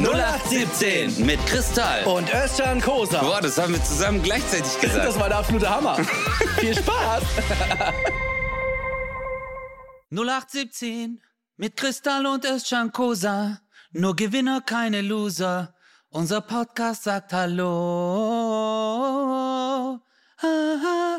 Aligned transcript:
0817 0.00 1.24
Mit 1.26 1.44
Kristall. 1.46 2.04
und 2.04 2.32
Özcan 2.32 2.80
Kosa. 2.80 3.20
Boah, 3.20 3.40
das 3.40 3.58
haben 3.58 3.74
wir 3.74 3.84
zusammen 3.84 4.22
gleichzeitig 4.22 4.80
gesagt. 4.80 5.04
Das 5.12 5.18
war 5.18 5.28
der 5.28 5.38
absolute 5.38 5.68
Hammer. 5.68 5.96
Viel 6.58 6.74
Spaß. 6.76 7.22
0817 10.10 11.20
mit 11.56 11.76
Kristall 11.76 12.26
und 12.26 12.44
Özcan 12.44 12.90
Kosa. 12.92 13.60
Nur 13.92 14.16
Gewinner, 14.16 14.62
keine 14.62 15.02
Loser. 15.02 15.74
Unser 16.08 16.40
Podcast 16.40 17.04
sagt 17.04 17.32
Hallo. 17.32 17.68
Ah, 20.38 20.46
ah. 20.46 21.18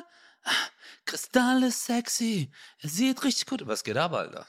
Kristall 1.05 1.63
ist 1.63 1.85
sexy. 1.85 2.51
Er 2.79 2.89
sieht 2.89 3.23
richtig 3.23 3.45
gut. 3.45 3.65
Was 3.67 3.83
geht 3.83 3.97
ab, 3.97 4.13
Alter? 4.13 4.45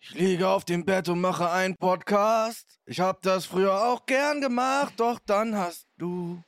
Ich 0.00 0.14
liege 0.14 0.48
auf 0.48 0.64
dem 0.64 0.84
Bett 0.84 1.08
und 1.08 1.20
mache 1.20 1.50
einen 1.50 1.76
Podcast. 1.76 2.78
Ich 2.86 3.00
hab 3.00 3.20
das 3.22 3.46
früher 3.46 3.82
auch 3.84 4.06
gern 4.06 4.40
gemacht, 4.40 4.94
doch 4.96 5.18
dann 5.26 5.56
hast 5.56 5.86
du 5.98 6.42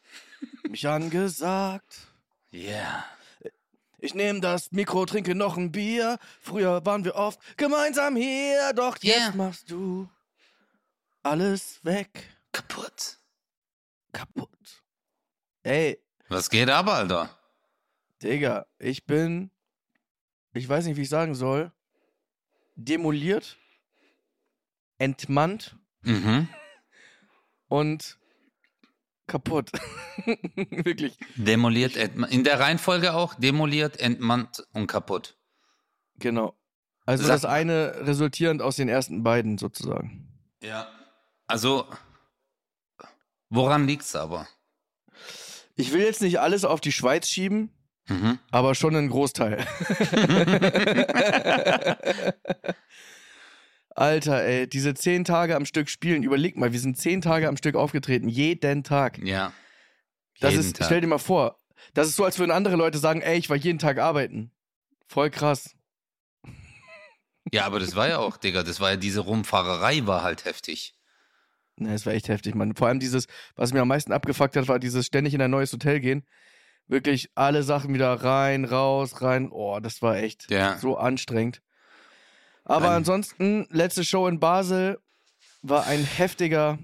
mich 0.68 0.86
angesagt. 0.86 2.06
Yeah. 2.52 3.04
Ich 3.98 4.14
nehme 4.14 4.40
das 4.40 4.72
Mikro, 4.72 5.04
trinke 5.04 5.34
noch 5.34 5.56
ein 5.56 5.72
Bier. 5.72 6.18
Früher 6.40 6.84
waren 6.86 7.04
wir 7.04 7.16
oft 7.16 7.38
gemeinsam 7.58 8.16
hier, 8.16 8.72
doch 8.74 8.96
Yeah. 9.02 9.26
jetzt 9.26 9.34
machst 9.34 9.70
du 9.70 10.08
alles 11.22 11.84
weg. 11.84 12.28
Kaputt. 12.52 13.18
Kaputt. 14.12 14.48
Ey, 15.62 15.98
Was 16.28 16.48
geht 16.48 16.70
ab, 16.70 16.86
Alter? 16.88 17.36
Digga, 18.22 18.66
ich 18.78 19.04
bin, 19.06 19.50
ich 20.54 20.68
weiß 20.68 20.86
nicht, 20.86 20.96
wie 20.96 21.02
ich 21.02 21.08
sagen 21.08 21.34
soll, 21.34 21.72
demoliert, 22.84 23.56
entmannt 24.98 25.76
Mhm. 26.02 26.48
und 27.68 28.18
kaputt. 29.26 29.70
Wirklich. 30.70 31.16
Demoliert, 31.36 31.96
entma- 31.96 32.28
in 32.28 32.42
der 32.44 32.58
Reihenfolge 32.58 33.14
auch, 33.14 33.34
demoliert, 33.34 33.98
entmannt 33.98 34.66
und 34.72 34.86
kaputt. 34.86 35.36
Genau. 36.16 36.56
Also 37.06 37.24
Sag- 37.24 37.34
das 37.34 37.44
eine 37.44 38.06
resultierend 38.06 38.62
aus 38.62 38.76
den 38.76 38.88
ersten 38.88 39.22
beiden 39.22 39.58
sozusagen. 39.58 40.28
Ja. 40.62 40.88
Also, 41.46 41.86
woran 43.48 43.86
liegt's 43.86 44.14
aber? 44.14 44.46
Ich 45.76 45.92
will 45.92 46.02
jetzt 46.02 46.20
nicht 46.22 46.40
alles 46.40 46.64
auf 46.64 46.80
die 46.80 46.92
Schweiz 46.92 47.28
schieben, 47.28 47.70
Mhm. 48.10 48.38
aber 48.50 48.74
schon 48.74 48.94
einen 48.96 49.08
Großteil. 49.08 49.64
Alter, 53.94 54.44
ey, 54.44 54.68
diese 54.68 54.94
zehn 54.94 55.24
Tage 55.24 55.56
am 55.56 55.64
Stück 55.66 55.88
spielen, 55.88 56.22
überleg 56.22 56.56
mal, 56.56 56.72
wir 56.72 56.80
sind 56.80 56.96
zehn 56.98 57.20
Tage 57.20 57.48
am 57.48 57.56
Stück 57.56 57.76
aufgetreten, 57.76 58.28
jeden 58.28 58.82
Tag. 58.82 59.18
Ja. 59.18 59.52
Das 60.40 60.52
Jeden 60.52 60.64
ist, 60.64 60.76
Tag. 60.76 60.86
stell 60.86 61.00
dir 61.02 61.06
mal 61.06 61.18
vor, 61.18 61.58
das 61.94 62.08
ist 62.08 62.16
so, 62.16 62.24
als 62.24 62.38
würden 62.38 62.50
andere 62.50 62.76
Leute 62.76 62.98
sagen, 62.98 63.20
ey, 63.20 63.38
ich 63.38 63.50
war 63.50 63.56
jeden 63.56 63.78
Tag 63.78 63.98
arbeiten. 63.98 64.50
Voll 65.06 65.30
krass. 65.30 65.74
Ja, 67.52 67.64
aber 67.64 67.80
das 67.80 67.96
war 67.96 68.06
ja 68.06 68.18
auch, 68.18 68.36
Digga, 68.36 68.62
das 68.62 68.80
war 68.80 68.90
ja 68.90 68.96
diese 68.96 69.20
Rumfahrerei 69.20 70.06
war 70.06 70.22
halt 70.22 70.44
heftig. 70.44 70.94
Ne, 71.76 71.94
es 71.94 72.04
war 72.04 72.12
echt 72.12 72.28
heftig, 72.28 72.54
Mann. 72.54 72.76
Vor 72.76 72.86
allem 72.86 73.00
dieses, 73.00 73.26
was 73.56 73.72
mir 73.72 73.80
am 73.80 73.88
meisten 73.88 74.12
abgefuckt 74.12 74.54
hat, 74.56 74.68
war 74.68 74.78
dieses 74.78 75.06
ständig 75.06 75.32
in 75.34 75.40
ein 75.40 75.50
neues 75.50 75.72
Hotel 75.72 75.98
gehen. 76.00 76.24
Wirklich 76.90 77.30
alle 77.36 77.62
Sachen 77.62 77.94
wieder 77.94 78.12
rein, 78.24 78.64
raus, 78.64 79.22
rein. 79.22 79.48
Oh, 79.52 79.78
das 79.80 80.02
war 80.02 80.16
echt 80.16 80.50
Ja. 80.50 80.76
so 80.78 80.98
anstrengend. 80.98 81.62
Aber 82.64 82.86
Dann- 82.86 82.94
ansonsten, 82.96 83.66
letzte 83.70 84.04
Show 84.04 84.26
in 84.26 84.40
Basel 84.40 84.98
war 85.62 85.86
ein 85.86 86.02
heftiger, 86.04 86.78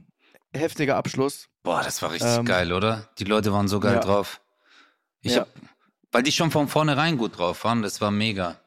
heftiger 0.55 0.95
Abschluss. 0.97 1.49
Boah, 1.65 1.83
das 1.83 2.01
war 2.03 2.13
richtig 2.13 2.31
Ähm, 2.31 2.45
geil, 2.45 2.73
oder? 2.73 3.09
Die 3.19 3.25
Leute 3.25 3.53
waren 3.53 3.67
so 3.67 3.81
geil 3.81 3.95
ja. 3.95 4.01
drauf. 4.01 4.41
Ich 5.23 5.35
Ja. 5.35 5.41
hab, 5.41 5.49
weil 6.13 6.23
die 6.23 6.31
schon 6.31 6.53
von 6.53 6.69
vornherein 6.69 7.19
gut 7.19 7.37
drauf 7.37 7.65
waren, 7.65 7.83
das 7.83 8.01
war 8.01 8.13
mega. 8.13 8.61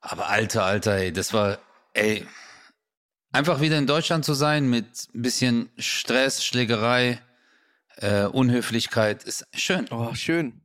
Aber 0.00 0.28
alter, 0.28 0.64
alter, 0.64 0.94
ey, 0.98 1.12
das 1.12 1.32
war, 1.32 1.58
ey, 1.94 2.24
einfach 3.32 3.60
wieder 3.60 3.76
in 3.76 3.88
Deutschland 3.88 4.24
zu 4.24 4.34
sein 4.34 4.68
mit 4.70 4.86
ein 5.14 5.22
bisschen 5.22 5.68
Stress, 5.78 6.44
Schlägerei, 6.44 7.20
äh, 7.96 8.24
Unhöflichkeit, 8.24 9.24
ist 9.24 9.46
schön, 9.54 9.86
Oh, 9.90 10.14
schön. 10.14 10.60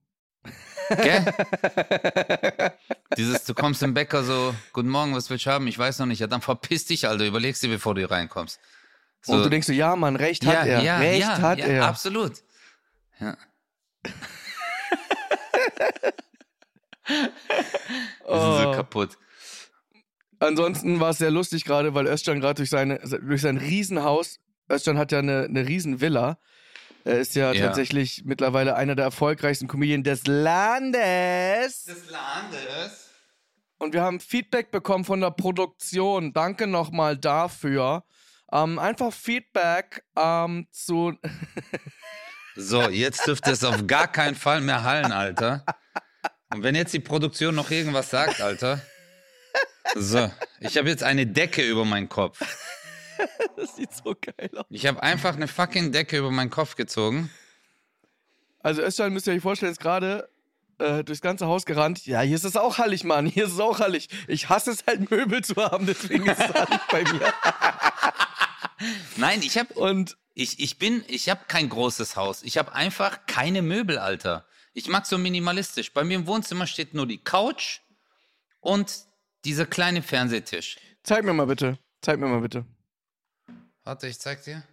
gell? 0.90 1.26
Dieses, 3.18 3.44
du 3.46 3.54
kommst 3.54 3.82
im 3.84 3.94
Bäcker 3.94 4.24
so, 4.24 4.54
guten 4.74 4.90
Morgen, 4.90 5.16
was 5.16 5.30
willst 5.30 5.46
du 5.46 5.52
haben? 5.52 5.68
Ich 5.68 5.78
weiß 5.78 6.00
noch 6.00 6.06
nicht. 6.06 6.20
Ja, 6.20 6.28
dann 6.28 6.42
verpiss 6.42 6.86
dich, 6.86 7.08
Alter, 7.08 7.26
überlegst 7.26 7.62
dir, 7.64 7.70
bevor 7.70 7.94
du 7.96 8.02
hier 8.02 8.12
reinkommst. 8.12 8.60
So, 9.22 9.34
Und 9.34 9.44
du 9.44 9.50
denkst 9.50 9.68
so, 9.68 9.74
ja, 9.74 9.96
Mann, 9.96 10.16
recht 10.16 10.46
hat 10.46 10.54
ja, 10.54 10.64
er. 10.64 10.82
ja, 10.84 10.98
recht 10.98 11.20
ja, 11.22 11.38
hat 11.42 11.60
ja, 11.60 11.66
er. 11.66 11.86
Absolut. 11.88 12.34
Ja. 13.20 13.38
Wir 17.08 18.40
sind 18.40 18.62
so 18.62 18.70
Oh. 18.70 18.72
kaputt. 18.74 19.18
Ansonsten 20.40 21.00
war 21.00 21.12
es 21.12 21.20
sehr 21.20 21.30
lustig 21.32 21.66
gerade, 21.66 21.94
weil 21.94 22.08
Özcan 22.08 22.40
gerade 22.40 22.56
durch, 22.56 22.70
seine, 22.72 22.98
durch 23.00 23.42
sein 23.42 23.58
Riesenhaus, 23.58 24.40
Özcan 24.72 24.98
hat 24.98 25.12
ja 25.12 25.20
eine, 25.20 25.44
eine 25.44 25.68
Riesenvilla. 25.68 26.40
Er 27.04 27.20
ist 27.20 27.36
ja, 27.36 27.52
Ja. 27.52 27.68
tatsächlich 27.68 28.24
mittlerweile 28.26 28.76
einer 28.76 28.96
der 28.96 29.06
erfolgreichsten 29.06 29.68
Comedien 29.68 30.04
des 30.04 30.28
Landes. 30.28 31.84
Des 31.86 32.10
Landes. 32.10 33.10
Und 33.78 33.94
wir 33.94 34.02
haben 34.04 34.20
Feedback 34.20 34.70
bekommen 34.72 35.06
von 35.06 35.22
der 35.22 35.32
Produktion. 35.32 36.34
Danke 36.34 36.68
nochmal 36.68 37.18
dafür. 37.18 38.04
Ähm, 38.52 38.78
einfach 38.78 39.12
Feedback 39.14 40.04
ähm, 40.18 40.68
zu. 40.72 41.14
So, 42.58 42.90
jetzt 42.90 43.26
dürfte 43.28 43.52
es 43.52 43.64
auf 43.64 43.88
gar 43.88 44.12
keinen 44.12 44.36
Fall 44.36 44.60
mehr 44.60 44.84
hallen, 44.84 45.14
Alter. 45.14 45.64
Und 46.54 46.64
wenn 46.64 46.76
jetzt 46.76 46.94
die 46.94 47.00
Produktion 47.00 47.56
noch 47.56 47.72
irgendwas 47.72 48.10
sagt, 48.10 48.42
Alter. 48.42 48.82
So, 49.96 50.30
ich 50.60 50.78
habe 50.78 50.90
jetzt 50.90 51.02
eine 51.02 51.26
Decke 51.26 51.64
über 51.64 51.86
meinen 51.86 52.10
Kopf. 52.10 52.40
Das 53.56 53.76
sieht 53.76 53.94
so 53.94 54.16
geil 54.20 54.50
aus. 54.56 54.66
Ich 54.70 54.86
habe 54.88 55.02
einfach 55.04 55.36
eine 55.36 55.48
fucking 55.48 55.92
Decke 55.92 56.18
über 56.18 56.32
meinen 56.32 56.50
Kopf 56.50 56.76
gezogen. 56.76 57.30
Also, 58.60 58.82
Özcan 58.82 59.12
müsst 59.14 59.28
ihr 59.28 59.34
euch 59.34 59.42
vorstellen, 59.42 59.72
ist 59.72 59.80
gerade 59.80 60.30
äh, 60.78 61.04
durchs 61.04 61.22
ganze 61.22 61.48
Haus 61.48 61.66
gerannt. 61.66 62.06
Ja, 62.06 62.22
hier 62.22 62.36
ist 62.36 62.44
es 62.44 62.56
auch 62.56 62.78
hallig, 62.78 63.04
Mann. 63.04 63.26
Hier 63.26 63.46
ist 63.46 63.54
es 63.54 63.60
auch 63.60 63.80
hallig. 63.80 64.10
Ich 64.28 64.50
hasse 64.50 64.72
es 64.72 64.86
halt, 64.86 65.10
Möbel 65.12 65.44
zu 65.44 65.56
haben, 65.56 65.86
deswegen 65.86 66.28
ist 66.28 66.40
es 66.40 66.54
hallig 66.54 66.80
bei 66.92 67.04
mir. 67.04 67.34
Nein, 69.18 69.42
ich 69.44 69.58
habe 69.58 69.74
Und 69.74 70.18
Ich, 70.34 70.60
ich 70.60 70.78
bin, 70.78 71.04
ich 71.08 71.30
habe 71.30 71.42
kein 71.48 71.70
großes 71.70 72.16
Haus. 72.16 72.42
Ich 72.44 72.58
habe 72.58 72.74
einfach 72.74 73.26
keine 73.28 73.62
Möbel, 73.62 73.98
Alter. 73.98 74.46
Ich 74.74 74.88
mag 74.88 75.06
so 75.06 75.18
minimalistisch. 75.18 75.92
Bei 75.94 76.04
mir 76.04 76.16
im 76.16 76.28
Wohnzimmer 76.28 76.66
steht 76.68 76.94
nur 76.94 77.06
die 77.06 77.18
Couch 77.18 77.82
und 78.62 79.06
dieser 79.44 79.66
kleine 79.66 80.02
Fernsehtisch. 80.02 80.78
zeig 81.04 81.26
mir 81.26 81.34
mal 81.34 81.48
bitte. 81.48 81.78
Zeig 82.02 82.20
mir 82.20 82.28
mal 82.28 82.42
bitte. 82.42 82.66
Warte, 83.84 84.08
ich 84.08 84.20
zeig 84.20 84.44
dir. 84.44 84.64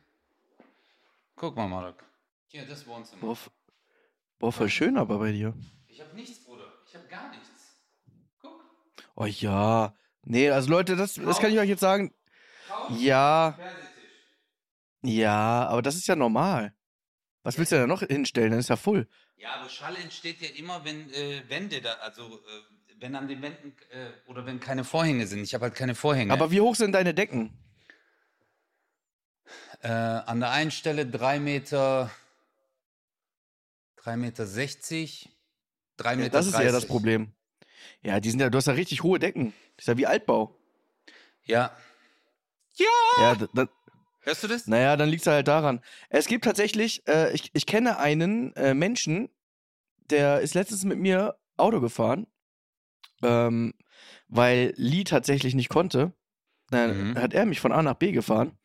Guck 1.36 1.56
mal, 1.56 1.69
Marek. 1.69 2.04
Hier, 2.48 2.66
das 2.66 2.86
Wohnzimmer. 2.86 3.20
Boah, 3.20 3.36
boah 4.38 4.52
voll 4.52 4.69
schön 4.69 4.96
aber 4.96 5.19
bei 5.19 5.32
dir. 5.32 5.54
Ich 5.86 6.00
habe 6.00 6.14
nichts, 6.14 6.44
Bruder. 6.44 6.64
Ich 6.86 6.94
habe 6.94 7.06
gar 7.08 7.30
nichts. 7.30 7.48
Guck. 8.41 8.64
Oh 9.14 9.24
ja. 9.26 9.94
Nee, 10.24 10.50
also 10.50 10.70
Leute, 10.70 10.96
das, 10.96 11.14
das 11.14 11.38
kann 11.38 11.52
ich 11.52 11.58
euch 11.58 11.69
jetzt 11.69 11.80
sagen. 11.80 12.12
Ja, 12.98 13.54
Fernsehtisch. 13.56 13.84
ja, 15.02 15.66
aber 15.69 15.82
das 15.82 15.96
ist 15.96 16.06
ja 16.06 16.16
normal. 16.16 16.75
Was 17.42 17.56
willst 17.56 17.72
du 17.72 17.76
da 17.76 17.86
noch 17.86 18.02
hinstellen? 18.02 18.50
Das 18.50 18.60
ist 18.60 18.69
ja 18.69 18.76
voll. 18.76 19.08
Ja, 19.36 19.54
aber 19.54 19.70
Schall 19.70 19.96
entsteht 19.96 20.40
ja 20.42 20.48
immer, 20.56 20.84
wenn 20.84 21.10
äh, 21.12 21.42
Wände 21.48 21.80
da, 21.80 21.94
also 21.94 22.22
äh, 22.25 22.40
wenn 22.98 23.14
an 23.14 23.28
den 23.28 23.40
Wänden 23.40 23.75
äh, 23.90 24.10
oder 24.26 24.44
wenn 24.44 24.60
keine 24.60 24.84
Vorhänge 24.84 25.26
sind. 25.26 25.40
Ich 25.40 25.54
habe 25.54 25.64
halt 25.64 25.75
keine 25.75 25.94
Vorhänge. 25.94 26.32
Aber 26.32 26.50
wie 26.50 26.60
hoch 26.60 26.75
sind 26.75 26.92
deine 26.92 27.14
Decken? 27.14 27.56
Äh, 29.82 29.88
an 29.88 30.40
der 30.40 30.50
einen 30.50 30.70
Stelle 30.70 31.06
3 31.06 31.38
Meter, 31.40 32.10
3 33.96 34.16
Meter 34.16 34.46
60, 34.46 35.30
3 35.96 36.16
Meter 36.16 36.30
Das 36.30 36.46
ist 36.46 36.54
ja 36.54 36.64
das 36.64 36.72
30. 36.84 36.88
Problem. 36.88 37.32
Ja, 38.02 38.20
die 38.20 38.30
sind 38.30 38.40
ja, 38.40 38.50
du 38.50 38.58
hast 38.58 38.66
ja 38.66 38.72
richtig 38.74 39.02
hohe 39.02 39.18
Decken. 39.18 39.52
Das 39.76 39.84
ist 39.84 39.88
ja 39.88 39.96
wie 39.96 40.06
Altbau. 40.06 40.56
Ja. 41.44 41.76
Ja, 43.20 43.34
da, 43.34 43.46
da, 43.54 43.68
Hörst 44.20 44.42
du 44.44 44.48
das? 44.48 44.66
naja, 44.66 44.96
dann 44.96 45.08
liegt 45.08 45.22
es 45.22 45.26
halt 45.26 45.48
daran. 45.48 45.80
Es 46.10 46.26
gibt 46.26 46.44
tatsächlich, 46.44 47.06
äh, 47.08 47.32
ich, 47.32 47.50
ich 47.54 47.66
kenne 47.66 47.98
einen 47.98 48.54
äh, 48.56 48.74
Menschen, 48.74 49.30
der 50.10 50.40
ist 50.40 50.54
letztens 50.54 50.84
mit 50.84 50.98
mir 50.98 51.38
Auto 51.56 51.80
gefahren, 51.80 52.26
ähm, 53.22 53.74
weil 54.28 54.74
Lee 54.76 55.04
tatsächlich 55.04 55.54
nicht 55.54 55.68
konnte. 55.70 56.12
Dann 56.70 57.12
Mhm. 57.12 57.18
hat 57.18 57.32
er 57.32 57.46
mich 57.46 57.60
von 57.60 57.72
A 57.72 57.82
nach 57.82 57.94
B 57.94 58.12
gefahren. 58.12 58.57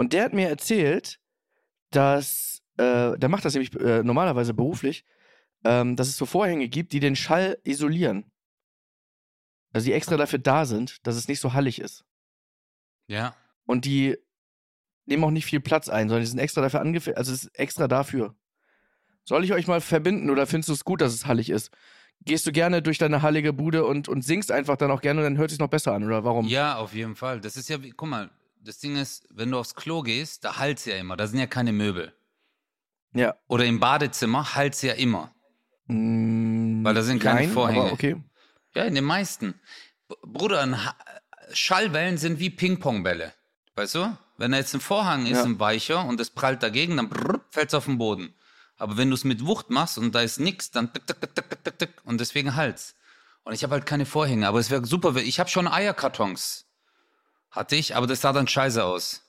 Und 0.00 0.14
der 0.14 0.24
hat 0.24 0.32
mir 0.32 0.48
erzählt, 0.48 1.20
dass, 1.90 2.62
äh, 2.78 3.18
der 3.18 3.28
macht 3.28 3.44
das 3.44 3.52
nämlich 3.52 3.78
äh, 3.78 4.02
normalerweise 4.02 4.54
beruflich, 4.54 5.04
ähm, 5.62 5.94
dass 5.94 6.08
es 6.08 6.16
so 6.16 6.24
Vorhänge 6.24 6.68
gibt, 6.68 6.94
die 6.94 7.00
den 7.00 7.16
Schall 7.16 7.58
isolieren. 7.64 8.32
Also 9.74 9.84
die 9.84 9.92
extra 9.92 10.16
dafür 10.16 10.38
da 10.38 10.64
sind, 10.64 11.06
dass 11.06 11.16
es 11.16 11.28
nicht 11.28 11.38
so 11.38 11.52
hallig 11.52 11.82
ist. 11.82 12.06
Ja. 13.08 13.36
Und 13.66 13.84
die, 13.84 14.16
nehmen 15.04 15.22
auch 15.22 15.30
nicht 15.30 15.44
viel 15.44 15.60
Platz 15.60 15.90
ein, 15.90 16.08
sondern 16.08 16.22
die 16.22 16.30
sind 16.30 16.38
extra 16.38 16.62
dafür 16.62 16.80
angefertigt, 16.80 17.18
also 17.18 17.34
es 17.34 17.44
ist 17.44 17.58
extra 17.58 17.86
dafür. 17.86 18.34
Soll 19.24 19.44
ich 19.44 19.52
euch 19.52 19.66
mal 19.66 19.82
verbinden 19.82 20.30
oder 20.30 20.46
findest 20.46 20.70
du 20.70 20.72
es 20.72 20.84
gut, 20.86 21.02
dass 21.02 21.12
es 21.12 21.26
hallig 21.26 21.50
ist? 21.50 21.72
Gehst 22.24 22.46
du 22.46 22.52
gerne 22.52 22.80
durch 22.80 22.96
deine 22.96 23.20
hallige 23.20 23.52
Bude 23.52 23.84
und, 23.84 24.08
und 24.08 24.24
singst 24.24 24.50
einfach 24.50 24.78
dann 24.78 24.90
auch 24.90 25.02
gerne 25.02 25.20
und 25.20 25.24
dann 25.24 25.36
hört 25.36 25.50
es 25.50 25.56
sich 25.56 25.60
noch 25.60 25.68
besser 25.68 25.92
an, 25.92 26.04
oder 26.04 26.24
warum? 26.24 26.46
Ja, 26.46 26.78
auf 26.78 26.94
jeden 26.94 27.16
Fall. 27.16 27.42
Das 27.42 27.58
ist 27.58 27.68
ja, 27.68 27.82
wie, 27.82 27.90
guck 27.90 28.08
mal, 28.08 28.30
das 28.62 28.78
Ding 28.78 28.96
ist, 28.96 29.26
wenn 29.30 29.50
du 29.50 29.58
aufs 29.58 29.74
Klo 29.74 30.02
gehst, 30.02 30.44
da 30.44 30.58
halt's 30.58 30.84
ja 30.84 30.96
immer. 30.96 31.16
Da 31.16 31.26
sind 31.26 31.38
ja 31.38 31.46
keine 31.46 31.72
Möbel. 31.72 32.12
Ja. 33.14 33.34
Oder 33.48 33.64
im 33.64 33.80
Badezimmer 33.80 34.54
halt's 34.54 34.82
ja 34.82 34.92
immer. 34.92 35.34
Mm, 35.86 36.84
Weil 36.84 36.94
da 36.94 37.02
sind 37.02 37.22
keine 37.22 37.40
nein, 37.40 37.50
Vorhänge. 37.50 37.80
Aber 37.82 37.92
okay. 37.92 38.16
Ja, 38.74 38.84
in 38.84 38.94
den 38.94 39.04
meisten. 39.04 39.54
Bruder, 40.22 40.66
Schallwellen 41.52 42.18
sind 42.18 42.38
wie 42.38 42.50
Ping-Pong-Bälle. 42.50 43.32
Weißt 43.74 43.94
du? 43.96 44.16
Wenn 44.36 44.52
da 44.52 44.58
jetzt 44.58 44.74
ein 44.74 44.80
Vorhang 44.80 45.26
ist, 45.26 45.38
Ja. 45.38 45.44
ein 45.44 45.58
weicher, 45.58 46.04
und 46.06 46.20
es 46.20 46.30
prallt 46.30 46.62
dagegen, 46.62 46.96
dann 46.96 47.10
fällt 47.50 47.68
es 47.68 47.74
auf 47.74 47.84
den 47.86 47.98
Boden. 47.98 48.34
Aber 48.76 48.96
wenn 48.96 49.10
du 49.10 49.14
es 49.14 49.24
mit 49.24 49.44
Wucht 49.44 49.70
machst 49.70 49.98
und 49.98 50.14
da 50.14 50.22
ist 50.22 50.40
nix, 50.40 50.70
dann 50.70 50.92
tick, 50.92 51.06
tick, 51.06 51.20
tick, 51.20 51.34
tick, 51.34 51.64
tick, 51.64 51.78
tick, 51.78 51.90
und 52.04 52.18
deswegen 52.20 52.56
Hals. 52.56 52.94
Und 53.42 53.52
ich 53.52 53.62
habe 53.62 53.74
halt 53.74 53.84
keine 53.86 54.06
Vorhänge, 54.06 54.46
aber 54.48 54.58
es 54.58 54.70
wäre 54.70 54.86
super. 54.86 55.14
Ich 55.16 55.38
habe 55.40 55.50
schon 55.50 55.68
Eierkartons. 55.68 56.66
Hatte 57.50 57.76
ich, 57.76 57.96
aber 57.96 58.06
das 58.06 58.20
sah 58.20 58.32
dann 58.32 58.46
scheiße 58.48 58.84
aus. 58.84 59.22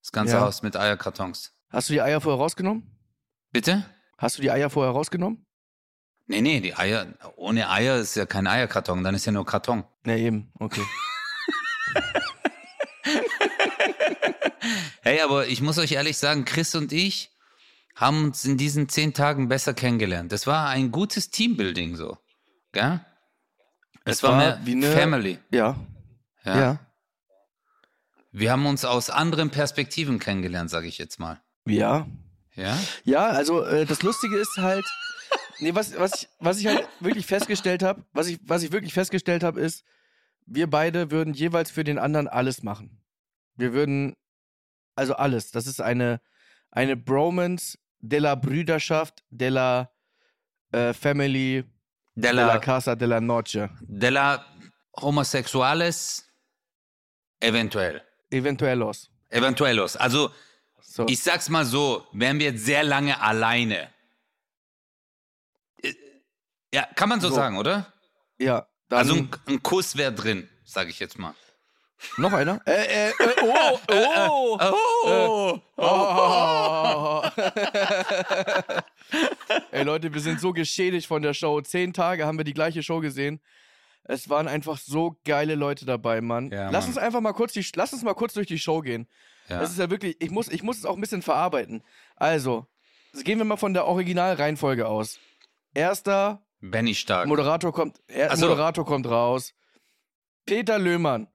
Das 0.00 0.12
ganze 0.12 0.34
Ja. 0.34 0.40
Haus 0.42 0.62
mit 0.62 0.76
Eierkartons. 0.76 1.52
Hast 1.70 1.88
du 1.88 1.92
die 1.92 2.00
Eier 2.02 2.20
vorher 2.20 2.38
rausgenommen? 2.40 2.96
Bitte? 3.52 3.84
Hast 4.18 4.38
du 4.38 4.42
die 4.42 4.50
Eier 4.50 4.70
vorher 4.70 4.92
rausgenommen? 4.92 5.44
Nee, 6.26 6.40
nee, 6.42 6.60
die 6.60 6.76
Eier, 6.76 7.06
ohne 7.36 7.68
Eier 7.70 7.96
ist 7.96 8.14
ja 8.14 8.24
kein 8.26 8.46
Eierkarton, 8.46 9.02
dann 9.02 9.14
ist 9.16 9.24
ja 9.26 9.32
nur 9.32 9.44
Karton. 9.44 9.84
Ja, 10.06 10.14
eben, 10.16 10.52
okay. 10.58 10.82
Hey, 15.02 15.20
aber 15.22 15.46
ich 15.46 15.60
muss 15.62 15.78
euch 15.78 15.92
ehrlich 15.92 16.18
sagen, 16.18 16.44
Chris 16.44 16.74
und 16.74 16.92
ich 16.92 17.30
haben 17.94 18.24
uns 18.24 18.44
in 18.44 18.56
diesen 18.58 18.88
zehn 18.88 19.14
Tagen 19.14 19.48
besser 19.48 19.74
kennengelernt. 19.74 20.30
Das 20.32 20.46
war 20.46 20.68
ein 20.68 20.90
gutes 20.90 21.30
Teambuilding 21.30 21.96
so. 21.96 22.18
Gell? 22.72 23.00
Es, 24.04 24.16
Es 24.18 24.22
war, 24.22 24.32
war 24.32 24.38
mehr 24.38 24.60
wie 24.64 24.72
eine- 24.72 24.92
Family. 24.92 25.38
Ja, 25.50 25.76
Ja. 26.44 26.58
ja. 26.60 26.78
Wir 28.32 28.52
haben 28.52 28.66
uns 28.66 28.84
aus 28.84 29.10
anderen 29.10 29.50
Perspektiven 29.50 30.18
kennengelernt, 30.18 30.70
sage 30.70 30.86
ich 30.86 30.98
jetzt 30.98 31.18
mal. 31.18 31.40
Ja. 31.66 32.06
Ja? 32.54 32.78
Ja, 33.04 33.26
also 33.28 33.62
äh, 33.64 33.84
das 33.86 34.02
Lustige 34.02 34.36
ist 34.36 34.56
halt, 34.58 34.84
nee, 35.58 35.74
was, 35.74 35.98
was, 35.98 36.22
ich, 36.22 36.28
was 36.38 36.58
ich 36.58 36.66
halt 36.66 36.86
wirklich 37.00 37.26
festgestellt 37.26 37.82
habe, 37.82 38.04
was 38.12 38.28
ich, 38.28 38.38
was 38.42 38.62
ich 38.62 38.72
wirklich 38.72 38.92
festgestellt 38.92 39.42
habe, 39.42 39.60
ist, 39.60 39.84
wir 40.46 40.68
beide 40.68 41.10
würden 41.10 41.34
jeweils 41.34 41.70
für 41.70 41.84
den 41.84 41.98
anderen 41.98 42.28
alles 42.28 42.62
machen. 42.62 43.00
Wir 43.54 43.72
würden, 43.72 44.16
also 44.96 45.14
alles. 45.14 45.50
Das 45.50 45.66
ist 45.66 45.80
eine, 45.80 46.20
eine 46.70 46.96
Bromance 46.96 47.78
de 48.00 48.18
la 48.18 48.34
Brüderschaft, 48.34 49.22
de 49.30 49.48
la 49.48 49.90
äh, 50.72 50.92
Family, 50.92 51.64
De 52.14 52.28
de 52.28 52.32
la 52.32 52.46
la, 52.46 52.58
Casa 52.58 52.96
de 52.96 53.06
la 53.06 53.20
Noche. 53.20 53.70
de 53.80 54.08
la 54.10 54.44
Homosexuales 54.96 56.28
eventuell. 57.40 58.02
Eventuellos. 58.30 59.10
Eventuellos. 59.28 59.96
Also, 59.96 60.30
So. 60.82 61.06
ich 61.08 61.22
sag's 61.22 61.48
mal 61.48 61.64
so, 61.64 62.06
wären 62.12 62.38
wir 62.38 62.46
jetzt 62.52 62.64
sehr 62.64 62.82
lange 62.84 63.20
alleine. 63.20 63.88
Äh, 65.82 65.94
Ja, 66.74 66.86
kann 66.94 67.08
man 67.08 67.20
so, 67.20 67.28
So. 67.28 67.34
sagen, 67.34 67.58
oder? 67.58 67.92
ja, 68.38 68.66
Also 68.88 69.14
ein, 69.14 69.28
ein 69.46 69.62
Kuss 69.62 69.96
wäre 69.96 70.12
drin, 70.12 70.48
sage 70.64 70.90
ich 70.90 70.98
jetzt 70.98 71.18
mal. 71.18 71.34
noch 72.16 72.32
einer? 72.32 72.60
Äh, 72.66 73.08
äh, 73.08 73.10
äh, 73.10 73.34
oh, 73.42 73.78
oh, 73.92 74.58
Oh, 74.60 75.60
Oh. 75.76 77.22
Ey 79.70 79.82
Leute, 79.84 80.12
wir 80.12 80.20
sind 80.20 80.40
so 80.40 80.52
geschädigt 80.52 81.06
von 81.06 81.22
der 81.22 81.34
Show. 81.34 81.60
Zehn 81.60 81.92
Tage 81.92 82.26
haben 82.26 82.38
wir 82.38 82.44
die 82.44 82.54
gleiche 82.54 82.82
Show 82.82 83.00
gesehen. 83.00 83.40
Es 84.10 84.28
waren 84.28 84.48
einfach 84.48 84.76
so 84.76 85.16
geile 85.24 85.54
Leute 85.54 85.86
dabei, 85.86 86.20
Mann. 86.20 86.50
Ja, 86.50 86.70
lass 86.70 86.84
Mann. 86.84 86.88
uns 86.90 86.98
einfach 86.98 87.20
mal 87.20 87.32
kurz 87.32 87.52
die, 87.52 87.64
lass 87.76 87.92
uns 87.92 88.02
mal 88.02 88.14
kurz 88.14 88.34
durch 88.34 88.48
die 88.48 88.58
Show 88.58 88.80
gehen. 88.80 89.08
ja. 89.48 89.60
Das 89.60 89.70
ist 89.70 89.78
ja 89.78 89.88
wirklich, 89.88 90.16
ich 90.20 90.30
muss, 90.32 90.48
ich 90.48 90.64
muss 90.64 90.78
es 90.78 90.84
auch 90.84 90.96
ein 90.96 91.00
bisschen 91.00 91.22
verarbeiten. 91.22 91.84
Also, 92.16 92.66
gehen 93.22 93.38
wir 93.38 93.44
mal 93.44 93.56
von 93.56 93.72
der 93.72 93.86
Originalreihenfolge 93.86 94.88
aus. 94.88 95.20
Erster 95.74 96.44
Benny 96.60 96.96
Stark. 96.96 97.28
Moderator 97.28 97.72
kommt, 97.72 98.00
er, 98.08 98.36
so. 98.36 98.48
Moderator 98.48 98.84
kommt 98.84 99.06
raus. 99.06 99.54
Peter 100.44 100.80
Löhmann. 100.80 101.28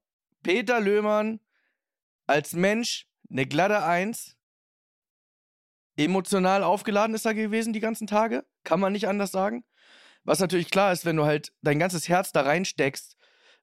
Peter 0.44 0.81
Löhmann 0.81 1.39
als 2.28 2.51
Mensch 2.51 3.07
eine 3.30 3.45
glatte 3.45 3.83
Eins. 3.83 4.36
Emotional 5.95 6.62
aufgeladen 6.62 7.16
ist 7.16 7.25
er 7.25 7.33
gewesen 7.33 7.71
die 7.71 7.80
ganzen 7.80 8.06
Tage. 8.06 8.44
Kann 8.66 8.81
man 8.81 8.92
nicht 8.92 9.07
anders 9.07 9.31
sagen. 9.31 9.63
Was 10.25 10.39
natürlich 10.39 10.69
klar 10.69 10.92
ist, 10.92 11.06
wenn 11.06 11.16
du 11.16 11.25
halt 11.25 11.54
dein 11.62 11.80
ganzes 11.80 12.10
Herz 12.10 12.31
da 12.31 12.42
reinsteckst, 12.42 13.16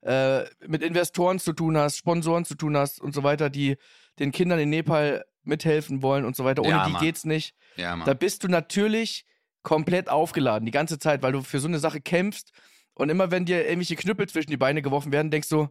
äh, 0.02 0.44
mit 0.66 0.82
Investoren 0.82 1.38
zu 1.38 1.52
tun 1.52 1.76
hast, 1.76 1.96
Sponsoren 1.98 2.44
zu 2.44 2.54
tun 2.54 2.76
hast 2.76 3.00
und 3.00 3.14
so 3.14 3.22
weiter, 3.22 3.50
die 3.50 3.76
den 4.18 4.32
Kindern 4.32 4.58
in 4.58 4.70
Nepal 4.70 5.24
mithelfen 5.44 6.02
wollen 6.02 6.24
und 6.24 6.36
so 6.36 6.44
weiter. 6.44 6.62
Ohne 6.62 6.70
Ja, 6.70 6.86
die 6.86 6.92
Mann. 6.92 7.02
geht's 7.02 7.24
nicht. 7.24 7.54
ja. 7.76 7.96
Da 8.04 8.14
bist 8.14 8.44
du 8.44 8.48
natürlich 8.48 9.26
komplett 9.62 10.08
aufgeladen, 10.08 10.66
die 10.66 10.72
ganze 10.72 10.98
Zeit, 10.98 11.22
weil 11.22 11.32
du 11.32 11.42
für 11.42 11.60
so 11.60 11.68
eine 11.68 11.78
Sache 11.78 12.00
kämpfst. 12.00 12.52
Und 12.94 13.10
immer 13.10 13.30
wenn 13.30 13.44
dir 13.44 13.64
irgendwelche 13.64 13.96
Knüppel 13.96 14.28
zwischen 14.28 14.50
die 14.50 14.56
Beine 14.56 14.82
geworfen 14.82 15.12
werden, 15.12 15.30
denkst 15.30 15.48
du, 15.48 15.68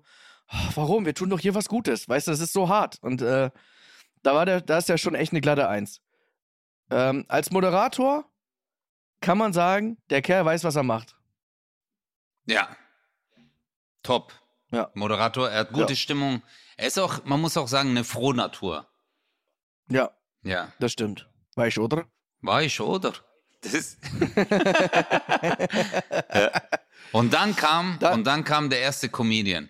"Oh, 0.52 0.58
warum? 0.76 1.06
Wir 1.06 1.14
tun 1.14 1.30
doch 1.30 1.40
hier 1.40 1.56
was 1.56 1.68
Gutes. 1.68 2.08
Weißt 2.10 2.28
du, 2.28 2.32
das 2.32 2.40
ist 2.40 2.54
so 2.54 2.68
hart. 2.70 2.98
Und 3.02 3.22
äh, 3.22 3.50
da 4.24 4.34
war 4.34 4.46
der, 4.46 4.62
da 4.62 4.78
ist 4.78 4.90
ja 4.90 4.98
schon 4.98 5.16
echt 5.16 5.32
eine 5.34 5.42
glatte 5.42 5.68
Eins. 5.68 6.00
Ähm, 6.90 7.26
als 7.28 7.52
Moderator 7.52 8.26
kann 9.22 9.38
man 9.38 9.54
sagen, 9.54 9.98
der 10.10 10.22
Kerl 10.22 10.44
weiß, 10.46 10.64
was 10.64 10.76
er 10.76 10.84
macht. 10.84 11.16
ja. 12.46 12.76
Top. 14.04 14.34
Ja. 14.72 14.90
Moderator, 14.96 15.48
er 15.50 15.60
hat 15.60 15.74
gute 15.74 15.94
Ja. 15.94 15.96
Stimmung. 15.96 16.42
Er 16.76 16.88
ist 16.88 16.98
auch, 16.98 17.24
man 17.24 17.40
muss 17.40 17.56
auch 17.56 17.68
sagen, 17.68 17.92
eine 17.92 18.04
Frohnatur. 18.04 18.88
Ja, 19.90 20.10
Ja. 20.42 20.74
das 20.80 20.94
stimmt. 20.94 21.30
Du, 21.56 21.62
oder? 21.84 22.06
War 22.42 22.64
ich, 22.64 22.80
oder? 22.82 23.14
Das 23.62 23.98
Ja. 26.34 26.52
Und 27.12 27.34
dann 27.34 27.56
kam, 27.56 27.98
Da- 28.00 28.14
und 28.14 28.24
dann 28.26 28.44
kam 28.44 28.70
der 28.72 28.80
erste 28.80 29.10
Comedian. 29.10 29.70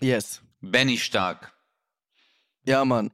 Yes. 0.00 0.40
Benny 0.60 0.98
Stark. 0.98 1.52
Ja, 2.64 2.84
Mann. 2.84 3.10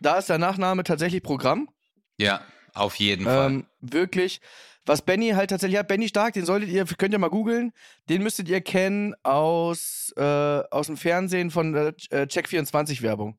Da 0.00 0.18
ist 0.18 0.28
der 0.28 0.38
Nachname 0.38 0.84
tatsächlich 0.84 1.22
Programm. 1.22 1.70
Ja, 2.18 2.44
auf 2.74 2.96
jeden 2.96 3.24
Fall. 3.24 3.46
Ähm, 3.50 3.66
wirklich. 3.80 4.40
Was 4.84 5.02
Benny 5.02 5.30
halt 5.30 5.50
tatsächlich 5.50 5.78
hat, 5.78 5.86
Benny 5.88 6.08
Stark, 6.08 6.34
den 6.34 6.44
solltet 6.44 6.70
ihr, 6.70 6.84
könnt 6.84 7.12
ihr 7.12 7.18
mal 7.18 7.28
googeln, 7.30 7.72
den 8.08 8.22
müsstet 8.22 8.48
ihr 8.48 8.60
kennen 8.60 9.14
aus, 9.22 10.12
äh, 10.16 10.22
aus 10.22 10.86
dem 10.86 10.96
Fernsehen 10.96 11.50
von 11.50 11.72
der 11.72 11.88
äh, 12.10 12.22
Check24-Werbung. 12.22 13.38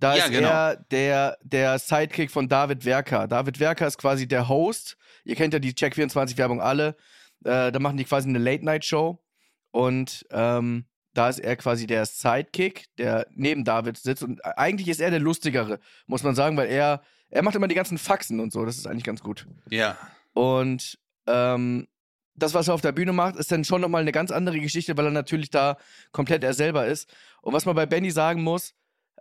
Da 0.00 0.16
Ja, 0.16 0.24
ist 0.24 0.30
genau. 0.32 0.48
er 0.48 0.76
der, 0.90 1.38
der 1.42 1.78
Sidekick 1.78 2.30
von 2.30 2.48
David 2.48 2.84
Werker. 2.84 3.28
David 3.28 3.60
Werker 3.60 3.86
ist 3.86 3.96
quasi 3.98 4.26
der 4.26 4.48
Host. 4.48 4.96
Ihr 5.24 5.36
kennt 5.36 5.54
ja 5.54 5.60
die 5.60 5.72
Check24-Werbung 5.72 6.60
alle. 6.60 6.96
Äh, 7.44 7.70
da 7.72 7.78
machen 7.78 7.96
die 7.96 8.04
quasi 8.04 8.28
eine 8.28 8.38
Late-Night-Show. 8.38 9.22
Und 9.70 10.26
ähm, 10.32 10.84
da 11.14 11.28
ist 11.28 11.38
er 11.38 11.56
quasi 11.56 11.86
der 11.86 12.04
Sidekick, 12.06 12.86
der 12.98 13.26
neben 13.30 13.64
David 13.64 13.96
sitzt. 13.96 14.22
Und 14.22 14.44
eigentlich 14.44 14.88
ist 14.88 15.00
er 15.00 15.10
der 15.10 15.20
Lustigere, 15.20 15.78
muss 16.06 16.22
man 16.22 16.34
sagen, 16.34 16.56
weil 16.56 16.68
er, 16.68 17.02
er 17.30 17.42
macht 17.42 17.54
immer 17.54 17.68
die 17.68 17.74
ganzen 17.74 17.98
Faxen 17.98 18.40
und 18.40 18.52
so. 18.52 18.64
Das 18.66 18.76
ist 18.76 18.86
eigentlich 18.86 19.04
ganz 19.04 19.22
gut. 19.22 19.46
ja. 19.70 19.96
Und 20.36 20.98
ähm, 21.26 21.88
das, 22.34 22.52
was 22.52 22.68
er 22.68 22.74
auf 22.74 22.82
der 22.82 22.92
Bühne 22.92 23.14
macht, 23.14 23.36
ist 23.36 23.50
dann 23.50 23.64
schon 23.64 23.80
nochmal 23.80 24.02
eine 24.02 24.12
ganz 24.12 24.30
andere 24.30 24.60
Geschichte, 24.60 24.94
weil 24.98 25.06
er 25.06 25.10
natürlich 25.10 25.48
da 25.48 25.78
komplett 26.12 26.44
er 26.44 26.52
selber 26.52 26.86
ist. 26.86 27.10
Und 27.40 27.54
was 27.54 27.64
man 27.64 27.74
bei 27.74 27.86
Benny 27.86 28.10
sagen 28.10 28.42
muss, 28.42 28.74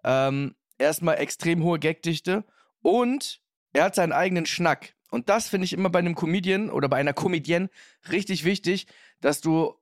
ähm, 0.03 0.55
erstmal 0.77 1.17
extrem 1.19 1.63
hohe 1.63 1.79
Gagdichte 1.79 2.43
und 2.81 3.41
er 3.71 3.85
hat 3.85 3.95
seinen 3.95 4.11
eigenen 4.11 4.45
Schnack. 4.45 4.93
Und 5.09 5.29
das 5.29 5.47
finde 5.47 5.63
ich 5.63 5.71
immer 5.71 5.89
bei 5.89 5.99
einem 5.99 6.15
Comedian 6.15 6.69
oder 6.69 6.89
bei 6.89 6.97
einer 6.97 7.13
Comedienne 7.13 7.69
richtig 8.11 8.43
wichtig, 8.43 8.87
dass 9.21 9.39
du 9.39 9.73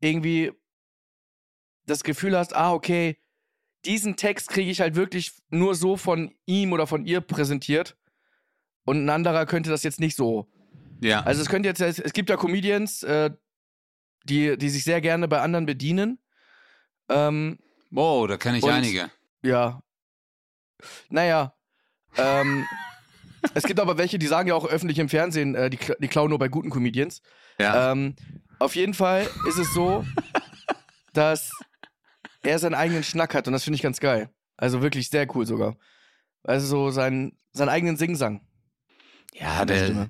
irgendwie 0.00 0.50
das 1.86 2.02
Gefühl 2.02 2.36
hast, 2.36 2.56
ah, 2.56 2.72
okay, 2.72 3.16
diesen 3.84 4.16
Text 4.16 4.48
kriege 4.48 4.72
ich 4.72 4.80
halt 4.80 4.96
wirklich 4.96 5.34
nur 5.50 5.76
so 5.76 5.96
von 5.96 6.34
ihm 6.46 6.72
oder 6.72 6.88
von 6.88 7.06
ihr 7.06 7.20
präsentiert. 7.20 7.96
Und 8.88 9.04
ein 9.04 9.10
anderer 9.10 9.44
könnte 9.44 9.68
das 9.68 9.82
jetzt 9.82 10.00
nicht 10.00 10.16
so. 10.16 10.48
Ja. 11.02 11.20
Also 11.20 11.42
es 11.42 11.50
könnte 11.50 11.68
jetzt, 11.68 11.82
es 11.82 11.98
es 11.98 12.14
gibt 12.14 12.30
ja 12.30 12.38
Comedians, 12.38 13.02
äh, 13.02 13.30
die, 14.24 14.56
die 14.56 14.70
sich 14.70 14.82
sehr 14.82 15.02
gerne 15.02 15.28
bei 15.28 15.42
anderen 15.42 15.66
bedienen. 15.66 16.18
Ähm, 17.10 17.58
wow, 17.90 18.26
da 18.26 18.38
kenne 18.38 18.56
ich 18.56 18.64
und- 18.64 18.70
einige. 18.70 19.10
ja. 19.42 19.82
Naja. 21.10 21.54
Ähm, 22.16 22.64
es 23.54 23.64
gibt 23.64 23.78
aber 23.78 23.98
welche, 23.98 24.18
die 24.18 24.26
sagen 24.26 24.48
ja 24.48 24.54
auch 24.54 24.66
öffentlich 24.66 24.98
im 24.98 25.10
Fernsehen, 25.10 25.54
äh, 25.54 25.68
die, 25.68 25.78
die 25.98 26.08
klauen 26.08 26.30
nur 26.30 26.38
bei 26.38 26.48
guten 26.48 26.70
Comedians. 26.70 27.20
Ja. 27.58 27.92
Ähm, 27.92 28.16
auf 28.58 28.74
jeden 28.74 28.94
Fall 28.94 29.28
ist 29.50 29.58
es 29.58 29.74
so, 29.74 30.02
dass 31.12 31.50
er 32.42 32.58
seinen 32.58 32.74
eigenen 32.74 33.02
Schnack 33.04 33.34
hat 33.34 33.48
und 33.48 33.52
das 33.52 33.64
finde 33.64 33.74
ich 33.76 33.82
ganz 33.82 34.00
geil. 34.00 34.30
Also 34.56 34.80
wirklich 34.80 35.10
sehr 35.10 35.26
cool 35.36 35.44
sogar. 35.44 35.76
Also 36.42 36.66
so 36.66 36.90
sein, 36.90 37.36
seinen 37.52 37.68
eigenen 37.68 37.98
Singsang. 37.98 38.47
Ja, 39.34 39.64
der 39.64 40.08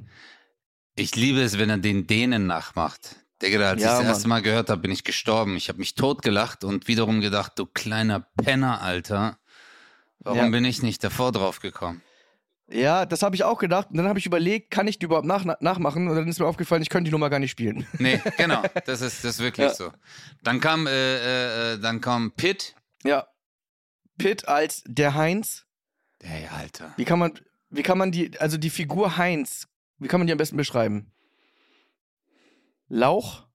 ich 0.95 1.15
liebe 1.15 1.41
es, 1.43 1.59
wenn 1.59 1.71
er 1.71 1.79
den 1.79 2.07
Dänen 2.07 2.47
nachmacht. 2.47 3.17
Digga, 3.41 3.69
als 3.69 3.81
Ja, 3.81 3.87
ich 3.89 3.93
das 3.93 3.99
Mann. 4.01 4.07
erste 4.09 4.29
Mal 4.29 4.43
gehört 4.43 4.69
habe, 4.69 4.81
bin 4.81 4.91
ich 4.91 5.05
gestorben. 5.05 5.57
Ich 5.57 5.69
habe 5.69 5.79
mich 5.79 5.95
totgelacht 5.95 6.65
und 6.65 6.89
wiederum 6.89 7.21
gedacht, 7.21 7.53
du 7.57 7.67
kleiner 7.67 8.21
Penner, 8.43 8.83
Alter. 8.83 9.39
Warum 10.19 10.39
Ja. 10.39 10.49
bin 10.49 10.65
ich 10.65 10.83
nicht 10.83 11.05
davor 11.05 11.31
drauf 11.31 11.61
gekommen? 11.61 12.03
Ja, 12.71 13.07
das 13.07 13.23
habe 13.23 13.37
ich 13.37 13.45
auch 13.45 13.59
gedacht. 13.61 13.91
Und 13.91 13.97
dann 13.97 14.09
habe 14.09 14.19
ich 14.19 14.27
überlegt, 14.27 14.73
kann 14.73 14.89
ich 14.89 14.99
die 14.99 15.05
überhaupt 15.07 15.27
nach, 15.27 15.45
nachmachen? 15.61 16.09
Und 16.09 16.17
dann 16.17 16.27
ist 16.29 16.41
mir 16.41 16.47
aufgefallen, 16.47 16.83
ich 16.83 16.91
könnte 16.91 17.09
die 17.09 17.13
Nummer 17.13 17.31
gar 17.31 17.39
nicht 17.39 17.53
spielen. 17.53 17.87
Nee, 17.99 18.21
genau, 18.37 18.63
das 18.85 19.01
ist, 19.01 19.23
das 19.25 19.37
ist 19.37 19.39
wirklich 19.39 19.69
Ja. 19.69 19.75
so. 19.75 19.93
Dann 20.43 20.61
kam, 20.61 20.87
äh, 20.89 20.91
äh, 20.91 21.75
äh, 21.75 21.79
dann 21.79 22.01
kam 22.01 22.33
Pitt. 22.33 22.75
Ja. 23.05 23.29
Pitt 24.19 24.49
als 24.49 24.83
der 24.85 25.15
Heinz. 25.15 25.65
Hey, 26.21 26.49
Alter. 26.49 26.93
Wie 26.97 27.05
kann 27.05 27.21
man, 27.21 27.39
wie 27.71 27.83
kann 27.83 27.99
man 27.99 28.13
die, 28.13 28.39
also 28.39 28.57
die 28.57 28.71
Figur 28.71 29.17
Heinz, 29.17 29.69
wie 29.99 30.09
kann 30.09 30.21
man 30.21 30.27
die 30.27 30.33
am 30.33 30.39
besten 30.39 30.57
beschreiben? 30.57 31.13
Lauch? 32.89 33.47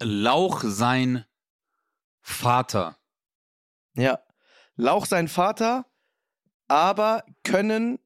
Lauch 0.00 0.62
sein 0.64 1.24
Vater. 2.20 2.96
Ja. 3.94 4.20
Lauch 4.76 5.04
sein 5.04 5.28
Vater, 5.28 5.84
aber 6.68 7.24
können 7.44 7.98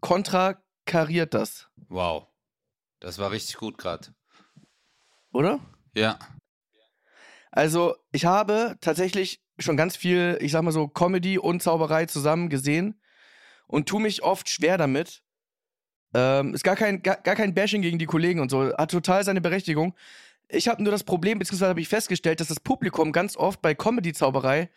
kontrakariert 0.00 1.34
das, 1.34 1.70
Wow. 1.90 2.28
Das 3.00 3.18
war 3.18 3.32
richtig 3.32 3.56
gut 3.56 3.78
gerade. 3.78 4.14
oder? 5.32 5.58
Ja. 5.94 6.18
Also, 7.50 7.96
ich 8.12 8.26
habe 8.26 8.76
tatsächlich 8.80 9.42
schon 9.58 9.76
ganz 9.76 9.96
viel, 9.96 10.38
ich 10.40 10.52
sag 10.52 10.62
mal 10.62 10.70
so, 10.70 10.86
Comedy 10.86 11.36
und 11.36 11.62
Zauberei 11.62 12.06
zusammen 12.06 12.48
gesehen 12.48 12.99
und 13.70 13.88
tu 13.88 13.98
mich 13.98 14.22
oft 14.22 14.48
schwer 14.48 14.76
damit. 14.78 15.22
Ähm, 16.12 16.54
ist 16.54 16.64
gar 16.64 16.76
kein, 16.76 17.02
gar, 17.02 17.16
gar 17.16 17.36
kein 17.36 17.54
Bashing 17.54 17.82
gegen 17.82 17.98
die 17.98 18.06
Kollegen 18.06 18.40
und 18.40 18.50
so. 18.50 18.72
Hat 18.76 18.90
total 18.90 19.24
seine 19.24 19.40
Berechtigung. 19.40 19.94
Ich 20.48 20.66
habe 20.66 20.82
nur 20.82 20.90
das 20.90 21.04
Problem, 21.04 21.38
beziehungsweise 21.38 21.70
habe 21.70 21.80
ich 21.80 21.88
festgestellt, 21.88 22.40
dass 22.40 22.48
das 22.48 22.58
Publikum 22.58 23.12
ganz 23.12 23.36
oft 23.36 23.62
bei 23.62 23.74
Comedy-Zauberei 23.74 24.68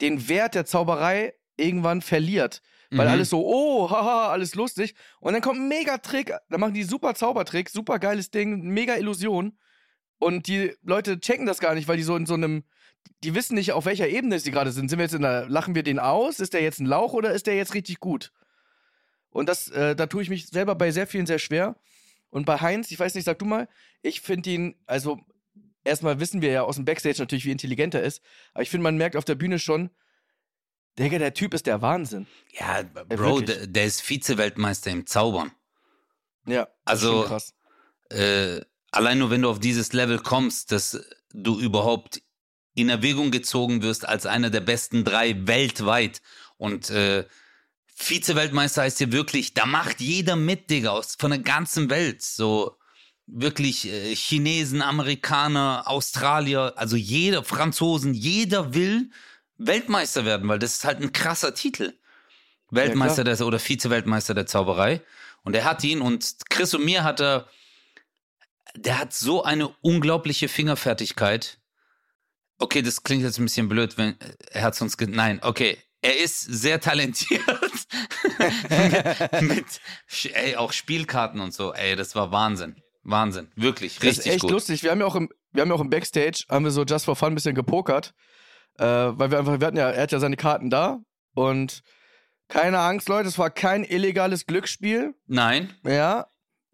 den 0.00 0.28
Wert 0.28 0.54
der 0.54 0.64
Zauberei 0.64 1.34
irgendwann 1.56 2.00
verliert. 2.02 2.62
Weil 2.90 3.06
Mhm. 3.06 3.12
alles 3.12 3.30
so, 3.30 3.44
oh, 3.44 3.90
haha, 3.90 4.28
alles 4.30 4.54
lustig. 4.54 4.94
Und 5.20 5.32
dann 5.32 5.42
kommt 5.42 5.58
ein 5.58 5.68
Mega-Trick, 5.68 6.32
dann 6.48 6.60
machen 6.60 6.72
die 6.74 6.84
super 6.84 7.14
Zaubertrick, 7.14 7.68
super 7.68 7.98
geiles 7.98 8.30
Ding, 8.30 8.62
mega 8.62 8.94
Illusion. 8.94 9.58
Und 10.18 10.46
die 10.46 10.72
Leute 10.82 11.18
checken 11.20 11.46
das 11.46 11.58
gar 11.58 11.74
nicht, 11.74 11.88
weil 11.88 11.96
die 11.96 12.02
so 12.04 12.16
in 12.16 12.26
so 12.26 12.34
einem, 12.34 12.62
die 13.22 13.34
wissen 13.34 13.54
nicht, 13.54 13.72
auf 13.72 13.84
welcher 13.84 14.08
Ebene 14.08 14.38
sie 14.38 14.50
gerade 14.50 14.72
sind. 14.72 14.88
Sind 14.88 14.98
wir 14.98 15.04
jetzt 15.04 15.14
in 15.14 15.22
der, 15.22 15.48
lachen 15.48 15.74
wir 15.74 15.82
den 15.82 15.98
aus? 15.98 16.40
Ist 16.40 16.54
der 16.54 16.62
jetzt 16.62 16.80
ein 16.80 16.86
Lauch 16.86 17.12
oder 17.12 17.32
ist 17.32 17.46
der 17.46 17.56
jetzt 17.56 17.74
richtig 17.74 18.00
gut? 18.00 18.32
Und 19.30 19.48
das, 19.48 19.68
äh, 19.68 19.94
da 19.94 20.06
tue 20.06 20.22
ich 20.22 20.30
mich 20.30 20.46
selber 20.46 20.74
bei 20.74 20.90
sehr 20.90 21.06
vielen 21.06 21.26
sehr 21.26 21.38
schwer. 21.38 21.76
Und 22.30 22.44
bei 22.46 22.60
Heinz, 22.60 22.90
ich 22.90 22.98
weiß 22.98 23.14
nicht, 23.14 23.24
sag 23.24 23.38
du 23.38 23.44
mal, 23.44 23.68
ich 24.02 24.20
finde 24.20 24.50
ihn, 24.50 24.74
also 24.86 25.20
erstmal 25.84 26.20
wissen 26.20 26.42
wir 26.42 26.50
ja 26.50 26.62
aus 26.62 26.76
dem 26.76 26.84
Backstage 26.84 27.18
natürlich, 27.18 27.44
wie 27.44 27.52
intelligent 27.52 27.94
er 27.94 28.02
ist. 28.02 28.22
Aber 28.52 28.62
ich 28.62 28.70
finde, 28.70 28.84
man 28.84 28.96
merkt 28.96 29.16
auf 29.16 29.24
der 29.24 29.34
Bühne 29.34 29.58
schon, 29.58 29.90
Digga, 30.98 31.18
der 31.18 31.34
Typ 31.34 31.54
ist 31.54 31.66
der 31.66 31.80
Wahnsinn. 31.80 32.26
Ja, 32.58 32.82
Bro, 32.82 33.38
wirklich. 33.38 33.56
der, 33.56 33.66
der 33.68 33.84
ist 33.84 34.02
Vize-Weltmeister 34.02 34.90
im 34.90 35.06
Zaubern. 35.06 35.52
Ja. 36.46 36.68
Also, 36.84 37.22
krass. 37.22 37.54
äh, 38.10 38.60
allein 38.90 39.18
nur 39.18 39.30
wenn 39.30 39.42
du 39.42 39.50
auf 39.50 39.60
dieses 39.60 39.92
Level 39.92 40.18
kommst, 40.18 40.72
dass 40.72 41.00
du 41.32 41.60
überhaupt 41.60 42.22
in 42.78 42.88
Erwägung 42.88 43.30
gezogen 43.30 43.82
wirst 43.82 44.08
als 44.08 44.26
einer 44.26 44.50
der 44.50 44.60
besten 44.60 45.04
drei 45.04 45.46
weltweit 45.46 46.22
und 46.56 46.90
äh, 46.90 47.24
Vize-Weltmeister 48.00 48.82
heißt 48.82 49.00
ja 49.00 49.10
wirklich, 49.10 49.54
da 49.54 49.66
macht 49.66 50.00
jeder 50.00 50.36
mit, 50.36 50.70
Digga, 50.70 50.90
aus, 50.90 51.16
von 51.18 51.32
der 51.32 51.40
ganzen 51.40 51.90
Welt. 51.90 52.22
So 52.22 52.78
wirklich 53.26 53.88
äh, 53.88 54.14
Chinesen, 54.14 54.82
Amerikaner, 54.82 55.82
Australier, 55.86 56.74
also 56.76 56.96
jeder, 56.96 57.42
Franzosen, 57.42 58.14
jeder 58.14 58.72
will 58.72 59.10
Weltmeister 59.58 60.24
werden, 60.24 60.48
weil 60.48 60.60
das 60.60 60.74
ist 60.74 60.84
halt 60.84 61.00
ein 61.00 61.12
krasser 61.12 61.54
Titel. 61.54 61.94
Weltmeister 62.70 63.24
der, 63.24 63.40
oder 63.40 63.58
Vize-Weltmeister 63.58 64.34
der 64.34 64.46
Zauberei. 64.46 65.02
Und 65.42 65.56
er 65.56 65.64
hat 65.64 65.82
ihn 65.82 66.00
und 66.00 66.36
Chris 66.50 66.74
und 66.74 66.84
mir 66.84 67.02
hat 67.02 67.20
er, 67.20 67.48
der 68.76 68.98
hat 68.98 69.12
so 69.12 69.42
eine 69.42 69.68
unglaubliche 69.80 70.48
Fingerfertigkeit. 70.48 71.58
Okay, 72.58 72.82
das 72.82 73.02
klingt 73.02 73.22
jetzt 73.22 73.38
ein 73.38 73.44
bisschen 73.44 73.68
blöd, 73.68 73.96
wenn 73.98 74.16
er 74.50 74.62
hat 74.62 74.74
sonst 74.74 74.96
ge 74.96 75.06
nein, 75.08 75.40
okay, 75.42 75.78
er 76.02 76.18
ist 76.18 76.40
sehr 76.40 76.80
talentiert 76.80 77.42
mit, 79.40 79.42
mit 79.42 79.66
ey, 80.34 80.56
auch 80.56 80.72
Spielkarten 80.72 81.40
und 81.40 81.52
so. 81.54 81.72
Ey, 81.72 81.96
das 81.96 82.14
war 82.14 82.30
Wahnsinn, 82.32 82.76
Wahnsinn, 83.02 83.50
wirklich 83.56 83.96
Das 83.96 84.04
ist 84.04 84.10
richtig 84.18 84.32
echt 84.32 84.40
gut. 84.42 84.50
lustig. 84.50 84.82
Wir 84.82 84.90
haben 84.90 85.00
ja 85.00 85.06
auch 85.06 85.16
im, 85.16 85.28
wir 85.52 85.62
haben 85.62 85.68
ja 85.68 85.74
auch 85.74 85.80
im 85.80 85.90
Backstage, 85.90 86.44
haben 86.48 86.64
wir 86.64 86.70
so 86.70 86.84
just 86.84 87.04
for 87.04 87.16
fun 87.16 87.28
ein 87.32 87.34
bisschen 87.34 87.54
gepokert. 87.54 88.14
Äh, 88.78 88.84
weil 88.84 89.30
wir 89.32 89.38
einfach, 89.40 89.58
wir 89.60 89.66
hatten 89.66 89.76
ja, 89.76 89.90
er 89.90 90.02
hat 90.02 90.12
ja 90.12 90.20
seine 90.20 90.36
Karten 90.36 90.70
da 90.70 91.00
und 91.34 91.82
keine 92.48 92.78
Angst, 92.78 93.08
Leute, 93.08 93.28
es 93.28 93.38
war 93.38 93.50
kein 93.50 93.84
illegales 93.84 94.46
Glücksspiel. 94.46 95.14
Nein, 95.26 95.74
Ja. 95.84 96.26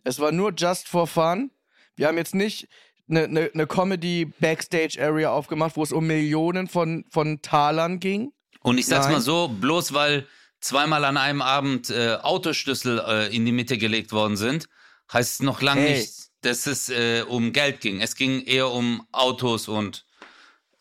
Es 0.07 0.19
war 0.21 0.33
nur 0.33 0.53
just 0.55 0.87
for 0.87 1.07
fun. 1.07 1.51
Wir 1.97 2.09
haben 2.09 2.19
jetzt 2.19 2.35
nicht 2.35 2.69
eine 3.09 3.29
ne, 3.29 3.51
ne 3.53 3.67
Comedy-Backstage-Area 3.67 5.31
aufgemacht, 5.31 5.77
wo 5.77 5.83
es 5.83 5.93
um 5.93 6.07
Millionen 6.07 6.69
von, 6.69 7.05
von 7.11 7.41
Talern 7.43 8.01
ging. 8.01 8.33
Und 8.63 8.79
ich 8.79 8.87
sag's 8.87 9.07
Nein. 9.07 9.15
mal 9.17 9.21
so, 9.21 9.49
bloß 9.49 9.93
weil 9.93 10.27
zweimal 10.61 11.05
an 11.05 11.17
einem 11.17 11.43
Abend 11.43 11.91
äh, 11.91 12.17
Autoschlüssel 12.23 13.03
äh, 13.07 13.35
in 13.37 13.45
die 13.45 13.53
Mitte 13.53 13.77
gelegt 13.77 14.13
worden 14.13 14.37
sind, 14.37 14.69
heißt 15.13 15.35
es 15.35 15.41
noch 15.43 15.61
lange 15.61 15.83
Hey. 15.83 15.99
nicht, 15.99 16.13
dass 16.41 16.67
es 16.67 16.89
äh, 16.89 17.25
um 17.29 17.53
Geld 17.53 17.81
ging. 17.81 18.01
Es 18.01 18.17
ging 18.17 18.41
eher 18.43 18.71
um 18.71 19.07
Autos 19.13 19.69
und 19.69 20.07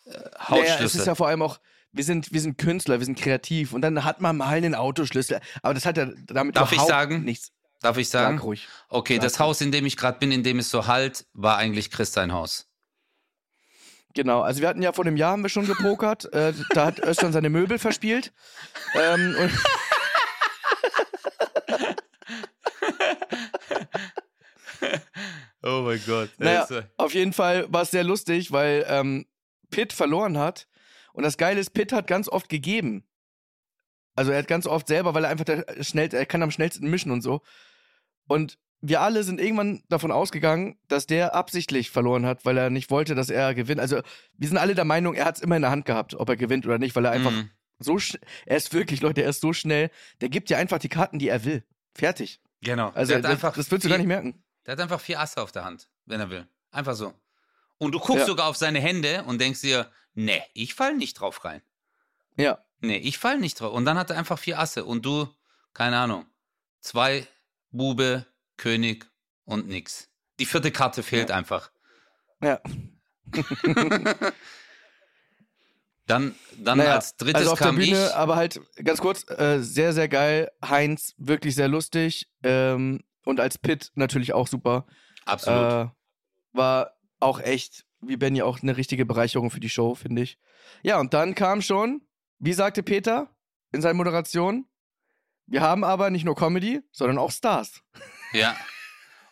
äh, 0.05 0.11
Naja, 0.11 0.49
Hausschlüssel. 0.49 0.85
es 0.85 0.95
ist 0.95 1.07
ja 1.07 1.15
vor 1.15 1.27
allem 1.27 1.41
auch, 1.41 1.59
wir 1.91 2.03
sind, 2.05 2.31
wir 2.31 2.41
sind 2.41 2.57
Künstler, 2.57 2.99
wir 2.99 3.05
sind 3.05 3.19
kreativ 3.19 3.73
und 3.73 3.81
dann 3.81 4.03
hat 4.03 4.21
man 4.21 4.37
mal 4.37 4.47
einen 4.47 4.75
Autoschlüssel. 4.75 5.39
Aber 5.61 5.73
das 5.73 5.85
hat 5.85 5.97
ja 5.97 6.07
damit 6.27 6.55
Darf 6.55 6.69
ich 6.71 6.75
überhaupt 6.77 6.89
sagen? 6.89 7.23
nichts. 7.23 7.51
Darf 7.83 7.97
ich 7.97 8.09
sagen? 8.09 8.37
Sag 8.37 8.45
ruhig. 8.45 8.67
Okay, 8.89 9.15
Sag 9.15 9.23
das 9.23 9.39
Haus, 9.39 9.61
in 9.61 9.71
dem 9.71 9.85
ich 9.85 9.97
gerade 9.97 10.17
bin, 10.17 10.31
in 10.31 10.41
dem 10.41 10.57
es 10.57 10.69
so 10.69 10.87
halt, 10.87 11.25
war 11.33 11.57
eigentlich 11.57 11.91
Chris 11.91 12.13
sein 12.13 12.31
Haus. 12.31 12.69
Genau, 14.15 14.41
also 14.41 14.61
wir 14.61 14.69
hatten 14.69 14.81
ja 14.81 14.93
vor 14.93 15.05
einem 15.05 15.17
Jahr 15.17 15.31
haben 15.31 15.43
wir 15.43 15.49
schon 15.49 15.67
gepokert. 15.67 16.25
äh, 16.33 16.53
da 16.69 16.85
hat 16.85 16.99
Özcan 16.99 17.33
seine 17.33 17.49
Möbel 17.49 17.77
verspielt. 17.79 18.31
Ähm, 18.95 19.35
Oh 25.65 25.83
mein 25.85 26.01
Gott. 26.05 26.29
naja, 26.39 26.67
auf 26.97 27.13
jeden 27.13 27.31
Fall 27.31 27.71
war 27.71 27.83
es 27.83 27.91
sehr 27.91 28.03
lustig, 28.03 28.51
weil 28.51 28.85
ähm, 28.89 29.25
Pitt 29.71 29.93
verloren 29.93 30.37
hat. 30.37 30.67
Und 31.13 31.23
das 31.23 31.37
Geile 31.37 31.61
ist, 31.61 31.69
Pitt 31.69 31.93
hat 31.93 32.05
ganz 32.05 32.27
oft 32.27 32.49
gegeben. 32.49 33.05
Also 34.13 34.31
er 34.31 34.39
hat 34.39 34.47
ganz 34.47 34.67
oft 34.67 34.87
selber, 34.87 35.13
weil 35.13 35.23
er 35.23 35.29
einfach 35.29 35.45
der 35.45 35.65
schnell, 35.81 36.13
er 36.13 36.25
kann 36.25 36.43
am 36.43 36.51
schnellsten 36.51 36.89
mischen 36.89 37.11
und 37.11 37.21
so. 37.21 37.41
Und 38.27 38.57
wir 38.81 39.01
alle 39.01 39.23
sind 39.23 39.39
irgendwann 39.39 39.81
davon 39.89 40.11
ausgegangen, 40.11 40.77
dass 40.89 41.07
der 41.07 41.35
absichtlich 41.35 41.89
verloren 41.89 42.25
hat, 42.25 42.43
weil 42.45 42.57
er 42.57 42.69
nicht 42.69 42.91
wollte, 42.91 43.15
dass 43.15 43.29
er 43.29 43.53
gewinnt. 43.53 43.79
Also 43.79 44.01
wir 44.37 44.47
sind 44.47 44.57
alle 44.57 44.75
der 44.75 44.85
Meinung, 44.85 45.13
er 45.15 45.25
hat 45.25 45.37
es 45.37 45.41
immer 45.41 45.55
in 45.55 45.61
der 45.61 45.71
Hand 45.71 45.85
gehabt, 45.85 46.15
ob 46.15 46.27
er 46.27 46.35
gewinnt 46.35 46.65
oder 46.65 46.77
nicht, 46.77 46.95
weil 46.95 47.05
er 47.05 47.11
einfach 47.11 47.31
Mhm. 47.31 47.49
so 47.79 47.97
er 48.45 48.57
ist 48.57 48.73
wirklich, 48.73 49.01
Leute, 49.01 49.21
er 49.23 49.29
ist 49.29 49.41
so 49.41 49.53
schnell, 49.53 49.89
der 50.19 50.29
gibt 50.29 50.49
dir 50.49 50.57
einfach 50.57 50.79
die 50.79 50.89
Karten, 50.89 51.17
die 51.19 51.29
er 51.29 51.45
will. 51.45 51.63
Fertig. 51.95 52.41
Genau. 52.61 52.89
Also 52.89 53.17
das, 53.19 53.39
das 53.39 53.71
willst 53.71 53.85
du 53.85 53.89
gar 53.89 53.97
nicht 53.97 54.07
merken. 54.07 54.43
Der 54.65 54.73
hat 54.73 54.79
einfach 54.79 54.99
vier 55.01 55.19
Asse 55.19 55.41
auf 55.41 55.51
der 55.51 55.63
Hand, 55.65 55.87
wenn 56.05 56.19
er 56.19 56.29
will. 56.29 56.47
Einfach 56.71 56.95
so. 56.95 57.13
Und 57.77 57.91
du 57.93 57.99
guckst 57.99 58.21
Ja. 58.21 58.25
sogar 58.25 58.47
auf 58.47 58.57
seine 58.57 58.79
Hände 58.79 59.23
und 59.27 59.39
denkst 59.39 59.61
dir, 59.61 59.89
nee, 60.13 60.41
ich 60.53 60.73
fall 60.73 60.95
nicht 60.95 61.19
drauf 61.19 61.43
rein. 61.45 61.61
Ja. 62.37 62.59
Nee, 62.79 62.97
ich 62.97 63.17
fall 63.17 63.37
nicht 63.39 63.59
drauf. 63.59 63.73
Und 63.73 63.85
dann 63.85 63.97
hat 63.97 64.09
er 64.09 64.17
einfach 64.17 64.39
vier 64.39 64.59
Asse. 64.59 64.83
Und 64.85 65.05
du, 65.05 65.27
keine 65.73 65.97
Ahnung, 65.97 66.25
zwei, 66.81 67.27
Bube, 67.73 68.25
König 68.55 69.05
und 69.43 69.67
nix. 69.67 70.09
Die 70.39 70.45
vierte 70.45 70.71
Karte 70.71 71.03
fehlt 71.03 71.31
einfach. 71.31 71.71
Ja. 72.41 72.61
Dann, 76.05 76.35
dann 76.57 76.79
Naja, 76.79 76.95
als 76.95 77.15
drittes 77.15 77.35
also 77.35 77.53
auf 77.53 77.59
kam 77.59 77.77
der 77.77 77.85
Bühne, 77.85 78.07
ich. 78.07 78.13
aber 78.13 78.35
halt 78.35 78.59
ganz 78.83 78.99
kurz, 78.99 79.25
äh, 79.29 79.59
sehr, 79.61 79.93
sehr 79.93 80.09
geil. 80.09 80.51
Heinz, 80.61 81.13
wirklich 81.17 81.55
sehr 81.55 81.69
lustig. 81.69 82.29
Ähm, 82.43 82.99
und 83.23 83.39
als 83.39 83.57
Pitt 83.57 83.91
natürlich 83.95 84.33
auch 84.33 84.47
super. 84.47 84.85
Absolut. 85.23 85.87
Äh, 85.87 85.89
war 86.51 86.97
auch 87.21 87.39
echt, 87.39 87.85
wie 88.01 88.17
Benny, 88.17 88.41
auch 88.41 88.61
eine 88.61 88.75
richtige 88.75 89.05
Bereicherung 89.05 89.49
für 89.49 89.61
die 89.61 89.69
Show, 89.69 89.95
finde 89.95 90.23
ich. 90.23 90.37
Ja, 90.81 90.99
und 90.99 91.13
dann 91.13 91.35
kam 91.35 91.61
schon, 91.61 92.01
wie 92.37 92.51
sagte 92.51 92.83
Peter 92.83 93.29
in 93.71 93.81
seiner 93.81 93.93
Moderation, 93.93 94.67
wir 95.47 95.61
haben 95.61 95.83
aber 95.83 96.09
nicht 96.09 96.25
nur 96.25 96.35
Comedy, 96.35 96.81
sondern 96.91 97.17
auch 97.17 97.31
Stars. 97.31 97.81
Ja. 98.35 98.55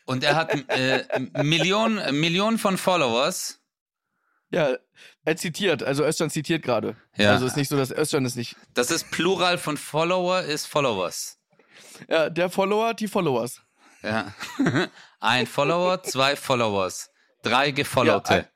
Und 0.06 0.24
er 0.24 0.36
hat 0.36 0.54
äh, 0.70 1.04
Millionen, 1.42 2.20
Millionen 2.20 2.60
von 2.60 2.78
Followers. 2.78 3.60
Ja, 4.52 4.78
er 5.26 5.38
zitiert, 5.38 5.82
also 5.82 6.04
Özcan 6.04 6.30
zitiert 6.30 6.62
gerade. 6.62 6.96
Ja. 7.16 7.32
Also 7.32 7.48
ist 7.48 7.58
nicht 7.58 7.70
so, 7.70 7.78
dass 7.78 7.90
Özcan 7.90 8.26
es 8.26 8.36
nicht. 8.36 8.56
Das 8.76 8.92
ist 8.92 9.10
Plural 9.10 9.58
von 9.58 9.76
Follower 9.76 10.42
ist 10.42 10.68
Followers. 10.68 11.40
Ja, 12.08 12.30
der 12.30 12.52
Follower, 12.52 12.94
die 12.94 13.08
Followers. 13.08 13.62
Ja. 14.04 14.34
Ein 15.20 15.48
Follower, 15.48 16.04
zwei 16.04 16.36
Followers. 16.36 17.10
Drei 17.44 17.72
Gefollowte. 17.72 18.50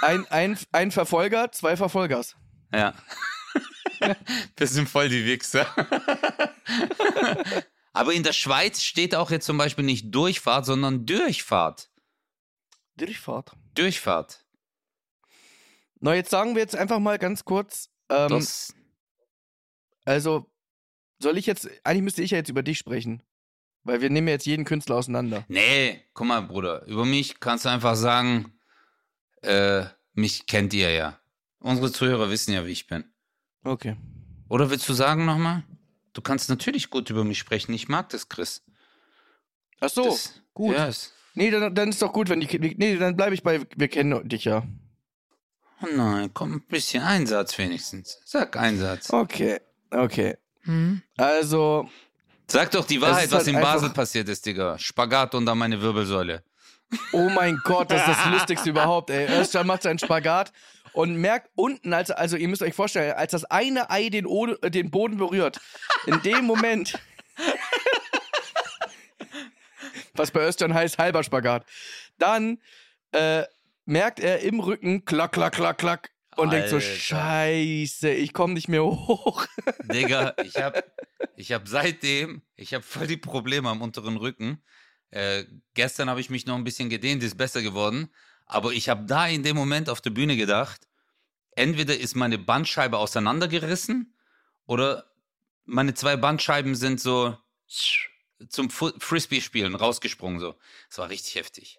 Ein, 0.00 0.26
ein, 0.28 0.58
ein 0.72 0.90
Verfolger, 0.90 1.52
zwei 1.52 1.76
Verfolgers. 1.76 2.34
Ja. 2.72 2.94
Wir 4.56 4.66
sind 4.66 4.88
voll 4.88 5.08
die 5.08 5.24
Wichser. 5.24 5.66
Aber 7.92 8.12
in 8.12 8.22
der 8.22 8.32
Schweiz 8.32 8.82
steht 8.82 9.14
auch 9.14 9.30
jetzt 9.30 9.46
zum 9.46 9.58
Beispiel 9.58 9.84
nicht 9.84 10.14
Durchfahrt, 10.14 10.64
sondern 10.66 11.04
Durchfahrt. 11.06 11.90
Durchfahrt. 12.96 13.52
Durchfahrt. 13.74 14.44
Na, 16.00 16.14
jetzt 16.14 16.30
sagen 16.30 16.54
wir 16.54 16.62
jetzt 16.62 16.74
einfach 16.74 16.98
mal 16.98 17.18
ganz 17.18 17.44
kurz, 17.44 17.90
ähm, 18.08 18.28
Das, 18.28 18.74
also 20.04 20.50
soll 21.20 21.38
ich 21.38 21.46
jetzt, 21.46 21.68
eigentlich 21.84 22.02
müsste 22.02 22.22
ich 22.22 22.32
ja 22.32 22.38
jetzt 22.38 22.48
über 22.48 22.62
dich 22.62 22.78
sprechen. 22.78 23.22
Weil 23.84 24.00
wir 24.00 24.10
nehmen 24.10 24.28
ja 24.28 24.34
jetzt 24.34 24.46
jeden 24.46 24.64
Künstler 24.64 24.96
auseinander. 24.96 25.44
nee, 25.48 26.04
guck 26.14 26.26
mal, 26.26 26.40
Bruder. 26.40 26.84
Über 26.86 27.04
mich 27.04 27.40
kannst 27.40 27.64
du 27.64 27.68
einfach 27.68 27.96
sagen, 27.96 28.52
äh, 29.42 29.86
mich 30.12 30.46
kennt 30.46 30.72
ihr 30.72 30.90
ja. 30.90 31.18
Unsere 31.58 31.90
Zuhörer 31.90 32.30
wissen 32.30 32.52
ja, 32.52 32.64
wie 32.64 32.70
ich 32.72 32.86
bin. 32.86 33.04
Okay. 33.64 33.96
Oder 34.48 34.70
willst 34.70 34.88
du 34.88 34.92
sagen 34.92 35.24
nochmal? 35.24 35.62
Du 36.12 36.20
kannst 36.20 36.48
natürlich 36.48 36.90
gut 36.90 37.08
über 37.10 37.24
mich 37.24 37.38
sprechen. 37.38 37.72
Ich 37.72 37.88
mag 37.88 38.08
das, 38.10 38.28
Chris. 38.28 38.62
Ach 39.80 39.88
so, 39.88 40.04
das, 40.04 40.42
gut. 40.52 40.74
Ja, 40.74 40.86
ist, 40.86 41.14
Nee, 41.34 41.50
dann, 41.50 41.74
dann 41.74 41.88
ist 41.88 42.02
doch 42.02 42.12
gut, 42.12 42.28
wenn 42.28 42.40
die. 42.40 42.74
Nee, 42.76 42.96
dann 42.96 43.16
bleibe 43.16 43.34
ich 43.34 43.42
bei. 43.42 43.60
Wir 43.76 43.88
kennen 43.88 44.28
dich 44.28 44.44
ja. 44.44 44.62
oh 45.82 45.86
nein, 45.94 46.30
komm, 46.34 46.54
ein 46.54 46.60
bisschen 46.68 47.02
Einsatz 47.02 47.56
wenigstens. 47.56 48.20
Sag 48.24 48.56
Einsatz. 48.56 49.10
Okay, 49.10 49.60
okay. 49.90 50.36
Hm? 50.64 51.02
Also, 51.16 51.88
Sag 52.46 52.70
doch 52.72 52.84
die 52.84 53.00
Wahrheit, 53.00 53.30
was 53.32 53.46
halt 53.46 53.56
in 53.56 53.60
Basel 53.60 53.90
passiert 53.90 54.28
ist, 54.28 54.44
Digga. 54.44 54.78
Spagat 54.78 55.34
unter 55.34 55.54
meine 55.54 55.80
Wirbelsäule. 55.80 56.44
oh 57.12 57.30
mein 57.30 57.58
Gott, 57.64 57.90
das 57.90 58.06
ist 58.06 58.18
das 58.18 58.26
Lustigste 58.26 58.70
überhaupt, 58.70 59.08
ey. 59.08 59.26
Özcan 59.40 59.66
macht 59.66 59.82
seinen 59.82 59.98
Spagat 59.98 60.52
und 60.92 61.16
merkt 61.16 61.50
unten, 61.54 61.92
als, 61.92 62.10
also 62.10 62.36
ihr 62.36 62.48
müsst 62.48 62.62
euch 62.62 62.74
vorstellen, 62.74 63.12
als 63.12 63.32
das 63.32 63.44
eine 63.44 63.90
Ei 63.90 64.08
den, 64.08 64.26
Ode, 64.26 64.58
äh, 64.62 64.70
den 64.70 64.90
Boden 64.90 65.16
berührt, 65.16 65.60
in 66.06 66.20
dem 66.22 66.44
Moment, 66.44 66.98
was 70.14 70.30
bei 70.30 70.46
Özcan 70.46 70.74
heißt, 70.74 70.98
halber 70.98 71.22
Spagat, 71.22 71.66
dann 72.18 72.58
äh, 73.12 73.44
merkt 73.84 74.20
er 74.20 74.40
im 74.40 74.60
Rücken 74.60 75.04
klack, 75.04 75.32
klack, 75.32 75.54
klack, 75.54 75.78
klack 75.78 76.10
und 76.36 76.52
denkt 76.52 76.68
so, 76.68 76.76
Alter. 76.76 76.88
scheiße, 76.88 78.10
ich 78.10 78.32
komme 78.32 78.54
nicht 78.54 78.68
mehr 78.68 78.84
hoch. 78.84 79.46
Digga, 79.84 80.34
ich 80.42 80.56
hab, 80.56 80.82
ich 81.36 81.52
hab 81.52 81.68
seitdem, 81.68 82.42
ich 82.56 82.74
hab 82.74 82.84
voll 82.84 83.06
die 83.06 83.16
Probleme 83.16 83.68
am 83.68 83.82
unteren 83.82 84.16
Rücken. 84.16 84.62
Äh, 85.10 85.44
gestern 85.74 86.08
habe 86.08 86.20
ich 86.20 86.30
mich 86.30 86.46
noch 86.46 86.56
ein 86.56 86.64
bisschen 86.64 86.88
gedehnt, 86.88 87.22
ist 87.22 87.36
besser 87.36 87.60
geworden. 87.60 88.08
Aber 88.46 88.72
ich 88.72 88.88
habe 88.88 89.04
da 89.04 89.26
in 89.26 89.42
dem 89.42 89.56
Moment 89.56 89.88
auf 89.88 90.00
der 90.00 90.10
Bühne 90.10 90.36
gedacht, 90.36 90.88
entweder 91.52 91.96
ist 91.96 92.16
meine 92.16 92.38
Bandscheibe 92.38 92.98
auseinandergerissen 92.98 94.14
oder 94.66 95.04
meine 95.64 95.94
zwei 95.94 96.16
Bandscheiben 96.16 96.74
sind 96.74 97.00
so 97.00 97.36
zum 98.48 98.70
Frisbee-Spielen 98.70 99.74
rausgesprungen. 99.74 100.40
So. 100.40 100.54
Das 100.88 100.98
war 100.98 101.08
richtig 101.08 101.36
heftig. 101.36 101.78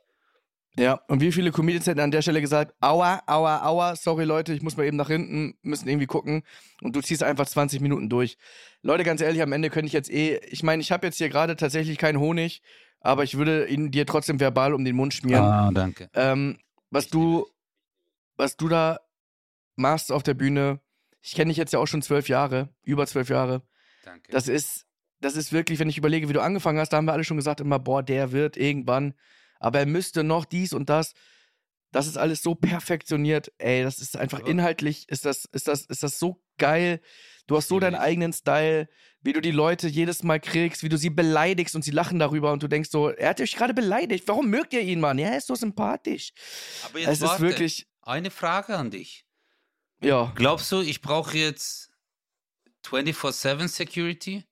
Ja, 0.75 0.93
und 1.07 1.21
wie 1.21 1.31
viele 1.31 1.51
Comedians 1.51 1.85
hätten 1.85 1.99
an 1.99 2.09
der 2.09 2.23
Stelle 2.23 2.41
gesagt, 2.41 2.73
aua, 2.79 3.21
aua, 3.27 3.63
aua, 3.63 3.95
sorry 3.95 4.23
Leute, 4.23 4.53
ich 4.53 4.63
muss 4.63 4.75
mal 4.75 4.87
eben 4.87 4.97
nach 4.97 5.07
hinten, 5.07 5.55
müssen 5.61 5.87
irgendwie 5.87 6.07
gucken 6.07 6.41
und 6.81 6.95
du 6.95 7.01
ziehst 7.01 7.21
einfach 7.21 7.45
20 7.45 7.79
Minuten 7.79 8.09
durch. 8.09 8.37
Leute, 8.81 9.03
ganz 9.03 9.21
ehrlich, 9.21 9.43
am 9.43 9.51
Ende 9.51 9.69
könnte 9.69 9.85
ich 9.85 9.93
jetzt 9.93 10.09
eh, 10.09 10.37
ich 10.47 10.63
meine, 10.63 10.81
ich 10.81 10.91
habe 10.91 11.05
jetzt 11.05 11.17
hier 11.17 11.29
gerade 11.29 11.55
tatsächlich 11.55 11.99
keinen 11.99 12.19
Honig, 12.19 12.63
aber 13.03 13.23
ich 13.23 13.37
würde 13.37 13.67
ihn 13.67 13.91
dir 13.91 14.07
trotzdem 14.07 14.39
verbal 14.39 14.73
um 14.73 14.83
den 14.83 14.95
Mund 14.95 15.13
schmieren. 15.13 15.43
Ah, 15.43 15.71
danke. 15.71 16.09
Ähm, 16.13 16.57
was 16.89 17.07
du, 17.09 17.45
was 18.37 18.57
du 18.57 18.69
da 18.69 18.99
machst 19.75 20.11
auf 20.11 20.23
der 20.23 20.33
Bühne, 20.33 20.79
ich 21.21 21.35
kenne 21.35 21.49
dich 21.49 21.57
jetzt 21.57 21.73
ja 21.73 21.79
auch 21.79 21.85
schon 21.85 22.01
zwölf 22.01 22.29
Jahre, 22.29 22.69
über 22.83 23.05
zwölf 23.05 23.29
Jahre. 23.29 23.61
Danke. 24.03 24.31
Das 24.31 24.47
ist, 24.47 24.85
das 25.19 25.35
ist 25.35 25.51
wirklich, 25.51 25.79
wenn 25.79 25.89
ich 25.89 25.97
überlege, 25.97 26.29
wie 26.29 26.33
du 26.33 26.41
angefangen 26.41 26.79
hast, 26.79 26.89
da 26.89 26.97
haben 26.97 27.05
wir 27.05 27.13
alle 27.13 27.23
schon 27.23 27.37
gesagt 27.37 27.59
immer, 27.61 27.79
boah, 27.79 28.01
der 28.03 28.31
wird 28.31 28.57
irgendwann, 28.57 29.13
aber 29.59 29.79
er 29.79 29.85
müsste 29.85 30.23
noch 30.23 30.45
dies 30.45 30.73
und 30.73 30.89
das. 30.89 31.13
Das 31.91 32.07
ist 32.07 32.17
alles 32.17 32.41
so 32.41 32.55
perfektioniert, 32.55 33.51
ey, 33.57 33.83
das 33.83 33.99
ist 33.99 34.17
einfach 34.17 34.39
Ja. 34.39 34.47
inhaltlich, 34.47 35.07
ist 35.09 35.25
das, 35.25 35.45
ist 35.45 35.67
das, 35.67 35.85
ist 35.85 36.03
das 36.03 36.19
so 36.19 36.41
geil. 36.57 37.01
Du 37.47 37.57
hast 37.57 37.67
so 37.67 37.79
deinen 37.79 37.95
eigenen 37.95 38.31
Style, 38.33 38.87
wie 39.21 39.33
du 39.33 39.41
die 39.41 39.51
Leute 39.51 39.87
jedes 39.87 40.23
Mal 40.23 40.39
kriegst, 40.39 40.81
wie 40.83 40.89
du 40.89 40.97
sie 40.97 41.09
beleidigst 41.09 41.75
und 41.75 41.81
sie 41.83 41.91
lachen 41.91 42.19
darüber 42.19 42.51
und 42.53 42.63
du 42.63 42.67
denkst 42.67 42.89
so, 42.89 43.09
er 43.09 43.29
hat 43.29 43.41
euch 43.41 43.55
gerade 43.55 43.73
beleidigt, 43.73 44.27
warum 44.27 44.49
mögt 44.49 44.73
ihr 44.73 44.81
ihn, 44.81 44.99
Mann? 45.01 45.17
Ja, 45.19 45.29
er 45.29 45.37
ist 45.37 45.47
so 45.47 45.55
sympathisch. 45.55 46.31
Aber 46.85 46.99
Es 46.99 47.21
ist 47.21 47.39
wirklich, 47.39 47.87
eine 48.01 48.31
Frage 48.31 48.77
an 48.77 48.91
dich. 48.91 49.25
ja, 50.01 50.31
Glaubst 50.35 50.71
du, 50.71 50.81
ich 50.81 51.01
brauche 51.01 51.37
jetzt 51.37 51.91
24-7 52.85 53.67
Security? 53.67 54.45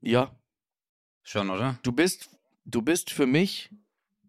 ja, 0.00 0.34
Schon, 1.22 1.50
oder? 1.50 1.78
du 1.84 1.92
bist, 1.92 2.30
du 2.64 2.82
bist 2.82 3.10
für 3.10 3.26
mich 3.26 3.70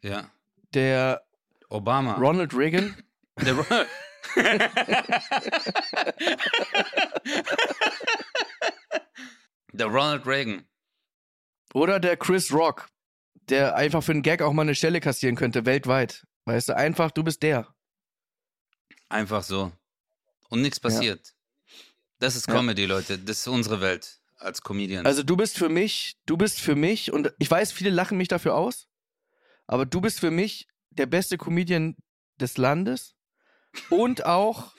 Ja. 0.04 0.30
der 0.74 1.26
Obama. 1.70 2.14
Ronald 2.18 2.54
Reagan. 2.56 2.96
Der 3.42 3.56
Der 9.74 9.88
Ronald 9.88 10.26
Reagan. 10.28 10.68
Oder 11.74 12.00
der 12.00 12.18
Chris 12.18 12.54
Rock, 12.54 12.88
der 13.50 13.76
einfach 13.76 14.04
für 14.04 14.12
einen 14.12 14.22
Gag 14.22 14.42
auch 14.44 14.54
mal 14.54 14.62
eine 14.62 14.76
Stelle 14.76 15.00
kassieren 15.00 15.36
könnte, 15.36 15.66
weltweit. 15.66 16.26
Weißt 16.46 16.70
du, 16.70 16.76
einfach, 16.76 17.10
du 17.10 17.24
bist 17.24 17.42
der. 17.42 17.74
Einfach 19.10 19.44
so. 19.44 19.72
Und 20.50 20.62
nichts 20.62 20.80
passiert. 20.80 21.34
Das 22.20 22.36
ist 22.36 22.48
Ja. 22.48 22.54
Comedy, 22.54 22.86
Leute. 22.86 23.18
Das 23.18 23.40
ist 23.40 23.48
unsere 23.48 23.82
Welt 23.82 24.20
als 24.38 24.62
Comedians. 24.62 25.06
Also 25.06 25.24
du 25.24 25.36
bist 25.36 25.58
für 25.58 25.70
mich, 25.70 26.18
du 26.28 26.38
bist 26.38 26.60
für 26.60 26.76
mich, 26.76 27.12
und 27.12 27.34
ich 27.40 27.50
weiß, 27.50 27.72
viele 27.72 27.90
lachen 27.90 28.18
mich 28.18 28.28
dafür 28.28 28.56
aus, 28.56 28.88
aber 29.66 29.86
du 29.86 30.02
bist 30.02 30.20
für 30.20 30.32
mich 30.32 30.68
der 30.92 31.08
beste 31.08 31.38
Comedian 31.38 31.96
des 32.40 32.58
Landes 32.58 33.16
und 33.90 34.26
auch, 34.26 34.74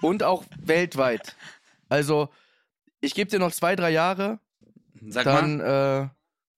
und 0.00 0.22
auch 0.22 0.44
weltweit. 0.58 1.36
Also, 1.88 2.28
ich 3.00 3.14
gebe 3.14 3.30
dir 3.30 3.38
noch 3.38 3.52
zwei, 3.52 3.76
drei 3.76 3.90
Jahre, 3.90 4.38
Sag 5.08 5.24
dann, 5.24 5.58
mal, 5.58 6.10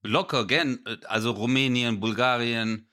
äh, 0.05 0.09
locker, 0.09 0.47
gern. 0.47 0.79
Also 1.09 1.33
Rumänien, 1.33 2.01
Bulgarien. 2.01 2.89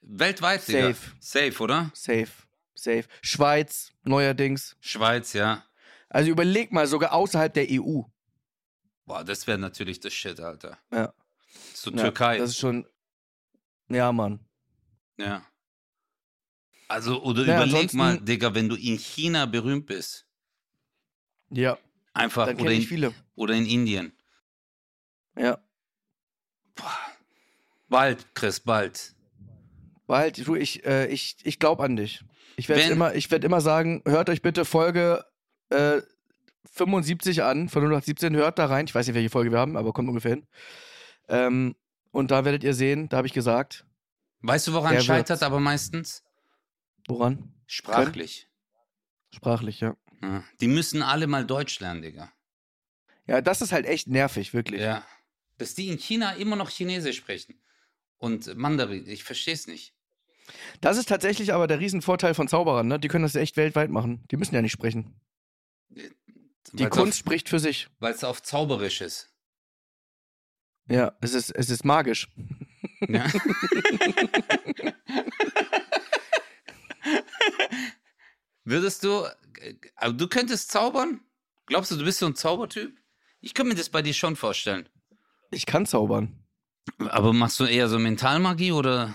Weltweit, 0.00 0.66
Digga. 0.68 0.88
Safe. 0.88 1.10
Safe, 1.20 1.62
oder? 1.62 1.90
safe, 1.94 2.28
safe. 2.74 3.04
Schweiz, 3.22 3.92
neuerdings. 4.04 4.76
Schweiz, 4.80 5.32
ja. 5.32 5.64
Also 6.08 6.30
überleg 6.30 6.72
mal, 6.72 6.86
sogar 6.86 7.12
außerhalb 7.12 7.52
der 7.52 7.66
EU. 7.70 8.02
Boah, 9.04 9.24
das 9.24 9.46
wäre 9.46 9.58
natürlich 9.58 10.00
das 10.00 10.12
Shit, 10.12 10.40
Alter. 10.40 10.78
Ja. 10.92 11.12
Zu 11.74 11.90
Ja, 11.90 12.02
Türkei. 12.02 12.38
Das 12.38 12.50
ist 12.50 12.58
schon, 12.58 12.86
ja, 13.88 14.12
Mann. 14.12 14.40
Ja. 15.16 15.42
Also, 16.88 17.22
oder 17.22 17.44
Ja, 17.44 17.64
überleg 17.64 17.92
mal, 17.94 18.18
Digga, 18.18 18.54
wenn 18.54 18.68
du 18.68 18.74
in 18.74 18.98
China 18.98 19.46
berühmt 19.46 19.86
bist. 19.86 20.26
Ja, 21.50 21.78
Einfach, 22.14 22.46
dann 22.46 22.60
oder 22.60 22.72
in, 22.72 22.82
viele. 22.82 23.14
oder 23.36 23.54
in 23.54 23.66
Indien. 23.66 24.12
Ja. 25.36 25.58
Bald, 27.88 28.34
Chris, 28.34 28.60
bald. 28.60 29.14
Bald, 30.06 30.46
du, 30.46 30.54
ich, 30.54 30.84
äh, 30.84 31.06
ich, 31.06 31.36
ich 31.44 31.58
glaube 31.58 31.84
an 31.84 31.96
dich. 31.96 32.24
Ich 32.56 32.68
werde 32.68 32.82
immer, 32.82 33.14
ich 33.14 33.30
werd 33.30 33.44
immer 33.44 33.60
sagen, 33.60 34.02
hört 34.04 34.30
euch 34.30 34.42
bitte 34.42 34.64
Folge 34.64 35.24
äh, 35.70 36.00
75 36.72 37.42
an, 37.42 37.68
von 37.68 38.00
017, 38.02 38.34
hört 38.34 38.58
da 38.58 38.66
rein. 38.66 38.86
Ich 38.86 38.94
weiß 38.94 39.06
nicht, 39.06 39.14
welche 39.14 39.30
Folge 39.30 39.52
wir 39.52 39.58
haben, 39.58 39.76
aber 39.76 39.92
kommt 39.92 40.08
ungefähr 40.08 40.32
hin. 40.32 40.46
Ähm, 41.28 41.76
und 42.10 42.30
da 42.30 42.44
werdet 42.44 42.64
ihr 42.64 42.74
sehen, 42.74 43.08
da 43.08 43.18
habe 43.18 43.26
ich 43.26 43.32
gesagt, 43.32 43.84
Weißt 44.40 44.68
du, 44.68 44.72
woran 44.72 45.00
scheitert 45.00 45.42
aber 45.42 45.60
meistens? 45.60 46.22
Woran? 47.08 47.52
Sprachlich. 47.66 48.48
Sprachlich, 49.34 49.80
ja. 49.80 49.96
Ja. 50.22 50.44
Die 50.60 50.68
müssen 50.68 51.02
alle 51.02 51.26
mal 51.26 51.46
Deutsch 51.46 51.80
lernen, 51.80 52.02
Digga. 52.02 52.32
Ja, 53.26 53.40
das 53.40 53.60
ist 53.60 53.72
halt 53.72 53.86
echt 53.86 54.08
nervig, 54.08 54.54
wirklich. 54.54 54.80
Ja. 54.80 55.04
Dass 55.58 55.74
die 55.74 55.88
in 55.88 55.98
China 55.98 56.32
immer 56.32 56.56
noch 56.56 56.70
Chinesisch 56.70 57.18
sprechen. 57.18 57.60
Und 58.16 58.56
Mandarin, 58.56 59.06
ich 59.06 59.22
verstehe 59.22 59.54
es 59.54 59.66
nicht. 59.66 59.94
Das 60.80 60.96
ist 60.96 61.08
tatsächlich 61.08 61.52
aber 61.52 61.66
der 61.66 61.78
Riesenvorteil 61.78 62.34
von 62.34 62.48
Zauberern, 62.48 62.88
ne? 62.88 62.98
Die 62.98 63.08
können 63.08 63.22
das 63.22 63.34
echt 63.34 63.56
weltweit 63.56 63.90
machen. 63.90 64.24
Die 64.30 64.36
müssen 64.36 64.54
ja 64.54 64.62
nicht 64.62 64.72
sprechen. 64.72 65.20
Die 65.90 66.10
Weil's 66.72 66.90
Kunst 66.90 67.12
Auf, 67.12 67.18
spricht 67.18 67.48
für 67.48 67.58
sich. 67.58 67.88
Weil 67.98 68.14
es 68.14 68.24
auf 68.24 68.42
zauberisch 68.42 69.00
ist. 69.00 69.30
Ja, 70.88 71.16
es 71.20 71.34
ist, 71.34 71.50
es 71.50 71.68
ist 71.68 71.84
magisch. 71.84 72.28
Ja. 73.00 73.26
Würdest 78.68 79.02
du, 79.02 79.24
also 79.96 80.14
du 80.14 80.28
könntest 80.28 80.70
zaubern? 80.70 81.22
Glaubst 81.64 81.90
du, 81.90 81.96
du 81.96 82.04
bist 82.04 82.18
so 82.18 82.26
ein 82.26 82.34
Zaubertyp? 82.34 82.94
Ich 83.40 83.54
könnte 83.54 83.70
mir 83.70 83.78
das 83.78 83.88
bei 83.88 84.02
dir 84.02 84.12
schon 84.12 84.36
vorstellen. 84.36 84.86
Ich 85.50 85.64
kann 85.64 85.86
zaubern. 85.86 86.44
Aber 86.98 87.32
machst 87.32 87.58
du 87.60 87.64
eher 87.64 87.88
so 87.88 87.98
Mentalmagie 87.98 88.72
oder? 88.72 89.14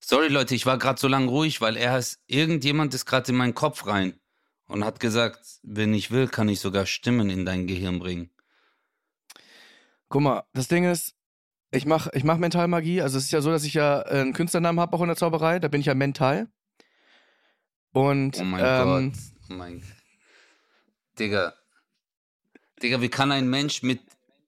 Sorry 0.00 0.28
Leute, 0.28 0.54
ich 0.54 0.64
war 0.64 0.78
gerade 0.78 0.98
so 0.98 1.06
lange 1.06 1.28
ruhig, 1.28 1.60
weil 1.60 1.76
er 1.76 1.98
ist, 1.98 2.18
irgendjemand 2.28 2.94
ist 2.94 3.04
gerade 3.04 3.30
in 3.30 3.36
meinen 3.36 3.54
Kopf 3.54 3.86
rein 3.86 4.18
und 4.66 4.82
hat 4.82 4.98
gesagt, 4.98 5.40
wenn 5.62 5.92
ich 5.92 6.10
will, 6.10 6.28
kann 6.28 6.48
ich 6.48 6.60
sogar 6.60 6.86
Stimmen 6.86 7.28
in 7.28 7.44
dein 7.44 7.66
Gehirn 7.66 7.98
bringen. 7.98 8.30
Guck 10.08 10.22
mal, 10.22 10.44
das 10.54 10.68
Ding 10.68 10.90
ist, 10.90 11.14
ich 11.72 11.84
mache 11.84 12.10
ich 12.14 12.24
mach 12.24 12.38
Mentalmagie. 12.38 13.02
Also 13.02 13.18
es 13.18 13.24
ist 13.24 13.32
ja 13.32 13.42
so, 13.42 13.50
dass 13.50 13.64
ich 13.64 13.74
ja 13.74 14.00
äh, 14.00 14.20
einen 14.22 14.32
Künstlernamen 14.32 14.80
habe 14.80 14.96
auch 14.96 15.02
in 15.02 15.08
der 15.08 15.16
Zauberei. 15.16 15.58
Da 15.58 15.68
bin 15.68 15.82
ich 15.82 15.88
ja 15.88 15.94
mental. 15.94 16.48
Und 17.92 18.38
Oh 18.38 18.44
mein 18.44 18.64
ähm, 18.64 19.12
Gott. 19.12 19.20
Oh 19.50 19.54
mein 19.54 19.82
Digga. 21.18 21.54
Digga, 22.82 23.00
wie 23.00 23.08
kann 23.08 23.32
ein 23.32 23.48
Mensch 23.48 23.82
mit 23.82 24.00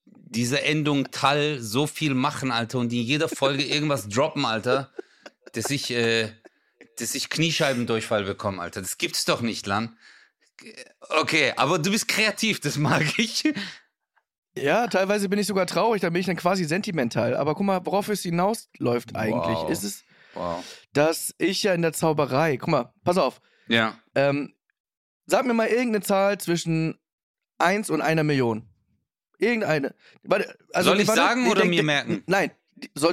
dieser 0.04 0.62
Endung 0.62 1.10
Tal 1.10 1.58
so 1.60 1.86
viel 1.88 2.14
machen, 2.14 2.52
Alter, 2.52 2.78
und 2.78 2.92
in 2.92 3.00
jeder 3.02 3.28
Folge 3.28 3.64
irgendwas 3.64 4.08
droppen, 4.08 4.44
Alter, 4.44 4.92
dass 5.52 5.70
ich, 5.70 5.90
äh, 5.90 6.30
dass 6.98 7.16
ich 7.16 7.28
Kniescheibendurchfall 7.30 8.24
bekomme, 8.24 8.62
Alter. 8.62 8.80
Das 8.80 8.98
gibt's 8.98 9.24
doch 9.24 9.40
nicht, 9.40 9.66
Lan. 9.66 9.96
Okay, 11.08 11.52
aber 11.56 11.78
du 11.80 11.90
bist 11.90 12.06
kreativ, 12.06 12.60
das 12.60 12.76
mag 12.76 13.18
ich. 13.18 13.52
ja, 14.54 14.86
teilweise 14.86 15.28
bin 15.28 15.38
ich 15.40 15.46
sogar 15.48 15.66
traurig, 15.66 16.02
da 16.02 16.10
bin 16.10 16.20
ich 16.20 16.26
dann 16.26 16.36
quasi 16.36 16.64
sentimental. 16.64 17.34
Aber 17.34 17.54
guck 17.56 17.66
mal, 17.66 17.84
worauf 17.84 18.08
es 18.08 18.22
hinausläuft 18.22 19.16
eigentlich, 19.16 19.56
Wow. 19.58 19.70
ist 19.70 19.82
es, 19.82 20.04
Wow. 20.34 20.64
dass 20.92 21.34
ich 21.38 21.62
ja 21.62 21.74
in 21.74 21.82
der 21.82 21.92
Zauberei, 21.92 22.56
guck 22.56 22.68
mal, 22.68 22.92
pass 23.04 23.18
auf, 23.18 23.40
Ja. 23.68 23.98
ähm, 24.14 24.54
sag 25.26 25.44
mir 25.46 25.54
mal 25.54 25.66
irgendeine 25.68 26.02
Zahl 26.02 26.38
zwischen 26.38 26.98
1 27.58 27.90
und 27.90 28.00
einer 28.00 28.22
Million. 28.24 28.68
Irgendeine. 29.38 29.94
Warte, 30.22 30.56
also, 30.72 30.90
Soll 30.90 31.00
ich 31.00 31.08
warte, 31.08 31.20
sagen 31.20 31.50
oder 31.50 31.60
denk- 31.62 31.70
mir 31.70 31.82
merken? 31.82 32.22
Nein, 32.26 32.50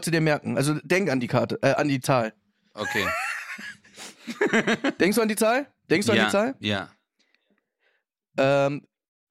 du 0.07 0.11
dir 0.11 0.21
merken. 0.21 0.57
Also 0.57 0.73
denk 0.83 1.09
an 1.09 1.19
die 1.19 1.27
Karte, 1.27 1.57
äh, 1.61 1.73
an 1.75 1.87
die 1.87 2.01
Zahl. 2.01 2.33
Okay. 2.73 3.07
Denkst 4.99 5.15
du 5.15 5.21
an 5.21 5.29
die 5.29 5.35
Zahl? 5.35 5.71
Denkst 5.89 6.07
du 6.07 6.13
ja. 6.13 6.23
an 6.23 6.27
die 6.27 6.31
Zahl? 6.31 6.55
Ja. 6.59 6.91
Ähm, 8.37 8.85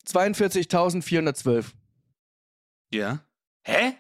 42.412. 0.09 1.73
Ja. 2.91 3.21
Hä? 3.63 3.95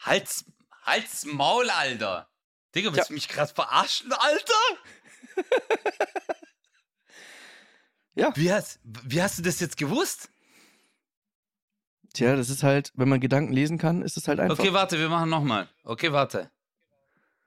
Halt's, 0.00 0.44
halt's 0.86 1.24
Maul, 1.26 1.68
Alter. 1.68 2.28
Digga, 2.74 2.94
willst 2.94 3.10
du 3.10 3.14
mich 3.14 3.28
krass 3.28 3.52
verarschen, 3.52 4.12
Alter? 4.12 4.54
Ja. 8.16 8.32
Wie 8.34 8.50
hast, 8.50 8.80
wie 8.82 9.22
hast 9.22 9.38
du 9.38 9.42
das 9.42 9.60
jetzt 9.60 9.76
gewusst? 9.76 10.30
Tja, 12.14 12.34
das 12.34 12.48
ist 12.48 12.62
halt, 12.62 12.92
wenn 12.94 13.10
man 13.10 13.20
Gedanken 13.20 13.52
lesen 13.52 13.76
kann, 13.76 14.00
ist 14.00 14.16
es 14.16 14.26
halt 14.26 14.40
einfach. 14.40 14.58
Okay, 14.58 14.72
warte, 14.72 14.98
wir 14.98 15.10
machen 15.10 15.28
nochmal. 15.28 15.68
Okay, 15.84 16.12
warte. 16.12 16.50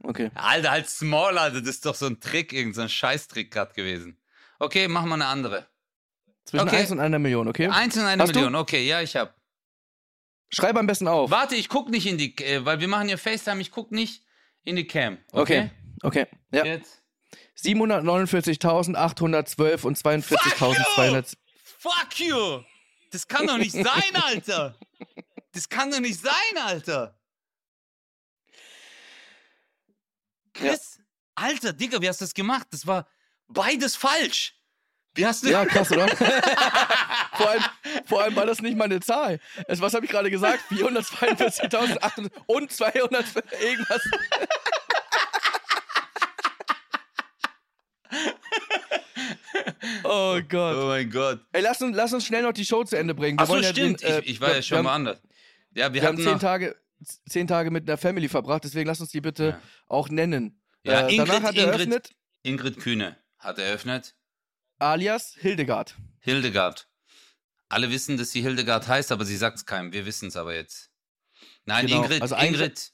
Okay. 0.04 0.30
Alter, 0.36 0.70
halt's 0.70 1.02
Maul, 1.02 1.40
Alter. 1.40 1.62
Das 1.62 1.70
ist 1.70 1.86
doch 1.88 1.96
so 1.96 2.06
ein 2.06 2.20
Trick, 2.20 2.54
irgendein 2.54 2.88
so 2.88 2.88
Scheißtrick 2.88 3.52
gerade 3.52 3.74
gewesen. 3.74 4.20
Okay, 4.60 4.88
machen 4.88 5.10
wir 5.10 5.16
eine 5.16 5.26
andere. 5.26 5.68
Zwischen 6.46 6.68
Okay. 6.68 6.78
1 6.78 6.92
und 6.92 7.00
einer 7.00 7.18
Million, 7.18 7.48
okay? 7.48 7.68
Eins 7.68 7.96
in 7.98 8.04
eine 8.04 8.22
Hast 8.22 8.36
du? 8.36 8.40
Million. 8.40 8.56
Okay, 8.56 8.88
ja, 8.88 9.02
ich 9.02 9.16
hab. 9.16 9.39
Schreib 10.50 10.76
am 10.78 10.88
besten 10.88 11.08
auf. 11.08 11.30
Warte, 11.32 11.56
ich 11.56 11.70
guck 11.70 11.90
nicht 11.90 12.08
in 12.08 12.18
die, 12.18 12.36
äh, 12.38 12.66
weil 12.66 12.80
wir 12.80 12.88
machen 12.88 13.08
hier 13.08 13.18
FaceTime, 13.18 13.62
ich 13.62 13.72
guck 13.72 13.92
nicht 13.92 14.24
in 14.64 14.76
die 14.76 14.88
Cam. 14.88 15.18
Okay. 15.32 15.70
Okay? 16.02 16.04
Okay. 16.24 16.28
Ja. 16.52 16.66
Jetzt. 16.66 17.04
749.812 17.58 19.84
und 19.84 19.98
42.200. 19.98 21.36
Fuck 21.78 22.20
you! 22.20 22.64
Das 23.12 23.28
kann 23.28 23.48
doch 23.48 23.58
nicht 23.58 23.72
sein, 23.72 23.86
Alter! 24.14 24.78
Das 25.52 25.68
kann 25.68 25.90
doch 25.92 26.00
nicht 26.00 26.22
sein, 26.22 26.58
Alter! 26.64 27.20
Chris, 30.54 31.00
Alter, 31.36 31.74
Digga, 31.74 32.02
wie 32.02 32.10
hast 32.10 32.22
du 32.22 32.26
das 32.26 32.34
gemacht? 32.34 32.68
Das 32.72 32.86
war 32.86 33.08
beides 33.48 33.96
falsch. 33.96 34.59
Wie 35.20 35.26
hast 35.26 35.44
du 35.44 35.50
Ja, 35.50 35.66
krass, 35.66 35.92
oder? 35.92 36.08
vor, 37.36 37.50
allem, 37.50 37.64
vor 38.06 38.24
allem 38.24 38.36
war 38.38 38.46
das 38.46 38.62
nicht 38.62 38.78
mal 38.78 38.86
eine 38.86 39.02
Zahl. 39.02 39.40
Es, 39.68 39.82
was 39.82 39.94
habe 39.94 40.06
ich 40.06 40.12
gerade 40.12 40.32
gesagt? 40.32 40.60
442.800 40.72 42.32
und 42.48 42.72
200 42.72 43.26
irgendwas. 43.62 44.02
oh 50.04 50.40
Gott. 50.48 50.76
Oh 50.78 50.88
mein 50.88 51.10
Gott. 51.10 51.40
Ey, 51.52 51.62
lass 51.62 51.82
uns, 51.82 51.96
lass 51.96 52.14
uns 52.14 52.26
schnell 52.26 52.44
noch 52.44 52.54
die 52.54 52.66
Show 52.66 52.84
zu 52.84 52.98
Ende 52.98 53.14
bringen. 53.14 53.40
Wir 53.40 53.48
wollen 53.48 53.64
ja 53.64 53.70
stimmt. 53.70 54.02
den, 54.02 54.08
äh, 54.10 54.20
ich, 54.22 54.30
ich 54.32 54.42
war 54.42 54.56
ja 54.56 54.62
schon 54.62 54.84
mal 54.84 54.96
anders. 54.96 55.22
Ja, 55.74 55.94
wir, 55.94 56.02
Wir 56.02 56.08
haben 56.08 56.18
zehn 56.18 56.34
noch, 56.34 56.40
Tage, 56.40 56.76
zehn 57.28 57.48
Tage 57.48 57.72
mit 57.72 57.88
einer 57.90 57.98
Family 57.98 58.28
verbracht, 58.30 58.64
deswegen 58.64 58.88
lass 58.88 59.02
uns 59.02 59.12
die 59.12 59.22
bitte 59.22 59.44
Ja. 59.50 59.60
auch 59.88 60.10
nennen. 60.10 60.60
Ja, 60.84 61.08
äh, 61.08 61.12
Ingrid- 61.16 61.28
danach 61.28 61.44
hat 61.44 61.56
er 61.56 61.66
Ingrid- 61.66 61.74
eröffnet, 61.76 62.12
Ingrid 62.44 62.80
Kühne 62.80 63.18
hat 63.38 63.60
eröffnet. 63.60 64.16
Alias 64.80 65.36
Hildegard. 65.40 65.96
Hildegard. 66.20 66.88
Alle 67.68 67.92
wissen, 67.92 68.18
dass 68.18 68.32
sie 68.32 68.42
Hildegard 68.42 68.88
heißt, 68.88 69.12
aber 69.12 69.26
sie 69.26 69.38
sagt 69.38 69.58
es 69.58 69.66
keinem. 69.66 69.94
Wir 69.94 70.06
wissen 70.06 70.30
es 70.30 70.36
aber 70.36 70.56
jetzt. 70.56 70.90
Nein, 71.66 71.86
Genau. 71.88 72.04
Ingrid, 72.04 72.22
Also 72.22 72.36
Ingrid 72.36 72.92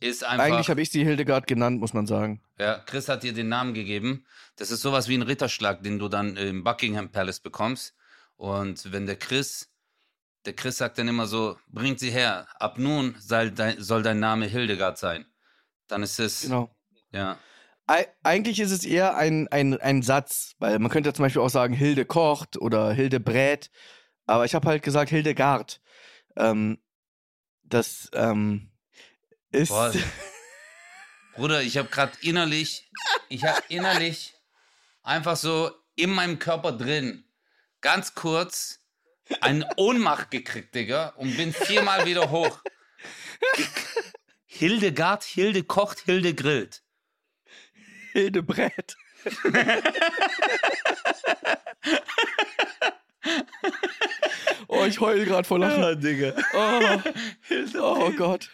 ist 0.00 0.24
einfach. 0.24 0.44
Eigentlich 0.44 0.70
habe 0.70 0.82
ich 0.82 0.90
sie 0.90 1.04
Hildegard 1.04 1.46
genannt, 1.46 1.78
muss 1.78 1.92
man 1.92 2.06
sagen. 2.06 2.42
Ja, 2.58 2.78
Chris 2.80 3.08
hat 3.08 3.22
dir 3.22 3.32
den 3.32 3.48
Namen 3.48 3.74
gegeben. 3.74 4.26
Das 4.56 4.70
ist 4.72 4.82
sowas 4.82 5.08
wie 5.08 5.14
ein 5.16 5.22
Ritterschlag, 5.22 5.82
den 5.82 5.98
du 5.98 6.08
dann 6.08 6.36
im 6.36 6.64
Buckingham 6.64 7.10
Palace 7.12 7.40
bekommst. 7.40 7.94
Und 8.36 8.90
wenn 8.92 9.06
der 9.06 9.16
Chris, 9.16 9.70
der 10.46 10.54
Chris 10.54 10.78
sagt 10.78 10.98
dann 10.98 11.08
immer 11.08 11.26
so, 11.26 11.56
bringt 11.68 12.00
sie 12.00 12.10
her. 12.10 12.48
Ab 12.58 12.78
nun 12.78 13.14
soll 13.20 13.50
dein, 13.52 13.80
soll 13.80 14.02
dein 14.02 14.18
Name 14.20 14.46
Hildegard 14.46 14.98
sein. 14.98 15.26
Dann 15.86 16.02
ist 16.02 16.18
es, 16.18 16.42
Genau. 16.42 16.74
ja. 17.12 17.38
Ei- 17.88 18.06
Eigentlich 18.22 18.60
ist 18.60 18.70
es 18.70 18.84
eher 18.84 19.16
ein, 19.16 19.48
ein, 19.48 19.80
ein 19.80 20.02
Satz, 20.02 20.54
weil 20.58 20.78
man 20.78 20.90
könnte 20.90 21.12
zum 21.14 21.24
Beispiel 21.24 21.42
auch 21.42 21.48
sagen, 21.48 21.72
Hilde 21.74 22.04
kocht 22.04 22.56
oder 22.58 22.92
Hilde 22.92 23.18
brät. 23.18 23.70
Aber 24.26 24.44
ich 24.44 24.54
habe 24.54 24.68
halt 24.68 24.82
gesagt, 24.82 25.10
Hildegard. 25.10 25.80
Ähm, 26.36 26.78
das 27.62 28.10
ähm, 28.12 28.70
ist. 29.50 29.70
Boah. 29.70 29.92
Bruder, 31.34 31.62
ich 31.62 31.78
habe 31.78 31.88
gerade 31.88 32.12
innerlich, 32.20 32.90
ich 33.28 33.44
habe 33.44 33.62
innerlich 33.68 34.34
einfach 35.02 35.36
so 35.36 35.70
in 35.94 36.10
meinem 36.10 36.38
Körper 36.38 36.72
drin 36.72 37.24
ganz 37.80 38.14
kurz 38.14 38.80
eine 39.40 39.68
Ohnmacht 39.76 40.30
gekriegt, 40.30 40.74
Digga, 40.74 41.10
und 41.16 41.36
bin 41.36 41.52
viermal 41.52 42.04
wieder 42.06 42.30
hoch. 42.30 42.60
Hildegard, 44.46 45.22
Hilde 45.24 45.62
kocht, 45.62 46.00
Hilde 46.00 46.34
grillt. 46.34 46.82
Hilde 48.12 48.42
brät. 48.42 48.96
oh, 54.68 54.84
ich 54.84 55.00
heul 55.00 55.24
gerade 55.24 55.46
vor 55.46 55.58
Lachen. 55.58 56.00
Digga. 56.00 56.34
Oh, 56.54 56.80
oh 57.80 58.10
Gott. 58.12 58.50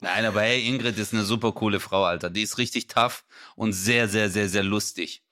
Nein, 0.00 0.24
aber 0.24 0.42
hey, 0.42 0.66
Ingrid 0.66 0.98
ist 0.98 1.12
eine 1.12 1.24
super 1.24 1.52
coole 1.52 1.78
Frau, 1.78 2.04
Alter. 2.04 2.30
Die 2.30 2.42
ist 2.42 2.58
richtig 2.58 2.86
tough 2.86 3.24
und 3.54 3.72
sehr, 3.72 4.08
sehr, 4.08 4.30
sehr, 4.30 4.48
sehr 4.48 4.62
lustig. 4.62 5.22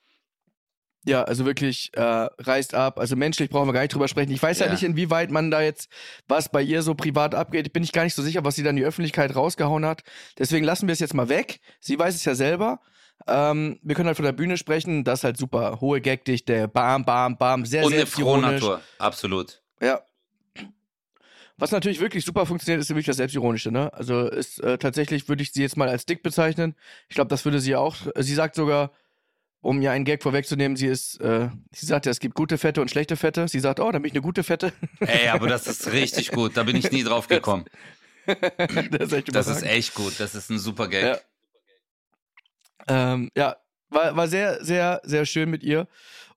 Ja, 1.05 1.23
also 1.23 1.45
wirklich 1.45 1.91
äh, 1.93 2.01
reißt 2.01 2.75
ab. 2.75 2.99
Also 2.99 3.15
menschlich 3.15 3.49
brauchen 3.49 3.67
wir 3.67 3.73
gar 3.73 3.81
nicht 3.81 3.93
drüber 3.93 4.07
sprechen. 4.07 4.31
Ich 4.31 4.43
weiß 4.43 4.59
ja. 4.59 4.67
Ja. 4.67 4.73
nicht, 4.73 4.83
inwieweit 4.83 5.31
man 5.31 5.49
da 5.49 5.61
jetzt, 5.61 5.89
was 6.27 6.51
bei 6.51 6.61
ihr 6.61 6.83
so 6.83 6.93
privat 6.93 7.33
abgeht. 7.33 7.73
Bin 7.73 7.83
ich 7.83 7.93
gar 7.93 8.03
nicht 8.03 8.15
so 8.15 8.21
sicher, 8.21 8.43
was 8.43 8.55
sie 8.55 8.63
dann 8.63 8.77
in 8.77 8.83
die 8.83 8.87
Öffentlichkeit 8.87 9.35
rausgehauen 9.35 9.85
hat. 9.85 10.03
Deswegen 10.37 10.65
lassen 10.65 10.87
wir 10.87 10.93
es 10.93 10.99
jetzt 10.99 11.13
mal 11.13 11.29
weg. 11.29 11.61
Sie 11.79 11.97
weiß 11.97 12.13
es 12.13 12.25
ja 12.25 12.35
selber. 12.35 12.81
Ähm, 13.27 13.79
wir 13.81 13.95
können 13.95 14.07
halt 14.07 14.17
von 14.17 14.25
der 14.25 14.31
Bühne 14.31 14.57
sprechen. 14.57 15.03
Das 15.03 15.19
ist 15.19 15.23
halt 15.23 15.37
super. 15.37 15.79
Hohe 15.81 16.01
Gagdichte, 16.01 16.67
bam, 16.67 17.05
bam, 17.05 17.37
bam. 17.37 17.65
Sehr, 17.65 17.83
Und 17.83 17.91
sehr 17.91 18.01
eine 18.01 18.07
frohe 18.07 18.39
Natur. 18.39 18.81
Absolut. 18.97 19.61
Ja. 19.81 20.01
Was 21.57 21.71
natürlich 21.71 21.99
wirklich 21.99 22.23
super 22.23 22.45
funktioniert, 22.45 22.81
ist 22.81 22.89
wirklich 22.89 23.05
das 23.05 23.17
Selbstironische, 23.17 23.69
ne? 23.69 23.93
Also 23.93 24.27
ist 24.29 24.63
äh, 24.63 24.77
tatsächlich, 24.77 25.27
würde 25.27 25.43
ich 25.43 25.51
sie 25.51 25.61
jetzt 25.61 25.75
mal 25.75 25.89
als 25.89 26.05
dick 26.05 26.23
bezeichnen. 26.23 26.73
Ich 27.09 27.15
glaube, 27.15 27.27
das 27.27 27.43
würde 27.43 27.59
sie 27.59 27.75
auch. 27.75 27.97
Sie 28.15 28.33
sagt 28.33 28.55
sogar, 28.55 28.91
um 29.61 29.81
ihr 29.81 29.91
einen 29.91 30.05
Gag 30.05 30.23
vorwegzunehmen, 30.23 30.77
sie 30.77 30.87
ist, 30.87 31.19
äh, 31.19 31.49
sie 31.73 31.85
sagt 31.85 32.05
ja, 32.05 32.11
es 32.13 32.21
gibt 32.21 32.35
gute 32.35 32.57
Fette 32.57 32.79
und 32.79 32.89
schlechte 32.89 33.17
Fette. 33.17 33.49
Sie 33.49 33.59
sagt, 33.59 33.81
oh, 33.81 33.91
dann 33.91 34.01
bin 34.01 34.07
ich 34.07 34.13
eine 34.13 34.21
gute 34.21 34.43
Fette. 34.43 34.71
Ey, 35.01 35.27
aber 35.27 35.47
das 35.47 35.67
ist 35.67 35.91
richtig 35.91 36.31
gut. 36.31 36.55
Da 36.55 36.63
bin 36.63 36.77
ich 36.77 36.91
nie 36.91 37.03
drauf 37.03 37.27
gekommen. 37.27 37.65
das 38.25 39.07
ist 39.07 39.13
echt 39.13 39.35
Das 39.35 39.47
ist 39.47 39.63
echt 39.63 39.95
gut. 39.95 40.13
Das 40.19 40.35
ist 40.35 40.49
ein 40.49 40.59
super 40.59 40.87
Gag. 40.87 41.03
Ja. 41.03 41.17
Ähm, 42.87 43.29
ja, 43.35 43.57
war, 43.89 44.15
war 44.15 44.27
sehr, 44.27 44.63
sehr, 44.63 45.01
sehr 45.03 45.25
schön 45.25 45.49
mit 45.49 45.63
ihr. 45.63 45.87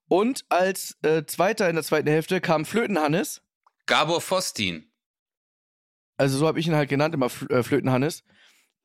Und 0.07 0.45
als 0.49 0.97
äh, 1.01 1.23
Zweiter 1.25 1.69
in 1.69 1.75
der 1.75 1.83
zweiten 1.83 2.09
Hälfte 2.09 2.41
kam 2.41 2.65
Flötenhannes. 2.65 3.41
Gabor 3.85 4.21
Fostin. 4.21 4.91
Also 6.17 6.37
so 6.37 6.47
habe 6.47 6.59
ich 6.59 6.67
ihn 6.67 6.75
halt 6.75 6.89
genannt, 6.89 7.13
immer 7.13 7.29
Fl 7.29 7.51
äh, 7.51 7.63
Flötenhannes. 7.63 8.23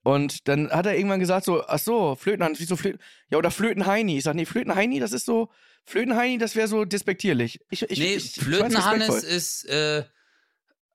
Und 0.02 0.48
dann 0.48 0.70
hat 0.70 0.86
er 0.86 0.96
irgendwann 0.96 1.20
gesagt 1.20 1.44
so, 1.44 1.66
ach 1.66 1.78
so, 1.78 2.14
Flötenhannes, 2.14 2.60
wieso 2.60 2.76
Flöten? 2.76 3.00
Ja, 3.30 3.38
oder 3.38 3.50
Flötenheini. 3.50 4.18
Ich 4.18 4.24
sag, 4.24 4.34
nee, 4.34 4.46
Flötenheini, 4.46 5.00
das 5.00 5.12
ist 5.12 5.26
so, 5.26 5.50
Flötenheini, 5.84 6.38
das 6.38 6.56
wäre 6.56 6.68
so 6.68 6.84
despektierlich. 6.84 7.60
Ich, 7.70 7.82
ich, 7.82 7.98
nee, 7.98 8.14
ich, 8.14 8.34
Flötenhannes 8.34 9.24
ist, 9.24 9.64
äh, 9.64 10.04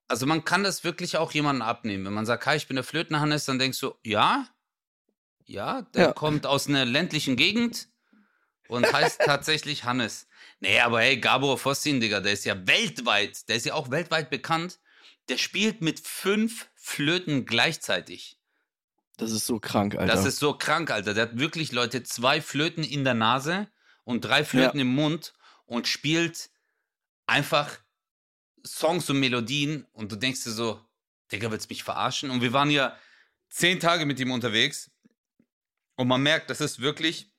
also 0.08 0.26
man 0.26 0.46
kann 0.46 0.64
das 0.64 0.84
wirklich 0.84 1.18
auch 1.18 1.32
jemandem 1.32 1.62
abnehmen. 1.62 2.06
Wenn 2.06 2.14
man 2.14 2.26
sagt, 2.26 2.46
hi, 2.46 2.56
ich 2.56 2.68
bin 2.68 2.76
der 2.76 2.84
Flötenhannes, 2.84 3.46
dann 3.46 3.60
denkst 3.60 3.80
du, 3.80 3.94
ja, 4.04 4.48
ja, 5.46 5.82
der 5.94 6.06
Ja. 6.08 6.14
kommt 6.14 6.46
aus 6.46 6.68
einer 6.68 6.86
ländlichen 6.86 7.36
Gegend 7.36 7.90
und 8.68 8.92
heißt 8.92 9.22
tatsächlich 9.26 9.84
Hannes. 9.84 10.28
Nee, 10.60 10.80
aber 10.80 11.02
hey, 11.02 11.18
Gabor 11.20 11.58
Fossin, 11.58 12.00
Digga, 12.00 12.20
der 12.20 12.34
ist 12.34 12.46
ja 12.46 12.68
weltweit, 12.68 13.48
der 13.50 13.56
ist 13.58 13.66
ja 13.66 13.74
auch 13.74 13.92
weltweit 13.92 14.30
bekannt. 14.30 14.80
Der 15.30 15.38
spielt 15.38 15.82
mit 15.82 16.00
fünf 16.00 16.68
Flöten 16.76 17.46
gleichzeitig. 17.46 18.38
Das 19.18 19.32
ist 19.32 19.46
so 19.46 19.60
krank, 19.60 19.96
Alter. 19.96 20.14
Das 20.14 20.26
ist 20.26 20.40
so 20.40 20.54
krank, 20.54 20.92
Alter. 20.92 21.14
Der 21.14 21.24
hat 21.24 21.40
wirklich, 21.40 21.72
Leute, 21.72 22.04
zwei 22.04 22.42
Flöten 22.42 22.84
in 22.84 23.04
der 23.04 23.14
Nase 23.14 23.68
und 24.04 24.26
drei 24.26 24.44
Flöten 24.44 24.80
im 24.80 24.88
Mund 24.88 25.34
und 25.66 25.88
spielt 25.88 26.50
einfach 27.26 27.80
Songs 28.66 29.10
und 29.10 29.20
Melodien 29.20 29.86
und 29.94 30.12
du 30.12 30.16
denkst 30.16 30.44
dir 30.44 30.52
so, 30.52 30.82
Digga, 31.32 31.52
willst 31.52 31.70
du 31.70 31.74
mich 31.74 31.84
verarschen? 31.84 32.32
Und 32.32 32.42
wir 32.42 32.54
waren 32.54 32.70
ja 32.70 32.98
zehn 33.50 33.80
Tage 33.80 34.06
mit 34.06 34.20
ihm 34.20 34.32
unterwegs 34.32 34.90
und 35.96 36.08
man 36.08 36.22
merkt, 36.22 36.50
das 36.50 36.62
ist 36.62 36.80
wirklich 36.80 37.32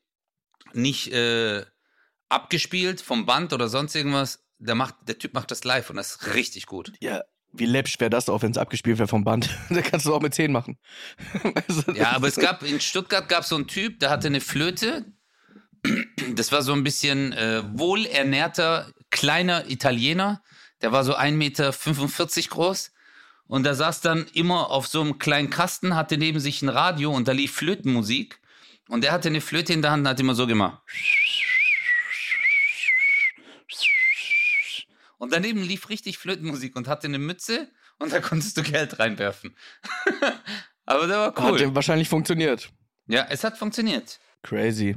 nicht 0.73 1.13
äh, 1.13 1.65
abgespielt 2.29 3.01
vom 3.01 3.27
Band 3.27 3.53
oder 3.53 3.69
sonst 3.69 3.95
irgendwas. 3.95 4.45
Der, 4.59 4.75
macht, 4.75 4.95
der 5.03 5.19
Typ 5.19 5.35
macht 5.35 5.51
das 5.51 5.65
live 5.65 5.91
und 5.91 5.97
das 5.97 6.17
ist 6.17 6.35
richtig 6.35 6.67
gut. 6.67 6.93
ja, 7.01 7.23
wie 7.57 7.67
läppsch 7.67 8.01
wäre 8.01 8.11
das 8.11 8.29
auch, 8.29 8.43
wenn 8.43 8.51
es 8.51 8.59
abgespielt 8.59 8.99
wäre 8.99 9.09
vom 9.09 9.25
Band. 9.25 9.49
da 9.71 9.81
kannst 9.81 10.07
du 10.07 10.15
auch 10.15 10.21
mit 10.21 10.35
10 10.35 10.51
machen. 10.51 10.79
Also, 11.69 11.93
Ja, 11.95 12.13
aber 12.13 12.29
es 12.29 12.37
gab, 12.37 12.63
in 12.63 12.81
Stuttgart 12.81 13.29
gab 13.29 13.43
es 13.43 13.49
so 13.49 13.57
einen 13.57 13.69
Typ, 13.69 14.01
der 14.01 14.11
hatte 14.11 14.27
eine 14.27 14.41
Flöte. 14.41 15.05
Das 16.35 16.51
war 16.51 16.63
so 16.63 16.73
ein 16.73 16.83
bisschen 16.83 17.33
äh, 17.33 17.63
wohlernährter, 17.79 18.91
kleiner 19.11 19.71
Italiener. 19.71 20.43
Der 20.83 20.93
war 20.93 21.05
so 21.05 21.17
1,45 21.17 21.33
Meter 21.37 21.73
groß. 22.51 22.93
Und 23.47 23.65
der 23.65 23.75
saß 23.75 24.01
dann 24.01 24.27
immer 24.33 24.71
auf 24.71 24.87
so 24.87 25.03
einem 25.03 25.19
kleinen 25.19 25.51
Kasten, 25.51 25.95
hatte 25.95 26.17
neben 26.17 26.41
sich 26.41 26.63
ein 26.63 26.71
Radio 26.71 27.13
und 27.13 27.29
da 27.29 27.33
lief 27.33 27.55
Flötenmusik. 27.55 28.41
Und 28.89 29.05
er 29.05 29.13
hatte 29.13 29.29
eine 29.29 29.41
Flöte 29.41 29.73
in 29.73 29.83
der 29.83 29.91
Hand 29.93 30.03
und 30.03 30.09
hat 30.09 30.21
immer 30.21 30.35
so 30.35 30.47
gemacht. 30.47 30.83
Und 35.19 35.33
daneben 35.33 35.63
lief 35.63 35.89
richtig 35.89 36.19
Flötenmusik 36.19 36.77
und 36.77 36.87
hatte 36.89 37.07
eine 37.07 37.19
Mütze 37.19 37.71
und 37.99 38.13
da 38.13 38.21
konntest 38.21 38.57
du 38.59 38.63
Geld 38.63 38.99
reinwerfen. 38.99 39.57
Aber 40.87 41.07
der 41.07 41.17
war 41.19 41.27
Hat 41.29 41.39
cool. 41.41 41.59
der 41.59 41.75
wahrscheinlich 41.75 42.09
funktioniert. 42.11 42.71
Ja, 43.07 43.27
es 43.31 43.43
hat 43.45 43.57
funktioniert. 43.57 44.19
Crazy. 44.43 44.97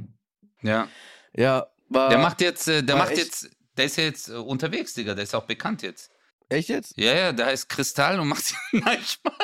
Ja. 0.62 0.88
Ja, 1.34 1.66
war. 1.88 2.10
Der 2.10 2.18
macht 2.18 2.40
jetzt, 2.42 2.68
äh, 2.68 2.82
der 2.82 2.96
macht 2.96 3.10
echt- 3.12 3.18
jetzt, 3.20 3.50
der 3.76 3.86
ist 3.86 3.96
ja 3.96 4.04
jetzt 4.04 4.28
äh, 4.28 4.32
unterwegs, 4.34 4.92
Digga, 4.94 5.14
der 5.14 5.24
ist 5.24 5.34
auch 5.34 5.46
bekannt 5.46 5.82
jetzt. 5.82 6.10
Echt 6.50 6.68
jetzt? 6.68 6.96
Ja, 6.98 7.14
ja, 7.14 7.32
der 7.32 7.46
heißt 7.46 7.68
Kristall 7.68 8.18
und 8.20 8.28
macht. 8.28 8.54
Nein, 8.72 8.98
Spaß. 9.06 9.34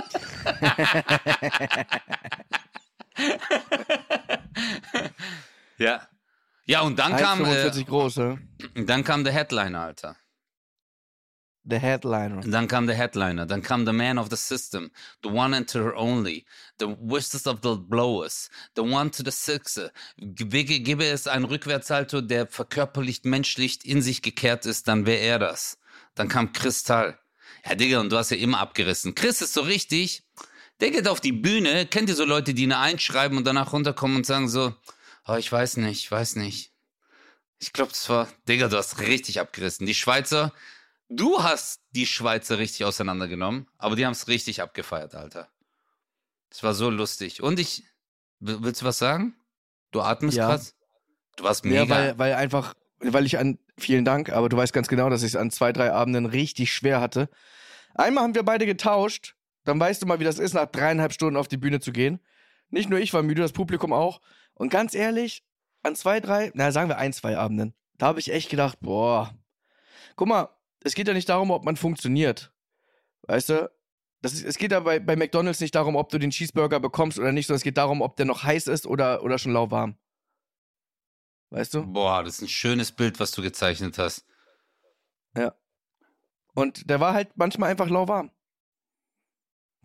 ja. 5.79 6.09
Ja, 6.67 6.81
und 6.81 6.99
dann 6.99 7.17
kam, 7.17 7.45
äh, 7.45 7.49
1,45 7.49 7.85
groß, 7.85 8.17
ne? 8.17 8.39
dann 8.75 9.05
kam 9.05 9.23
der 9.23 9.33
Headliner, 9.33 9.83
Alter. 9.83 10.17
Der 11.67 11.79
Headliner. 11.79 12.45
Und 12.45 12.51
dann 12.51 12.69
kam 12.69 12.87
der 12.87 12.95
Headliner, 12.95 13.47
dann 13.47 13.63
kam 13.63 13.87
the 13.87 13.93
man 13.93 14.19
of 14.19 14.29
the 14.29 14.37
system, 14.37 14.91
the 15.23 15.31
one 15.31 15.57
and 15.57 15.73
her 15.75 15.95
only, 15.97 16.45
the 16.79 16.87
worstest 16.99 17.47
of 17.47 17.61
the 17.63 17.77
blowers, 17.77 18.51
the 18.77 18.83
one 18.83 19.11
to 19.11 19.23
the 19.25 19.31
sixer. 19.31 19.91
Gebe, 20.19 20.65
gebe 20.65 21.07
es 21.07 21.27
einen 21.27 21.47
Rückwärtssalto, 21.47 22.21
der 22.21 22.47
verkörperlicht, 22.47 23.25
menschlich 23.25 23.85
in 23.85 24.03
sich 24.03 24.21
gekehrt 24.21 24.67
ist, 24.67 24.89
dann 24.89 25.07
wäre 25.07 25.21
er 25.21 25.39
das. 25.39 25.79
Dann 26.15 26.29
kam 26.29 26.53
Kristall. 26.53 27.19
Ja, 27.65 27.75
Digga, 27.75 28.01
und 28.01 28.11
du 28.13 28.19
hast 28.19 28.31
ja 28.31 28.37
immer 28.37 28.59
abgerissen. 28.59 29.15
Chris 29.15 29.41
ist 29.41 29.55
so 29.55 29.63
richtig, 29.63 30.23
der 30.81 30.91
geht 30.91 31.09
auf 31.09 31.21
die 31.21 31.33
Bühne, 31.33 31.87
kennt 31.87 32.09
ihr 32.09 32.15
so 32.17 32.25
Leute, 32.25 32.55
die 32.55 32.65
eine 32.65 32.79
einschreiben 32.79 33.39
und 33.39 33.45
danach 33.47 33.73
runterkommen 33.73 34.17
und 34.19 34.27
sagen 34.27 34.49
so, 34.49 34.75
oh, 35.27 35.35
ich 35.35 35.51
weiß 35.51 35.79
nicht, 35.79 36.01
ich 36.01 36.11
weiß 36.11 36.37
nicht. 36.37 36.73
Ich 37.59 37.73
glaube, 37.73 37.93
das 37.93 38.09
war, 38.09 38.29
Digga, 38.49 38.69
du 38.69 38.77
hast 38.77 38.99
richtig 39.01 39.41
abgerissen. 39.41 39.87
Die 39.87 39.95
Schweizer, 39.95 40.53
Du 41.11 41.43
hast 41.43 41.83
die 41.91 42.07
Schweizer 42.07 42.59
richtig 42.59 42.87
auseinandergenommen, 42.87 43.69
aber 43.77 43.95
die 43.95 44.07
haben 44.07 44.13
es 44.13 44.27
richtig 44.27 44.63
abgefeiert, 44.63 45.15
Alter. 45.15 45.49
Das 46.49 46.63
war 46.63 46.73
so 46.73 46.89
lustig. 46.89 47.43
Und 47.43 47.61
ich, 47.61 47.85
will- 48.41 48.59
willst 48.63 48.81
du 48.81 48.87
was 48.87 48.99
sagen? 48.99 49.37
Du 49.91 50.01
atmest 50.01 50.39
Ja. 50.39 50.49
krass? 50.49 50.75
Du 51.37 51.45
warst 51.45 51.65
mega. 51.67 51.83
Ja, 51.83 51.89
weil, 51.91 52.19
weil 52.19 52.35
einfach, 52.35 52.75
weil 53.01 53.27
ich 53.27 53.39
an, 53.39 53.59
vielen 53.77 54.07
Dank, 54.07 54.31
aber 54.31 54.49
du 54.49 54.57
weißt 54.57 54.73
ganz 54.73 54.89
genau, 54.89 55.11
dass 55.11 55.23
ich 55.23 55.33
es 55.33 55.37
an 55.37 55.51
zwei, 55.51 55.73
drei 55.75 55.93
Abenden 55.93 56.25
richtig 56.25 56.73
schwer 56.73 57.01
hatte. 57.03 57.29
Einmal 57.95 58.25
haben 58.25 58.35
wir 58.35 58.43
beide 58.43 58.65
getauscht, 58.65 59.35
dann 59.65 59.81
weißt 59.81 60.03
du 60.03 60.07
mal, 60.07 60.21
wie 60.21 60.25
das 60.25 60.39
ist, 60.39 60.55
nach 60.55 60.67
dreieinhalb 60.67 61.13
Stunden 61.13 61.37
auf 61.37 61.49
die 61.49 61.57
Bühne 61.57 61.81
zu 61.81 61.93
gehen. 61.93 62.21
Nicht 62.71 62.89
nur 62.89 62.99
ich 62.99 63.13
war 63.13 63.23
müde, 63.23 63.43
das 63.43 63.53
Publikum 63.53 63.93
auch. 63.93 64.21
Und 64.55 64.71
ganz 64.71 64.95
ehrlich, 64.95 65.45
an 65.83 65.97
zwei, 65.97 66.21
drei, 66.21 66.51
na 66.55 66.73
sagen 66.73 66.89
wir 66.89 66.99
ein, 66.99 67.13
zwei 67.13 67.37
Abenden, 67.37 67.75
da 67.99 68.07
habe 68.07 68.21
ich 68.21 68.33
echt 68.33 68.51
gedacht, 68.51 68.79
boah, 68.81 69.35
guck 70.17 70.29
mal, 70.29 70.49
es 70.81 70.95
geht 70.95 71.09
ja 71.09 71.15
nicht 71.15 71.29
darum, 71.29 71.51
ob 71.51 71.65
man 71.65 71.77
funktioniert. 71.77 72.53
Weißt 73.23 73.49
du? 73.49 73.71
Das 74.21 74.33
ist, 74.33 74.45
es 74.45 74.57
geht 74.57 74.73
ja 74.73 74.81
bei, 74.81 75.01
bei 75.01 75.17
McDonalds 75.17 75.61
nicht 75.61 75.75
darum, 75.75 75.97
ob 75.97 76.09
du 76.09 76.19
den 76.19 76.31
Cheeseburger 76.31 76.81
bekommst 76.81 77.19
oder 77.19 77.33
nicht, 77.33 77.47
sondern 77.47 77.59
es 77.59 77.63
geht 77.65 77.77
darum, 77.77 78.01
ob 78.01 78.17
der 78.17 78.27
noch 78.27 78.43
heiß 78.43 78.69
ist 78.69 78.87
oder, 78.87 79.23
oder 79.23 79.39
schon 79.39 79.53
lauwarm. 79.53 79.97
Weißt 81.51 81.75
du? 81.75 81.87
Boah, 81.87 82.23
das 82.23 82.37
ist 82.37 82.43
ein 82.43 82.49
schönes 82.49 82.91
Bild, 82.93 83.21
was 83.21 83.33
du 83.33 83.43
gezeichnet 83.43 83.99
hast. 83.99 84.27
Und 86.55 86.89
der 86.89 87.01
war 87.01 87.15
halt 87.15 87.37
manchmal 87.37 87.71
einfach 87.71 87.89
lauwarm. 87.89 88.31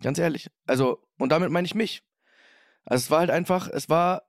Ganz 0.02 0.18
ehrlich. 0.18 0.50
Also, 0.66 1.02
und 1.18 1.30
damit 1.30 1.50
meine 1.50 1.66
ich 1.66 1.74
mich. 1.74 2.02
Also 2.84 3.04
es 3.04 3.10
war 3.10 3.20
halt 3.20 3.30
einfach, 3.30 3.68
es 3.68 3.88
war 3.88 4.22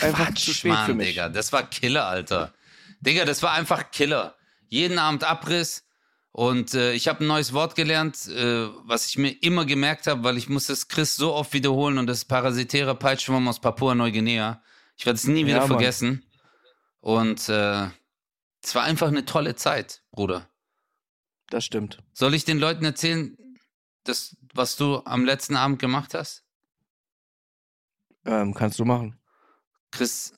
einfach 0.00 0.34
zu 0.34 0.52
spät 0.52 0.72
Mann, 0.72 0.86
für 0.86 0.94
mich. 0.94 1.08
Digga. 1.08 1.28
Das 1.28 1.52
war 1.52 1.68
Killer, 1.68 2.06
Alter. 2.06 2.54
Digga, 3.00 3.24
das 3.24 3.42
war 3.42 3.52
einfach 3.52 3.90
Killer. 3.90 4.36
Jeden 4.68 4.98
Abend 4.98 5.24
Abriss. 5.24 5.84
Und 6.32 6.74
äh, 6.74 6.92
ich 6.92 7.08
habe 7.08 7.24
ein 7.24 7.28
neues 7.28 7.54
Wort 7.54 7.76
gelernt, 7.76 8.26
äh, 8.28 8.68
was 8.84 9.06
ich 9.06 9.16
mir 9.16 9.30
immer 9.42 9.64
gemerkt 9.64 10.06
habe, 10.06 10.22
weil 10.22 10.36
ich 10.36 10.50
muss 10.50 10.66
das 10.66 10.86
Chris 10.86 11.16
so 11.16 11.32
oft 11.32 11.54
wiederholen 11.54 11.96
und 11.96 12.06
das 12.06 12.18
ist 12.18 12.24
parasitärer 12.26 12.94
Peitschwurm 12.94 13.48
aus 13.48 13.58
Papua-Neuguinea. 13.58 14.62
Ich 14.98 15.06
werde 15.06 15.16
es 15.16 15.26
nie 15.26 15.46
wieder 15.46 15.58
Ja, 15.58 15.66
vergessen. 15.66 16.26
Und 17.00 17.48
äh, 17.48 17.86
es 18.62 18.74
war 18.74 18.82
einfach 18.82 19.08
eine 19.08 19.24
tolle 19.24 19.54
Zeit, 19.54 20.02
Bruder. 20.10 20.46
Das 21.48 21.64
stimmt. 21.64 22.02
Soll 22.12 22.34
ich 22.34 22.44
den 22.44 22.58
Leuten 22.58 22.84
erzählen, 22.84 23.34
das, 24.04 24.36
was 24.56 24.76
du 24.76 25.02
am 25.04 25.24
letzten 25.24 25.56
Abend 25.56 25.78
gemacht 25.78 26.14
hast? 26.14 26.44
Ähm, 28.24 28.54
kannst 28.54 28.78
du 28.78 28.84
machen. 28.84 29.18
Chris, 29.90 30.34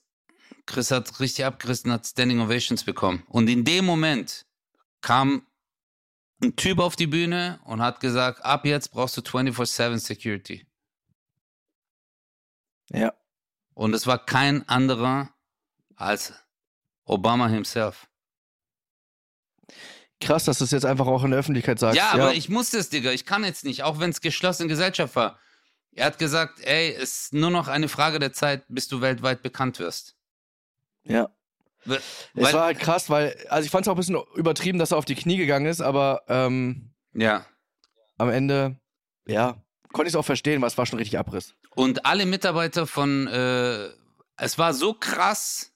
Chris 0.65 0.91
hat 0.91 1.19
richtig 1.19 1.45
abgerissen, 1.45 1.91
hat 1.91 2.05
Standing 2.05 2.39
Ovations 2.39 2.83
bekommen. 2.83 3.23
Und 3.27 3.49
in 3.49 3.65
dem 3.65 3.85
Moment 3.85 4.45
kam 5.01 5.47
ein 6.41 6.55
Typ 6.55 6.79
auf 6.79 6.95
die 6.95 7.07
Bühne 7.07 7.59
und 7.65 7.81
hat 7.81 7.99
gesagt, 7.99 8.43
ab 8.45 8.65
jetzt 8.65 8.91
brauchst 8.91 9.17
du 9.17 9.21
24-7 9.21 9.97
Security. 9.97 10.65
Ja. 12.91 13.13
Und 13.73 13.93
es 13.93 14.07
war 14.07 14.25
kein 14.25 14.67
anderer 14.67 15.33
als 15.95 16.33
Obama 17.05 17.47
himself. 17.47 18.08
Krass, 20.21 20.43
dass 20.45 20.57
du 20.57 20.65
es 20.65 20.71
jetzt 20.71 20.85
einfach 20.85 21.07
auch 21.07 21.23
in 21.23 21.31
der 21.31 21.39
Öffentlichkeit 21.39 21.79
sagst. 21.79 21.95
Ja, 21.97 22.11
aber 22.11 22.33
ich 22.33 22.49
musste 22.49 22.77
es, 22.77 22.89
Digga. 22.89 23.11
Ich 23.11 23.25
kann 23.25 23.43
jetzt 23.43 23.63
nicht, 23.63 23.83
auch 23.83 23.99
wenn 23.99 24.09
es 24.09 24.19
geschlossene 24.21 24.67
Gesellschaft 24.67 25.15
war. 25.15 25.39
Er 25.93 26.05
hat 26.05 26.19
gesagt, 26.19 26.59
ey, 26.61 26.93
es 26.93 27.21
ist 27.23 27.33
nur 27.33 27.49
noch 27.51 27.67
eine 27.67 27.87
Frage 27.87 28.19
der 28.19 28.33
Zeit, 28.33 28.63
bis 28.67 28.87
du 28.87 29.01
weltweit 29.01 29.41
bekannt 29.41 29.79
wirst. 29.79 30.15
Ja. 31.03 31.29
Weil- 31.85 32.01
Es 32.35 32.53
war 32.53 32.65
halt 32.65 32.79
krass, 32.79 33.09
weil, 33.09 33.35
also 33.49 33.65
ich 33.65 33.71
fand 33.71 33.85
es 33.85 33.87
auch 33.87 33.93
ein 33.95 33.97
bisschen 33.97 34.17
übertrieben, 34.35 34.77
dass 34.79 34.91
er 34.91 34.97
auf 34.97 35.05
die 35.05 35.15
Knie 35.15 35.37
gegangen 35.37 35.65
ist, 35.65 35.79
aber 35.81 36.23
ähm, 36.27 36.91
Ja. 37.13 37.45
am 38.17 38.29
Ende, 38.29 38.77
ja, 39.25 39.63
konnte 39.93 40.07
ich 40.09 40.13
es 40.13 40.15
auch 40.17 40.25
verstehen, 40.25 40.61
weil 40.61 40.67
es 40.67 40.77
war 40.77 40.85
schon 40.85 40.99
richtig 40.99 41.17
Abriss. 41.17 41.55
Und 41.75 42.05
alle 42.05 42.25
Mitarbeiter 42.25 42.85
von, 42.85 43.27
äh, 43.27 43.87
es 44.35 44.57
war 44.57 44.73
so 44.73 44.93
krass. 44.93 45.71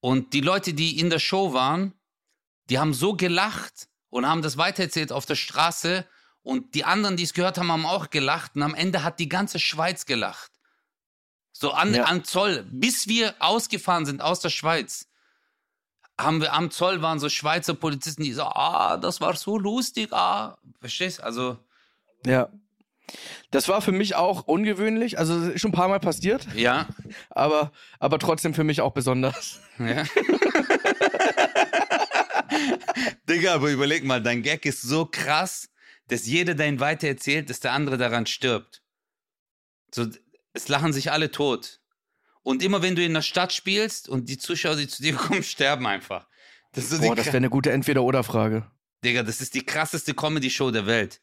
Und 0.00 0.34
die 0.34 0.40
Leute, 0.42 0.74
die 0.74 0.98
in 0.98 1.10
der 1.10 1.18
Show 1.18 1.52
waren, 1.54 1.94
die 2.70 2.78
haben 2.78 2.94
so 2.94 3.14
gelacht 3.14 3.88
und 4.08 4.26
haben 4.26 4.42
das 4.42 4.56
weitererzählt 4.56 5.12
auf 5.12 5.26
der 5.26 5.34
Straße. 5.36 6.06
Und 6.42 6.74
die 6.74 6.84
anderen, 6.84 7.16
die 7.16 7.24
es 7.24 7.34
gehört 7.34 7.58
haben, 7.58 7.70
haben 7.70 7.84
auch 7.84 8.08
gelacht. 8.10 8.52
Und 8.56 8.62
am 8.62 8.74
Ende 8.74 9.02
hat 9.04 9.18
die 9.18 9.28
ganze 9.28 9.58
Schweiz 9.58 10.06
gelacht. 10.06 10.50
So 11.52 11.72
an, 11.72 11.92
Ja. 11.94 12.04
an 12.04 12.24
Zoll. 12.24 12.64
Bis 12.70 13.06
wir 13.08 13.34
ausgefahren 13.40 14.06
sind 14.06 14.22
aus 14.22 14.40
der 14.40 14.48
Schweiz, 14.48 15.06
haben 16.18 16.40
wir 16.40 16.52
am 16.54 16.70
Zoll 16.70 17.02
waren 17.02 17.18
so 17.18 17.28
Schweizer 17.28 17.74
Polizisten, 17.74 18.22
die 18.22 18.32
so, 18.32 18.42
ah, 18.44 18.96
das 18.96 19.20
war 19.20 19.34
so 19.36 19.58
lustig, 19.58 20.12
ah. 20.12 20.56
Verstehst? 20.80 21.22
Also, 21.22 21.58
Ja. 22.24 22.48
Das 23.50 23.66
war 23.68 23.82
für 23.82 23.90
mich 23.90 24.14
auch 24.14 24.44
ungewöhnlich, 24.46 25.18
also 25.18 25.36
ist 25.50 25.60
schon 25.60 25.70
ein 25.70 25.74
paar 25.74 25.88
Mal 25.88 25.98
passiert, 25.98 26.46
Ja. 26.54 26.86
aber, 27.30 27.72
aber 27.98 28.20
trotzdem 28.20 28.54
für 28.54 28.62
mich 28.62 28.80
auch 28.80 28.92
besonders. 28.92 29.58
ja. 29.78 30.04
Digga, 33.28 33.54
aber 33.54 33.70
überleg 33.70 34.04
mal, 34.04 34.22
dein 34.22 34.42
Gag 34.42 34.64
ist 34.66 34.82
so 34.82 35.06
krass, 35.06 35.68
dass 36.08 36.26
jeder, 36.26 36.54
der 36.54 36.68
ihn 36.68 36.80
weitererzählt, 36.80 37.50
dass 37.50 37.60
der 37.60 37.72
andere 37.72 37.96
daran 37.96 38.26
stirbt. 38.26 38.82
So, 39.94 40.06
es 40.52 40.68
lachen 40.68 40.92
sich 40.92 41.12
alle 41.12 41.30
tot. 41.30 41.80
Und 42.42 42.62
immer 42.62 42.82
wenn 42.82 42.96
du 42.96 43.04
in 43.04 43.14
der 43.14 43.22
Stadt 43.22 43.52
spielst 43.52 44.08
und 44.08 44.28
die 44.28 44.38
Zuschauer, 44.38 44.76
die 44.76 44.88
zu 44.88 45.02
dir 45.02 45.14
kommen, 45.16 45.42
sterben 45.42 45.86
einfach. 45.86 46.26
Das 46.72 46.84
ist 46.84 46.90
so 46.90 46.98
Boah, 46.98 47.16
das 47.16 47.26
wäre 47.26 47.38
eine 47.38 47.50
gute 47.50 47.72
Entweder-Oder-Frage. 47.72 48.70
Digga, 49.04 49.22
das 49.22 49.40
ist 49.40 49.54
die 49.54 49.64
krasseste 49.64 50.14
Comedy-Show 50.14 50.70
der 50.70 50.86
Welt. 50.86 51.20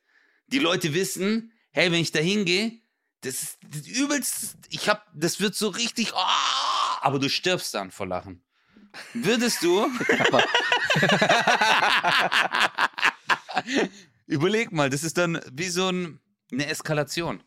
Die 0.47 0.59
Leute 0.59 0.93
wissen, 0.93 1.51
hey, 1.71 1.91
wenn 1.91 2.01
ich 2.01 2.11
da 2.11 2.19
hingehe, 2.19 2.79
das 3.21 3.43
ist 3.43 3.57
das 3.67 3.87
übelst, 3.87 4.57
ich 4.69 4.89
hab, 4.89 5.05
das 5.13 5.39
wird 5.39 5.55
so 5.55 5.69
richtig, 5.69 6.13
ah, 6.13 6.99
aber 7.01 7.19
du 7.19 7.29
stirbst 7.29 7.73
dann 7.73 7.91
vor 7.91 8.07
Lachen. 8.07 8.43
Würdest 9.13 9.63
du? 9.63 9.85
Überleg 14.27 14.71
mal, 14.71 14.89
das 14.89 15.03
ist 15.03 15.17
dann 15.17 15.39
wie 15.51 15.69
so 15.69 15.89
ein, 15.89 16.19
eine 16.51 16.67
Eskalation. 16.67 17.43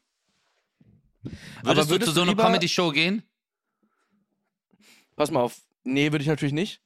Würdest, 1.62 1.88
du 1.88 1.94
würdest 1.94 2.08
zu 2.08 2.14
so 2.14 2.24
du 2.24 2.32
einer 2.32 2.42
Comedy-Show 2.42 2.90
gehen? 2.92 3.22
Pass 5.16 5.30
mal 5.30 5.40
auf. 5.40 5.60
Nee, 5.84 6.12
würde 6.12 6.22
ich 6.22 6.28
natürlich 6.28 6.54
nicht. 6.54 6.82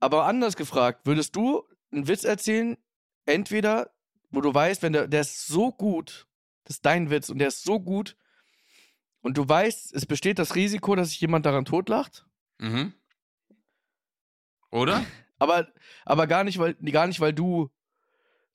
Aber 0.00 0.26
anders 0.26 0.56
gefragt, 0.56 1.06
würdest 1.06 1.34
du 1.36 1.64
einen 1.90 2.06
Witz 2.06 2.24
erzählen, 2.24 2.76
entweder, 3.24 3.90
wo 4.30 4.40
du 4.40 4.52
weißt, 4.52 4.82
wenn 4.82 4.92
der, 4.92 5.08
der 5.08 5.22
ist 5.22 5.46
so 5.46 5.72
gut, 5.72 6.26
das 6.64 6.76
ist 6.76 6.86
dein 6.86 7.10
Witz 7.10 7.30
und 7.30 7.38
der 7.38 7.48
ist 7.48 7.64
so 7.64 7.80
gut 7.80 8.16
und 9.22 9.38
du 9.38 9.48
weißt, 9.48 9.94
es 9.94 10.06
besteht 10.06 10.38
das 10.38 10.54
Risiko, 10.54 10.94
dass 10.94 11.10
sich 11.10 11.20
jemand 11.20 11.46
daran 11.46 11.64
totlacht, 11.64 12.24
Mhm. 12.60 12.92
Oder? 14.70 15.04
aber, 15.38 15.68
aber 16.04 16.26
gar 16.26 16.44
nicht, 16.44 16.58
weil, 16.58 16.74
gar 16.74 17.06
nicht, 17.06 17.20
weil 17.20 17.32
du 17.32 17.70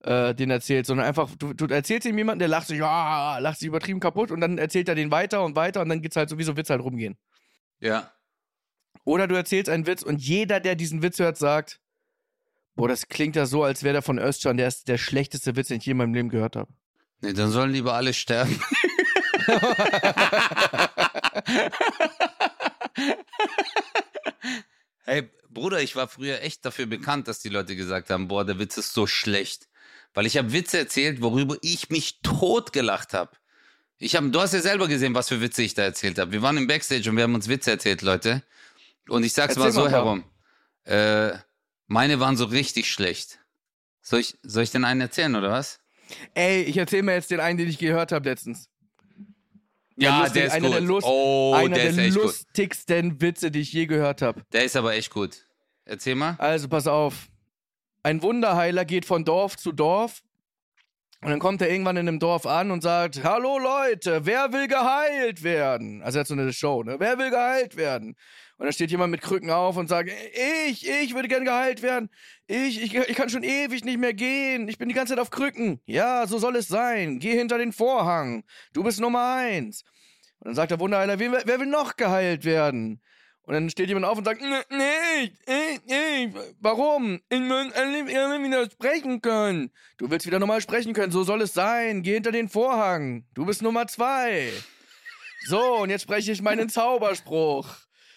äh, 0.03 0.35
den 0.35 0.49
erzählst, 0.49 0.87
sondern 0.87 1.07
einfach, 1.07 1.29
du, 1.37 1.53
du 1.53 1.65
erzählst 1.67 2.05
ihm 2.05 2.17
jemanden, 2.17 2.39
der 2.39 2.49
lacht 2.49 2.67
sich, 2.67 2.83
ah, 2.83 3.39
lacht 3.39 3.59
sich 3.59 3.67
übertrieben 3.67 3.99
kaputt 3.99 4.31
und 4.31 4.41
dann 4.41 4.57
erzählt 4.57 4.89
er 4.89 4.95
den 4.95 5.11
weiter 5.11 5.43
und 5.43 5.55
weiter 5.55 5.81
und 5.81 5.89
dann 5.89 6.01
geht's 6.01 6.15
halt 6.15 6.29
so, 6.29 6.37
wie 6.37 6.43
so 6.43 6.57
Witz 6.57 6.69
halt 6.69 6.81
rumgehen. 6.81 7.17
Ja. 7.79 8.11
Oder 9.05 9.27
du 9.27 9.35
erzählst 9.35 9.69
einen 9.69 9.87
Witz 9.87 10.03
und 10.03 10.21
jeder, 10.21 10.59
der 10.59 10.75
diesen 10.75 11.01
Witz 11.01 11.19
hört, 11.19 11.37
sagt, 11.37 11.79
boah, 12.75 12.87
das 12.87 13.07
klingt 13.07 13.35
ja 13.35 13.45
so, 13.45 13.63
als 13.63 13.83
wäre 13.83 13.93
der 13.93 14.01
von 14.01 14.19
Özcan 14.19 14.57
der, 14.57 14.67
ist 14.67 14.87
der 14.87 14.97
schlechteste 14.97 15.55
Witz, 15.55 15.69
den 15.69 15.77
ich 15.77 15.85
je 15.85 15.91
in 15.91 15.97
meinem 15.97 16.13
Leben 16.13 16.29
gehört 16.29 16.55
habe. 16.55 16.71
Nee, 17.21 17.33
dann 17.33 17.49
sollen 17.49 17.71
lieber 17.71 17.93
alle 17.93 18.13
sterben. 18.13 18.59
hey, 25.03 25.29
Bruder, 25.49 25.81
ich 25.81 25.95
war 25.95 26.07
früher 26.07 26.41
echt 26.41 26.65
dafür 26.65 26.85
bekannt, 26.85 27.27
dass 27.27 27.39
die 27.39 27.49
Leute 27.49 27.75
gesagt 27.75 28.09
haben, 28.09 28.27
boah, 28.27 28.45
der 28.45 28.59
Witz 28.59 28.77
ist 28.77 28.93
so 28.93 29.07
schlecht. 29.07 29.67
Weil 30.13 30.25
ich 30.25 30.37
habe 30.37 30.53
Witze 30.53 30.77
erzählt, 30.77 31.21
worüber 31.21 31.57
ich 31.61 31.89
mich 31.89 32.21
totgelacht 32.21 33.13
habe. 33.13 33.31
Ich 33.97 34.15
hab, 34.15 34.31
du 34.31 34.41
hast 34.41 34.53
ja 34.53 34.61
selber 34.61 34.87
gesehen, 34.87 35.15
was 35.15 35.29
für 35.29 35.41
Witze 35.41 35.63
ich 35.63 35.73
da 35.75 35.83
erzählt 35.83 36.19
habe. 36.19 36.31
Wir 36.31 36.41
waren 36.41 36.57
im 36.57 36.67
Backstage 36.67 37.09
und 37.09 37.15
wir 37.15 37.23
haben 37.23 37.35
uns 37.35 37.47
Witze 37.47 37.71
erzählt, 37.71 38.01
Leute. 38.01 38.43
Und 39.07 39.23
ich 39.23 39.33
sag's 39.33 39.55
Erzähl 39.55 39.63
mal 39.63 39.71
so 39.71 39.81
mal 39.81 39.91
herum. 39.91 40.23
Äh, 40.85 41.37
meine 41.87 42.19
waren 42.19 42.37
so 42.37 42.45
richtig 42.45 42.91
schlecht. 42.91 43.39
Soll 44.01 44.19
ich, 44.19 44.37
soll 44.43 44.63
ich 44.63 44.71
den 44.71 44.83
einen 44.83 45.01
erzählen, 45.01 45.35
oder 45.35 45.51
was? 45.51 45.79
Ey, 46.33 46.63
ich 46.63 46.77
erzähle 46.77 47.03
mir 47.03 47.13
jetzt 47.13 47.31
den 47.31 47.39
einen, 47.39 47.57
den 47.57 47.69
ich 47.69 47.77
gehört 47.77 48.11
habe 48.11 48.29
letztens. 48.29 48.69
Ja, 49.95 50.19
lustig, 50.19 50.33
der 50.33 50.45
ist 50.47 50.53
einer 50.53 50.67
gut. 50.67 50.73
der 50.75 50.81
Lust- 50.81 51.07
oh, 51.07 51.53
Einer 51.55 51.75
der 51.75 51.91
der, 51.91 52.05
echt 52.05 52.15
gut. 52.15 52.23
lustigsten 52.23 53.21
Witze, 53.21 53.51
die 53.51 53.59
ich 53.61 53.71
je 53.73 53.85
gehört 53.85 54.21
habe. 54.21 54.41
Der 54.51 54.63
ist 54.65 54.75
aber 54.75 54.93
echt 54.95 55.11
gut. 55.11 55.45
Erzähl 55.85 56.15
mal. 56.15 56.35
Also, 56.39 56.67
pass 56.67 56.87
auf. 56.87 57.27
Ein 58.03 58.21
Wunderheiler 58.21 58.85
geht 58.85 59.05
von 59.05 59.23
Dorf 59.25 59.55
zu 59.57 59.71
Dorf 59.71 60.21
und 61.23 61.29
dann 61.29 61.39
kommt 61.39 61.61
er 61.61 61.69
irgendwann 61.69 61.95
in 61.95 62.07
einem 62.07 62.19
Dorf 62.19 62.45
an 62.45 62.69
und 62.69 62.83
sagt, 62.83 63.23
hallo 63.23 63.57
Leute, 63.57 64.25
wer 64.25 64.51
will 64.51 64.67
geheilt 64.67 65.41
werden? 65.41 66.01
Also 66.03 66.17
er 66.17 66.21
hat 66.21 66.27
so 66.27 66.33
eine 66.33 66.51
Show, 66.51 66.83
ne? 66.83 66.97
Wer 66.99 67.17
will 67.17 67.29
geheilt 67.29 67.77
werden? 67.77 68.15
Und 68.57 68.65
dann 68.65 68.73
steht 68.73 68.91
jemand 68.91 69.11
mit 69.11 69.21
Krücken 69.21 69.49
auf 69.49 69.77
und 69.77 69.87
sagt, 69.87 70.09
ich, 70.69 70.87
ich 70.87 71.15
würde 71.15 71.29
gern 71.29 71.45
geheilt 71.45 71.81
werden. 71.81 72.09
Ich, 72.47 72.81
ich, 72.81 72.93
ich 72.93 73.15
kann 73.15 73.29
schon 73.29 73.43
ewig 73.43 73.85
nicht 73.85 73.99
mehr 73.99 74.13
gehen. 74.13 74.67
Ich 74.67 74.77
bin 74.77 74.89
die 74.89 74.95
ganze 74.95 75.13
Zeit 75.13 75.21
auf 75.21 75.31
Krücken. 75.31 75.79
Ja, 75.85 76.27
so 76.27 76.37
soll 76.39 76.57
es 76.57 76.67
sein. 76.67 77.19
Geh 77.19 77.37
hinter 77.37 77.57
den 77.57 77.71
Vorhang. 77.71 78.43
Du 78.73 78.83
bist 78.83 78.99
Nummer 78.99 79.35
eins. 79.35 79.83
Und 80.39 80.47
dann 80.47 80.55
sagt 80.55 80.71
der 80.71 80.79
Wunderheiler, 80.79 81.19
wer, 81.19 81.41
wer 81.45 81.59
will 81.59 81.67
noch 81.67 81.95
geheilt 81.95 82.43
werden? 82.43 83.01
Und 83.45 83.53
dann 83.53 83.69
steht 83.69 83.89
jemand 83.89 84.05
auf 84.05 84.17
und 84.17 84.23
sagt, 84.23 84.41
nee, 84.41 85.31
nee, 85.47 85.79
nee, 85.85 86.33
warum? 86.61 87.19
Ich 87.29 87.39
will 87.39 88.43
wieder 88.43 88.69
sprechen 88.69 89.21
können. 89.21 89.69
Du 89.97 90.09
willst 90.09 90.25
wieder 90.25 90.39
normal 90.39 90.61
sprechen 90.61 90.93
können, 90.93 91.11
so 91.11 91.23
soll 91.23 91.41
es 91.41 91.53
sein. 91.53 92.03
Geh 92.03 92.13
hinter 92.13 92.31
den 92.31 92.47
Vorhang. 92.47 93.25
Du 93.33 93.45
bist 93.45 93.61
Nummer 93.61 93.85
zwei. 93.87 94.49
So, 95.45 95.81
und 95.81 95.89
jetzt 95.89 96.03
spreche 96.03 96.31
ich 96.31 96.41
meinen 96.41 96.69
Zauberspruch. 96.69 97.67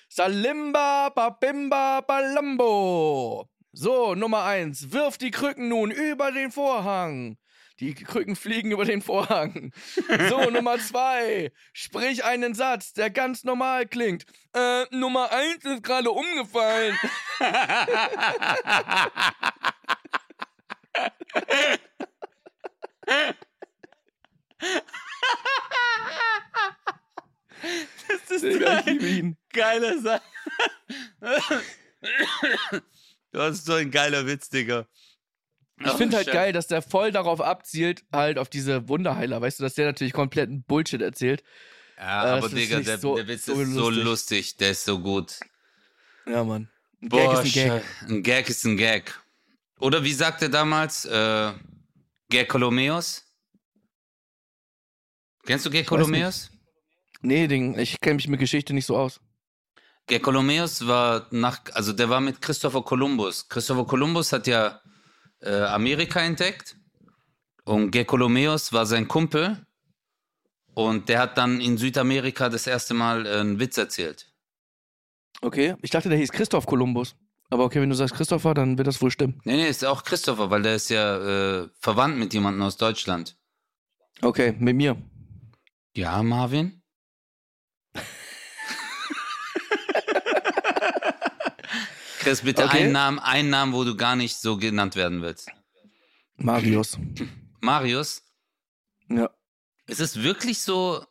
Salimba, 0.08 1.08
babimba, 1.08 2.02
balambo. 2.02 3.48
So, 3.72 4.14
Nummer 4.14 4.44
eins. 4.44 4.92
Wirf 4.92 5.18
die 5.18 5.32
Krücken 5.32 5.68
nun 5.68 5.90
über 5.90 6.30
den 6.30 6.52
Vorhang. 6.52 7.36
Die 7.80 7.94
Krücken 7.94 8.36
fliegen 8.36 8.70
über 8.70 8.84
den 8.84 9.02
Vorhang. 9.02 9.72
So, 10.28 10.50
Nummer 10.50 10.78
zwei. 10.78 11.52
Sprich 11.72 12.24
einen 12.24 12.54
Satz, 12.54 12.92
der 12.92 13.10
ganz 13.10 13.44
normal 13.44 13.86
klingt. 13.86 14.24
Äh, 14.54 14.84
Nummer 14.90 15.30
eins 15.30 15.64
ist 15.64 15.82
gerade 15.82 16.10
umgefallen. 16.10 16.96
Das 28.08 28.30
ist 28.30 28.42
Digga, 28.44 28.80
ich 28.80 28.86
liebe 28.86 29.06
ihn. 29.06 29.36
geiler 29.52 29.98
Satz. 29.98 30.22
Das 33.32 33.54
ist 33.54 33.66
so 33.66 33.74
ein 33.74 33.90
geiler 33.90 34.26
Witz, 34.26 34.48
Digga. 34.48 34.86
Ich 35.78 35.90
finde 35.92 36.16
halt 36.16 36.28
geil, 36.32 36.52
dass 36.52 36.66
der 36.68 36.80
voll 36.80 37.12
darauf 37.12 37.40
abzielt, 37.40 38.04
halt 38.12 38.38
auf 38.38 38.48
diese 38.48 38.88
Wunderheiler, 38.88 39.40
weißt 39.42 39.58
du, 39.58 39.62
dass 39.62 39.74
der 39.74 39.86
natürlich 39.86 40.14
kompletten 40.14 40.62
Bullshit 40.62 41.02
erzählt. 41.02 41.42
Ja, 41.98 42.36
Äh, 42.36 42.38
aber 42.38 42.48
Digga, 42.48 42.80
der, 42.80 42.98
so- 42.98 43.16
der 43.16 43.28
Witz 43.28 43.44
so 43.44 43.52
ist 43.60 43.72
so 43.72 43.90
lustig. 43.90 44.04
lustig, 44.04 44.56
der 44.56 44.70
ist 44.70 44.84
so 44.84 44.98
gut. 45.00 45.38
Ja, 46.26 46.44
Mann. 46.44 46.68
Ein 47.02 47.08
Boah, 47.10 47.34
Gag 47.34 47.46
ist 47.46 47.56
ein 47.56 47.68
Gag. 47.70 47.82
Ein 48.08 48.22
Gag 48.22 48.48
ist 48.48 48.64
ein 48.64 48.76
Gag. 48.78 49.20
Oder 49.78 50.02
wie 50.02 50.12
sagt 50.14 50.40
er 50.42 50.48
damals? 50.48 51.04
Äh, 51.04 51.52
Gerkolomeus? 52.30 53.22
Kennst 55.44 55.66
du 55.66 55.70
Gerkolomeus? 55.70 56.50
Nee, 57.20 57.46
Ding, 57.46 57.78
ich 57.78 58.00
kenne 58.00 58.16
mich 58.16 58.28
mit 58.28 58.40
Geschichte 58.40 58.72
nicht 58.74 58.86
so 58.86 58.96
aus. 58.96 59.20
Gerkolomeus 60.06 60.86
war 60.86 61.26
nach, 61.30 61.60
also 61.72 61.92
der 61.92 62.08
war 62.08 62.20
mit 62.20 62.40
Christopher 62.40 62.82
Columbus. 62.82 63.48
Christopher 63.48 63.86
Columbus 63.86 64.32
hat 64.32 64.46
ja 64.46 64.80
äh, 65.40 65.62
Amerika 65.62 66.20
entdeckt 66.20 66.76
und 67.64 67.90
Gerkolomeus 67.90 68.72
war 68.72 68.86
sein 68.86 69.08
Kumpel 69.08 69.66
und 70.74 71.08
der 71.08 71.20
hat 71.20 71.38
dann 71.38 71.60
in 71.60 71.78
Südamerika 71.78 72.48
das 72.48 72.66
erste 72.66 72.94
Mal 72.94 73.26
äh, 73.26 73.40
einen 73.40 73.58
Witz 73.58 73.78
erzählt. 73.78 74.32
Okay, 75.40 75.74
ich 75.82 75.90
dachte, 75.90 76.08
der 76.08 76.18
hieß 76.18 76.32
Christoph 76.32 76.66
Kolumbus. 76.66 77.14
Aber 77.50 77.64
okay, 77.64 77.80
wenn 77.80 77.90
du 77.90 77.94
sagst 77.94 78.14
Christopher, 78.14 78.54
dann 78.54 78.76
wird 78.76 78.88
das 78.88 79.00
wohl 79.00 79.10
stimmen. 79.10 79.40
Nee, 79.44 79.56
nee, 79.56 79.68
ist 79.68 79.84
auch 79.84 80.02
Christopher, 80.02 80.50
weil 80.50 80.62
der 80.62 80.74
ist 80.74 80.88
ja 80.90 81.62
äh, 81.62 81.68
verwandt 81.78 82.18
mit 82.18 82.34
jemandem 82.34 82.62
aus 82.62 82.76
Deutschland. 82.76 83.36
Okay, 84.22 84.54
mit 84.58 84.76
mir. 84.76 84.96
Ja, 85.94 86.22
Marvin? 86.22 86.75
Chris, 92.26 92.42
bitte 92.42 92.64
Okay. 92.64 92.82
einen 92.82 92.92
Namen, 92.92 93.18
einen 93.20 93.50
Namen, 93.50 93.72
wo 93.72 93.84
du 93.84 93.94
gar 93.96 94.16
nicht 94.16 94.36
so 94.38 94.56
genannt 94.56 94.96
werden 94.96 95.22
willst. 95.22 95.48
Marius. 96.36 96.98
Marius? 97.60 98.24
Ja. 99.08 99.30
Ist 99.86 100.00
es 100.00 100.20
wirklich 100.20 100.58
so, 100.58 101.04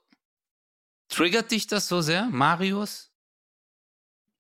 triggert 1.08 1.52
dich 1.52 1.68
das 1.68 1.88
so 1.88 2.02
sehr, 2.02 2.26
Marius? 2.26 3.12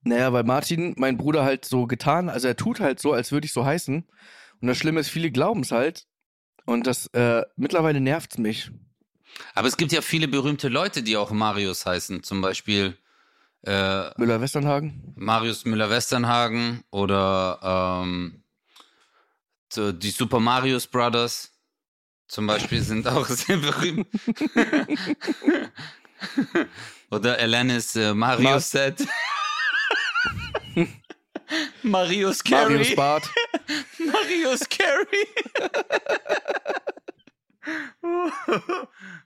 Naja, 0.01 0.33
weil 0.33 0.43
Martin, 0.43 0.93
mein 0.97 1.15
Bruder, 1.15 1.45
halt 1.45 1.63
so 1.63 1.87
getan, 1.87 2.27
also 2.27 2.49
er 2.49 2.57
tut 2.57 2.81
halt 2.81 2.99
so, 2.99 3.13
als 3.13 3.31
würde 3.31 3.45
ich 3.45 3.53
so 3.53 3.65
heißen. 3.65 4.05
Und 4.59 4.67
das 4.67 4.77
Schlimme 4.77 4.99
ist, 4.99 5.07
viele 5.09 5.31
glauben 5.31 5.61
es 5.61 5.71
halt. 5.71 6.05
Und 6.65 6.87
das, 6.87 7.07
äh, 7.13 7.43
mittlerweile 7.55 8.01
nervt's 8.01 8.37
mich. 8.37 8.69
Aber 9.53 9.69
es 9.69 9.77
gibt 9.77 9.93
ja 9.93 10.01
viele 10.01 10.27
berühmte 10.27 10.67
Leute, 10.67 11.03
die 11.03 11.15
auch 11.15 11.31
Marius 11.31 11.85
heißen. 11.85 12.23
Zum 12.23 12.41
Beispiel 12.41 12.97
äh, 13.65 14.11
Müller-Westernhagen. 14.17 15.13
Marius 15.15 15.65
Müller-Westernhagen 15.65 16.83
oder 16.91 17.59
ähm, 18.03 18.43
die 19.75 20.09
Super 20.11 20.39
Marius 20.39 20.87
Brothers. 20.87 21.51
zum 22.27 22.47
Beispiel 22.47 22.81
sind 22.81 23.07
auch 23.13 23.25
sehr 23.27 23.57
berühmt. 23.57 24.07
Oder 27.11 27.37
Alanis 27.37 27.95
äh, 27.95 28.13
Mario 28.13 28.49
Mas- 28.51 28.71
Set. 28.71 29.05
Marius 31.83 32.43
Carey. 32.43 32.73
Marius 32.73 32.95
Bart. 32.95 33.29
Marius 33.99 34.61
Carey. 34.67 35.27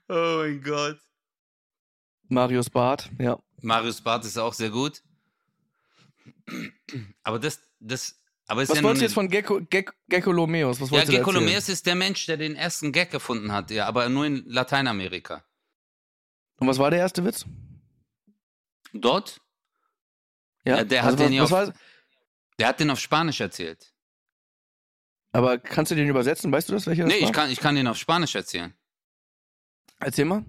oh 0.08 0.36
mein 0.42 0.62
Gott. 0.62 0.98
Marius 2.28 2.68
Bart, 2.70 3.10
ja. 3.18 3.38
Marius 3.62 4.00
Barth 4.00 4.24
ist 4.24 4.38
auch 4.38 4.54
sehr 4.54 4.70
gut. 4.70 5.02
Aber 7.22 7.38
das, 7.38 7.60
das, 7.78 8.20
aber 8.46 8.62
ist 8.62 8.70
Was 8.70 8.78
ja 8.78 8.82
wolltest 8.84 9.00
du 9.02 9.04
jetzt 9.06 9.14
von 9.14 9.28
Gecko, 9.28 9.60
Gecko, 9.68 9.92
Geckolomeus? 10.08 10.80
Was 10.80 10.90
Ja? 10.90 11.04
Gekolomeus 11.04 11.68
ist 11.68 11.86
der 11.86 11.94
Mensch, 11.94 12.26
der 12.26 12.36
den 12.36 12.56
ersten 12.56 12.92
Gag 12.92 13.10
gefunden 13.10 13.52
hat, 13.52 13.70
ja, 13.70 13.86
aber 13.86 14.08
nur 14.08 14.26
in 14.26 14.44
Lateinamerika. 14.46 15.44
Und 16.58 16.66
was 16.68 16.78
war 16.78 16.90
der 16.90 17.00
erste 17.00 17.24
Witz? 17.24 17.44
Dort, 18.92 19.40
Ja, 20.64 20.78
Ja, 20.78 20.84
der 20.84 21.04
also 21.04 21.12
hat 21.12 21.20
was, 21.20 21.26
den 21.26 21.32
ja 21.32 21.42
was 21.50 21.68
auf- 21.70 21.74
der 22.58 22.68
hat 22.68 22.80
den 22.80 22.90
auf 22.90 23.00
Spanisch 23.00 23.40
erzählt. 23.40 23.94
Aber 25.32 25.58
kannst 25.58 25.92
du 25.92 25.94
den 25.96 26.08
übersetzen? 26.08 26.50
Weißt 26.52 26.68
du 26.68 26.72
das, 26.74 26.86
welcher 26.86 27.04
das 27.04 27.12
Nee, 27.14 27.22
war? 27.22 27.28
ich 27.28 27.32
kann, 27.34 27.50
ich 27.50 27.60
kann 27.60 27.74
den 27.76 27.86
auf 27.86 27.96
Spanisch 27.96 28.34
erzählen. 28.34 28.74
Erzähl 30.00 30.24
mal. 30.24 30.44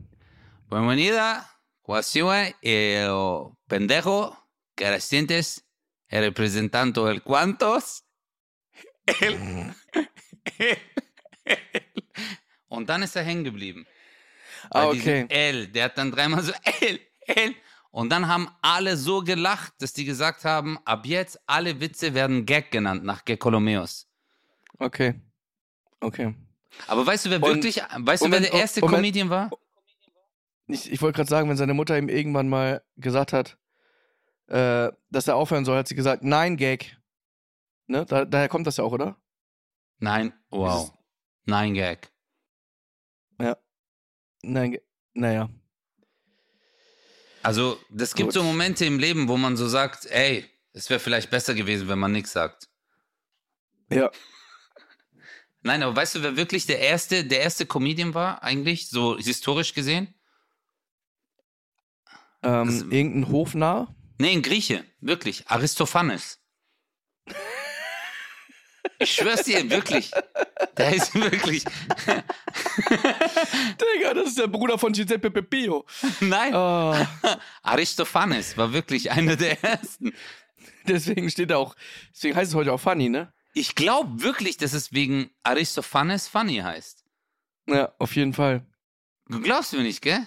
Bienvenida, 0.69 1.47
Guasiwa, 1.83 2.47
el 2.61 3.51
pendejo, 3.67 4.37
Carascientes, 4.75 5.65
el 6.07 6.23
representante 6.23 7.01
del 7.01 7.21
Cuantos. 7.23 8.03
El, 9.19 9.73
el, 10.57 10.77
und 12.67 12.87
dann 12.87 13.01
ist 13.03 13.15
er 13.15 13.23
hängen 13.23 13.43
geblieben. 13.43 13.85
Ah, 14.69 14.87
okay. 14.87 15.25
L, 15.27 15.67
der 15.67 15.85
hat 15.85 15.97
dann 15.97 16.11
dreimal 16.11 16.43
so 16.43 16.53
L, 16.81 16.99
L. 17.27 17.55
Und 17.89 18.09
dann 18.09 18.27
haben 18.27 18.47
alle 18.61 18.95
so 18.95 19.21
gelacht, 19.21 19.73
dass 19.79 19.91
die 19.91 20.05
gesagt 20.05 20.45
haben, 20.45 20.77
ab 20.85 21.05
jetzt 21.05 21.39
alle 21.47 21.81
Witze 21.81 22.13
werden 22.13 22.45
Gag 22.45 22.71
genannt 22.71 23.03
nach 23.03 23.25
Gekolomeus. 23.25 24.07
Okay. 24.77 25.15
Okay. 25.99 26.33
Aber 26.87 27.05
weißt 27.05 27.25
du, 27.25 27.29
wer 27.31 27.43
Und- 27.43 27.55
wirklich, 27.55 27.81
weißt 27.97 28.23
du, 28.25 28.31
wer 28.31 28.39
der 28.39 28.53
erste 28.53 28.81
wenn- 28.81 28.89
Comedian 28.89 29.29
war? 29.29 29.49
Ich, 30.73 30.91
ich 30.91 31.01
wollte 31.01 31.17
gerade 31.17 31.29
sagen, 31.29 31.49
wenn 31.49 31.57
seine 31.57 31.73
Mutter 31.73 31.97
ihm 31.97 32.09
irgendwann 32.09 32.49
mal 32.49 32.83
gesagt 32.97 33.33
hat, 33.33 33.57
äh, 34.47 34.91
dass 35.09 35.27
er 35.27 35.35
aufhören 35.35 35.65
soll, 35.65 35.77
hat 35.77 35.87
sie 35.87 35.95
gesagt, 35.95 36.23
nein, 36.23 36.57
Gag. 36.57 36.97
Ne? 37.87 38.05
Da, 38.05 38.25
daher 38.25 38.49
kommt 38.49 38.67
das 38.67 38.77
ja 38.77 38.83
auch, 38.83 38.91
oder? 38.93 39.17
Nein, 39.99 40.33
wow. 40.49 40.79
Dieses- 40.85 40.93
Nein, 41.45 41.73
Gag. 41.73 42.11
Nein, 44.43 44.71
Ga- 44.71 44.79
naja. 45.13 45.49
Also, 47.43 47.79
das 47.91 48.15
gibt 48.15 48.27
Gut. 48.29 48.33
so 48.33 48.43
Momente 48.43 48.85
im 48.85 48.97
Leben, 48.97 49.27
wo 49.27 49.37
man 49.37 49.55
so 49.55 49.67
sagt, 49.67 50.07
ey, 50.07 50.49
es 50.73 50.89
wäre 50.89 50.99
vielleicht 50.99 51.29
besser 51.29 51.53
gewesen, 51.53 51.87
wenn 51.87 51.99
man 51.99 52.11
nichts 52.11 52.31
sagt. 52.31 52.67
Ja. 53.91 54.09
Nein, 55.61 55.83
aber 55.83 55.95
weißt 55.95 56.15
du, 56.15 56.23
wer 56.23 56.37
wirklich 56.37 56.65
der 56.65 56.79
erste, 56.79 57.23
der 57.23 57.41
erste 57.41 57.67
Comedian 57.67 58.15
war, 58.15 58.41
eigentlich, 58.41 58.89
so 58.89 59.17
historisch 59.17 59.73
gesehen? 59.75 60.13
Ähm, 62.43 62.65
Das- 62.67 62.81
irgendein 62.91 63.29
Hofnarr? 63.31 63.93
Nee, 64.17 64.31
ein 64.33 64.41
Grieche, 64.41 64.83
wirklich. 64.99 65.47
Aristophanes. 65.47 66.39
Ich 68.99 69.13
schwör's 69.13 69.43
dir, 69.43 69.67
wirklich. 69.69 70.11
Der 70.77 70.93
ist 70.93 71.15
wirklich. 71.15 71.63
Digga, 72.85 74.13
das 74.13 74.27
ist 74.29 74.37
der 74.37 74.47
Bruder 74.47 74.77
von 74.77 74.93
Giuseppe 74.93 75.31
Pepillo. 75.31 75.85
Nein, 76.19 76.53
Oh, 76.53 76.95
Aristophanes 77.63 78.57
war 78.57 78.73
wirklich 78.73 79.09
einer 79.11 79.35
der 79.35 79.63
ersten. 79.63 80.13
deswegen 80.87 81.29
steht 81.31 81.49
er 81.51 81.57
auch, 81.59 81.75
deswegen 82.13 82.35
heißt 82.35 82.51
es 82.51 82.55
heute 82.55 82.73
auch 82.73 82.79
Funny, 82.79 83.09
ne? 83.09 83.33
Ich 83.53 83.75
glaube 83.75 84.21
wirklich, 84.23 84.57
dass 84.57 84.73
es 84.73 84.93
wegen 84.93 85.29
Aristophanes 85.43 86.27
funny 86.27 86.57
heißt. 86.57 87.03
Ja, 87.67 87.91
auf 87.99 88.15
jeden 88.15 88.33
Fall. 88.33 88.65
Du 89.27 89.41
glaubst 89.41 89.73
mir 89.73 89.81
nicht, 89.81 90.01
gell? 90.01 90.25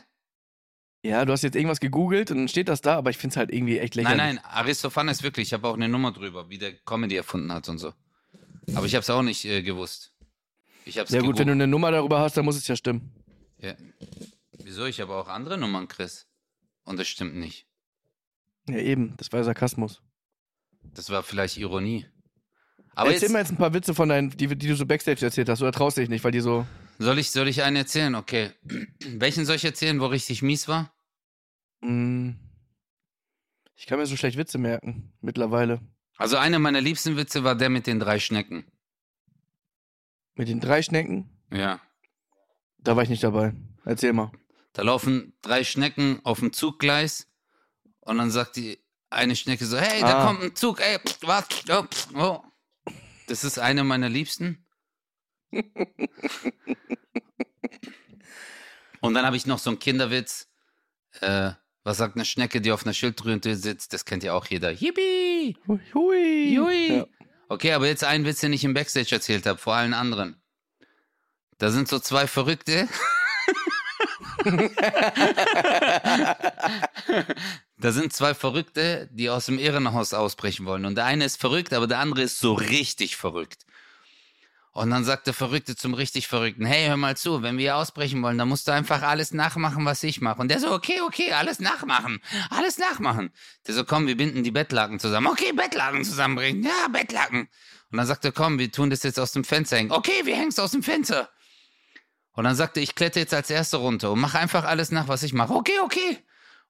Ja, 1.04 1.26
du 1.26 1.32
hast 1.32 1.42
jetzt 1.42 1.54
irgendwas 1.54 1.80
gegoogelt 1.80 2.30
und 2.30 2.38
dann 2.38 2.48
steht 2.48 2.68
das 2.68 2.80
da, 2.80 2.96
aber 2.96 3.10
ich 3.10 3.18
find's 3.18 3.36
halt 3.36 3.52
irgendwie 3.52 3.78
echt 3.78 3.94
Nein, 3.94 4.04
lächerlich. 4.04 4.36
nein, 4.36 4.38
Aristophanes 4.44 5.22
wirklich. 5.22 5.48
Ich 5.48 5.52
habe 5.52 5.68
auch 5.68 5.74
eine 5.74 5.86
Nummer 5.88 6.12
drüber, 6.12 6.48
wie 6.48 6.56
der 6.56 6.72
Comedy 6.72 7.14
erfunden 7.16 7.52
hat 7.52 7.68
und 7.68 7.76
so. 7.78 7.92
Aber 8.74 8.86
ich 8.86 8.94
habe 8.94 9.02
es 9.02 9.10
auch 9.10 9.22
nicht 9.22 9.44
äh, 9.44 9.62
gewusst. 9.62 10.14
Ich 10.86 10.98
hab's 10.98 11.10
Ja 11.10 11.18
gut, 11.20 11.26
wenn 11.38 11.46
du 11.46 11.52
gegoogelt. 11.52 11.62
eine 11.62 11.66
Nummer 11.66 11.90
darüber 11.90 12.20
hast, 12.20 12.38
dann 12.38 12.46
muss 12.46 12.56
es 12.56 12.66
ja 12.66 12.74
stimmen. 12.74 13.12
Ja. 13.58 13.74
Wieso? 14.62 14.86
Ich 14.86 14.98
habe 15.00 15.14
auch 15.14 15.28
andere 15.28 15.58
Nummern, 15.58 15.88
Chris. 15.88 16.26
Und 16.84 16.98
das 16.98 17.06
stimmt 17.06 17.36
nicht. 17.36 17.66
Ja 18.66 18.78
eben, 18.78 19.14
das 19.18 19.30
war 19.30 19.44
Sarkasmus. 19.44 20.00
Das 20.82 21.10
war 21.10 21.22
vielleicht 21.22 21.58
Ironie. 21.58 22.06
Aber 22.94 23.10
Erzähl 23.10 23.24
jetzt, 23.24 23.32
mal 23.32 23.38
jetzt 23.40 23.50
ein 23.50 23.58
paar 23.58 23.74
Witze 23.74 23.94
von 23.94 24.08
deinen, 24.08 24.30
die, 24.30 24.46
die 24.46 24.68
du 24.68 24.76
so 24.76 24.86
Backstage 24.86 25.22
erzählt 25.24 25.50
hast, 25.50 25.60
oder 25.60 25.72
traust 25.72 25.98
dich 25.98 26.08
nicht, 26.08 26.24
weil 26.24 26.32
die 26.32 26.40
so. 26.40 26.66
soll 26.98 27.18
ich, 27.18 27.30
soll 27.30 27.48
ich 27.48 27.62
einen 27.62 27.76
erzählen? 27.76 28.14
Okay. 28.14 28.52
Welchen 29.06 29.44
soll 29.44 29.56
ich 29.56 29.64
erzählen, 29.66 30.00
wo 30.00 30.06
richtig 30.06 30.40
mies 30.40 30.66
war? 30.68 30.93
Mm, 31.84 32.30
ich 33.76 33.86
kann 33.86 33.98
mir 33.98 34.06
so 34.06 34.16
schlecht 34.16 34.38
Witze 34.38 34.56
merken, 34.58 35.12
mittlerweile. 35.20 35.80
Also 36.16 36.36
einer 36.38 36.58
meiner 36.58 36.80
liebsten 36.80 37.16
Witze 37.18 37.44
war 37.44 37.54
der 37.54 37.68
mit 37.68 37.86
den 37.86 38.00
drei 38.00 38.18
Schnecken. 38.18 38.64
Mit 40.34 40.48
den 40.48 40.60
drei 40.60 40.80
Schnecken, 40.82 41.28
Ja. 41.52 41.80
da 42.78 42.96
war 42.96 43.02
ich 43.02 43.08
nicht 43.10 43.22
dabei. 43.22 43.52
Erzähl 43.84 44.12
mal. 44.14 44.32
Da 44.72 44.82
laufen 44.82 45.34
drei 45.42 45.62
Schnecken 45.62 46.20
auf 46.24 46.40
dem 46.40 46.52
Zuggleis 46.54 47.28
und 48.00 48.16
dann 48.18 48.30
sagt 48.30 48.56
die 48.56 48.78
eine 49.10 49.36
Schnecke 49.36 49.66
so, 49.66 49.76
hey, 49.78 50.00
da 50.00 50.22
Ah. 50.22 50.26
kommt 50.26 50.42
ein 50.42 50.56
Zug, 50.56 50.80
ey, 50.80 50.98
was? 51.20 51.46
Oh, 51.68 51.84
oh. 52.16 52.40
Das 53.28 53.44
ist 53.44 53.58
eine 53.58 53.84
meiner 53.84 54.08
liebsten. 54.08 54.64
und 59.00 59.14
dann 59.14 59.24
habe 59.26 59.36
ich 59.36 59.46
noch 59.46 59.58
so 59.58 59.70
einen 59.70 59.78
Kinderwitz. 59.78 60.48
Äh, 61.20 61.52
was 61.84 61.98
sagt 61.98 62.16
eine 62.16 62.24
Schnecke, 62.24 62.60
die 62.62 62.72
auf 62.72 62.84
einer 62.84 62.94
Schilddrüse 62.94 63.54
sitzt? 63.56 63.92
Das 63.92 64.06
kennt 64.06 64.24
ja 64.24 64.32
auch 64.32 64.46
jeder. 64.46 64.72
Yippie! 64.72 65.56
Hui. 65.68 65.80
Hui. 65.92 66.56
Hui. 66.58 66.96
Ja. 66.96 67.06
Okay, 67.48 67.72
aber 67.72 67.86
jetzt 67.86 68.04
einen 68.04 68.24
Witz, 68.24 68.40
den 68.40 68.54
ich 68.54 68.64
im 68.64 68.72
Backstage 68.72 69.14
erzählt 69.14 69.44
habe, 69.46 69.58
vor 69.58 69.74
allen 69.74 69.92
anderen. 69.92 70.42
Da 71.58 71.70
sind 71.70 71.86
so 71.88 71.98
zwei 71.98 72.26
Verrückte. 72.26 72.88
da 77.78 77.92
sind 77.92 78.14
zwei 78.14 78.34
Verrückte, 78.34 79.08
die 79.12 79.28
aus 79.28 79.46
dem 79.46 79.58
Irrenhaus 79.58 80.14
ausbrechen 80.14 80.66
wollen. 80.66 80.86
Und 80.86 80.96
der 80.96 81.04
eine 81.04 81.24
ist 81.26 81.38
verrückt, 81.38 81.72
aber 81.74 81.86
der 81.86 81.98
andere 81.98 82.22
ist 82.22 82.38
so 82.38 82.54
richtig 82.54 83.16
verrückt. 83.16 83.63
Und 84.76 84.90
dann 84.90 85.04
sagt 85.04 85.28
der 85.28 85.34
Verrückte 85.34 85.76
zum 85.76 85.94
richtig 85.94 86.26
Verrückten, 86.26 86.66
hey, 86.66 86.88
hör 86.88 86.96
mal 86.96 87.16
zu, 87.16 87.42
wenn 87.42 87.58
wir 87.58 87.76
ausbrechen 87.76 88.20
wollen, 88.24 88.38
dann 88.38 88.48
musst 88.48 88.66
du 88.66 88.72
einfach 88.72 89.02
alles 89.02 89.32
nachmachen, 89.32 89.84
was 89.84 90.02
ich 90.02 90.20
mache. 90.20 90.40
Und 90.40 90.48
der 90.48 90.58
so, 90.58 90.72
okay, 90.72 91.00
okay, 91.06 91.30
alles 91.30 91.60
nachmachen, 91.60 92.20
alles 92.50 92.76
nachmachen. 92.78 93.32
Der 93.68 93.74
so, 93.74 93.84
komm, 93.84 94.08
wir 94.08 94.16
binden 94.16 94.42
die 94.42 94.50
Bettlaken 94.50 94.98
zusammen. 94.98 95.28
Okay, 95.28 95.52
Bettlaken 95.52 96.04
zusammenbringen. 96.04 96.64
Ja, 96.64 96.88
Bettlaken. 96.88 97.48
Und 97.92 97.98
dann 97.98 98.06
sagt 98.08 98.24
er, 98.24 98.32
komm, 98.32 98.58
wir 98.58 98.72
tun 98.72 98.90
das 98.90 99.04
jetzt 99.04 99.20
aus 99.20 99.30
dem 99.30 99.44
Fenster 99.44 99.76
hängen. 99.76 99.92
Okay, 99.92 100.22
wir 100.24 100.34
hängen 100.34 100.48
es 100.48 100.58
aus 100.58 100.72
dem 100.72 100.82
Fenster. 100.82 101.30
Und 102.32 102.42
dann 102.42 102.56
sagt 102.56 102.76
er, 102.76 102.82
ich 102.82 102.96
kletter 102.96 103.20
jetzt 103.20 103.32
als 103.32 103.50
Erster 103.50 103.78
runter 103.78 104.10
und 104.10 104.18
mach 104.18 104.34
einfach 104.34 104.64
alles 104.64 104.90
nach, 104.90 105.06
was 105.06 105.22
ich 105.22 105.32
mache. 105.32 105.54
Okay, 105.54 105.78
okay. 105.84 106.18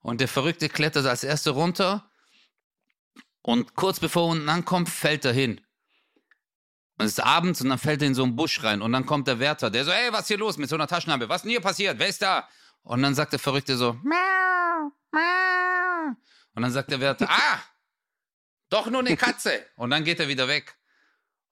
Und 0.00 0.20
der 0.20 0.28
Verrückte 0.28 0.68
klettert 0.68 1.06
als 1.06 1.24
Erster 1.24 1.52
runter 1.52 2.10
und 3.40 3.74
kurz 3.74 3.98
bevor 3.98 4.28
er 4.28 4.32
unten 4.32 4.48
ankommt, 4.50 4.90
fällt 4.90 5.24
er 5.24 5.32
hin. 5.32 5.62
Und 6.96 7.06
es 7.06 7.12
ist 7.12 7.20
abends 7.20 7.60
und 7.60 7.70
dann 7.70 7.78
fällt 7.78 8.02
er 8.02 8.08
in 8.08 8.14
so 8.14 8.22
einen 8.22 8.36
Busch 8.36 8.62
rein 8.62 8.80
und 8.80 8.92
dann 8.92 9.04
kommt 9.04 9.26
der 9.26 9.40
Wärter, 9.40 9.70
der 9.70 9.84
so, 9.84 9.90
ey, 9.90 10.12
was 10.12 10.22
ist 10.22 10.28
hier 10.28 10.38
los 10.38 10.58
mit 10.58 10.68
so 10.68 10.76
einer 10.76 10.86
Taschenlampe? 10.86 11.28
Was 11.28 11.36
ist 11.36 11.42
denn 11.42 11.50
hier 11.50 11.60
passiert? 11.60 11.98
Wer 11.98 12.08
ist 12.08 12.22
da? 12.22 12.48
Und 12.82 13.02
dann 13.02 13.14
sagt 13.14 13.32
der 13.32 13.40
Verrückte 13.40 13.76
so, 13.76 13.94
miau, 13.94 14.92
miau. 15.10 16.14
Und 16.54 16.62
dann 16.62 16.70
sagt 16.70 16.90
der 16.90 17.00
Wärter, 17.00 17.28
ah, 17.28 17.58
doch 18.68 18.88
nur 18.88 19.00
eine 19.00 19.16
Katze. 19.16 19.64
Und 19.76 19.90
dann 19.90 20.04
geht 20.04 20.20
er 20.20 20.28
wieder 20.28 20.46
weg. 20.48 20.76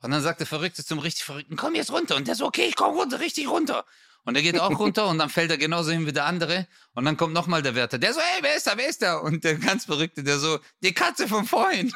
Und 0.01 0.11
dann 0.11 0.23
sagt 0.23 0.41
der 0.41 0.47
Verrückte 0.47 0.85
zum 0.85 0.99
richtig 0.99 1.25
Verrückten, 1.25 1.57
komm 1.57 1.75
jetzt 1.75 1.93
runter. 1.93 2.17
Und 2.17 2.27
der 2.27 2.35
so, 2.35 2.47
okay, 2.47 2.67
ich 2.67 2.77
komm 2.77 2.95
runter, 2.97 3.21
richtig 3.21 3.49
runter. 3.49 3.85
Und 4.25 4.37
er 4.37 4.43
geht 4.43 4.59
auch 4.59 4.79
runter 4.79 5.09
und 5.09 5.19
dann 5.19 5.31
fällt 5.31 5.51
er 5.51 5.59
genauso 5.59 5.91
hin 5.91 6.07
wie 6.07 6.13
der 6.13 6.27
andere. 6.27 6.69
Und 6.95 7.05
dann 7.05 7.17
kommt 7.17 7.35
nochmal 7.35 7.63
der 7.63 7.75
Wärter, 7.75 7.99
der 7.99 8.15
so, 8.15 8.21
hey, 8.21 8.43
wer 8.43 8.57
ist 8.57 8.69
da, 8.69 8.77
wer 8.77 8.89
ist 8.89 9.03
da? 9.03 9.17
Und 9.17 9.43
der 9.43 9.57
ganz 9.57 9.85
Verrückte, 9.85 10.23
der 10.23 10.39
so, 10.39 10.61
die 10.83 10.95
Katze 10.95 11.27
von 11.27 11.45
vorhin. 11.45 11.93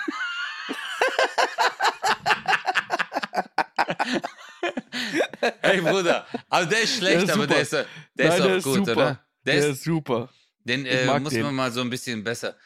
hey 5.63 5.81
Bruder, 5.81 6.27
aber 6.49 6.67
der 6.67 6.83
ist 6.83 6.97
schlecht, 6.97 7.17
Der 7.17 7.25
ist 7.25 7.31
aber 7.31 7.47
der 7.47 7.61
ist, 7.61 7.73
der 7.73 7.83
ist 7.83 7.89
Nein, 8.17 8.31
auch 8.31 8.47
der 8.47 8.57
ist 8.57 8.65
gut, 8.65 8.75
super. 8.77 8.93
oder? 8.93 9.27
Der, 9.45 9.55
Der 9.55 9.69
ist, 9.71 9.77
ist 9.79 9.85
super. 9.85 10.29
den 10.65 10.87
äh, 10.87 11.21
muss 11.21 11.33
den. 11.33 11.43
man 11.43 11.55
mal 11.55 11.73
so 11.73 11.81
ein 11.81 11.91
bisschen 11.91 12.25
besser. 12.25 12.57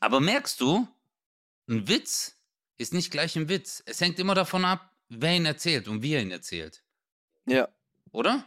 Aber 0.00 0.20
merkst 0.20 0.60
du, 0.60 0.88
ein 1.68 1.88
Witz 1.88 2.36
ist 2.76 2.92
nicht 2.94 3.10
gleich 3.10 3.36
ein 3.36 3.48
Witz. 3.48 3.82
Es 3.86 4.00
hängt 4.00 4.18
immer 4.18 4.34
davon 4.34 4.64
ab, 4.64 4.90
wer 5.08 5.34
ihn 5.36 5.46
erzählt 5.46 5.88
und 5.88 6.02
wie 6.02 6.14
er 6.14 6.22
ihn 6.22 6.30
erzählt. 6.30 6.82
Ja, 7.46 7.68
oder? 8.12 8.44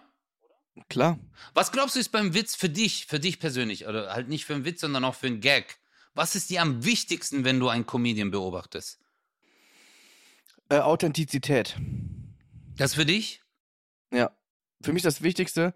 klar. 0.89 1.17
Was 1.53 1.71
glaubst 1.71 1.95
du 1.95 1.99
ist 1.99 2.11
beim 2.11 2.33
Witz 2.33 2.55
für 2.55 2.69
dich, 2.69 3.05
für 3.05 3.19
dich 3.19 3.39
persönlich, 3.39 3.87
oder 3.87 4.11
halt 4.13 4.27
nicht 4.27 4.45
für 4.45 4.55
einen 4.55 4.65
Witz, 4.65 4.81
sondern 4.81 5.05
auch 5.05 5.15
für 5.15 5.27
einen 5.27 5.39
Gag? 5.39 5.77
Was 6.13 6.35
ist 6.35 6.49
dir 6.49 6.61
am 6.61 6.83
wichtigsten, 6.83 7.43
wenn 7.45 7.59
du 7.59 7.69
einen 7.69 7.85
Comedian 7.85 8.31
beobachtest? 8.31 8.99
Äh, 10.69 10.79
Authentizität. 10.79 11.77
Das 12.77 12.95
für 12.95 13.05
dich? 13.05 13.41
Ja. 14.11 14.31
Für 14.81 14.93
mich 14.93 15.03
das 15.03 15.21
Wichtigste, 15.21 15.73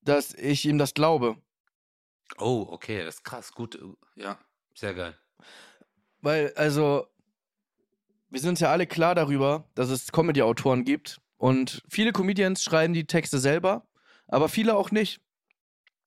dass 0.00 0.34
ich 0.34 0.64
ihm 0.64 0.78
das 0.78 0.94
glaube. 0.94 1.36
Oh, 2.38 2.66
okay, 2.70 3.04
das 3.04 3.16
ist 3.16 3.24
krass, 3.24 3.52
gut, 3.52 3.78
ja, 4.14 4.38
sehr 4.74 4.94
geil. 4.94 5.18
Weil, 6.20 6.52
also, 6.56 7.06
wir 8.30 8.40
sind 8.40 8.50
uns 8.50 8.60
ja 8.60 8.70
alle 8.70 8.86
klar 8.86 9.14
darüber, 9.14 9.68
dass 9.74 9.88
es 9.88 10.12
Comedy-Autoren 10.12 10.84
gibt. 10.84 11.20
Und 11.36 11.82
viele 11.88 12.12
Comedians 12.12 12.62
schreiben 12.62 12.92
die 12.92 13.06
Texte 13.06 13.38
selber, 13.38 13.86
aber 14.26 14.48
viele 14.48 14.74
auch 14.74 14.90
nicht. 14.90 15.20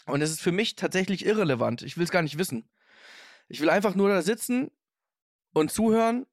Und 0.06 0.22
es 0.22 0.32
ist 0.32 0.42
für 0.42 0.52
mich 0.52 0.76
tatsächlich 0.76 1.26
irrelevant. 1.26 1.82
Ich 1.84 1.98
will 1.98 2.04
es 2.04 2.12
gar 2.12 2.22
nicht 2.22 2.38
wissen. 2.38 2.68
Ich 3.48 3.62
will 3.62 3.70
einfach 3.70 3.96
nur 3.96 4.10
da 4.10 4.22
sitzen 4.22 4.72
und 5.54 5.72
zuhören. 5.72 6.26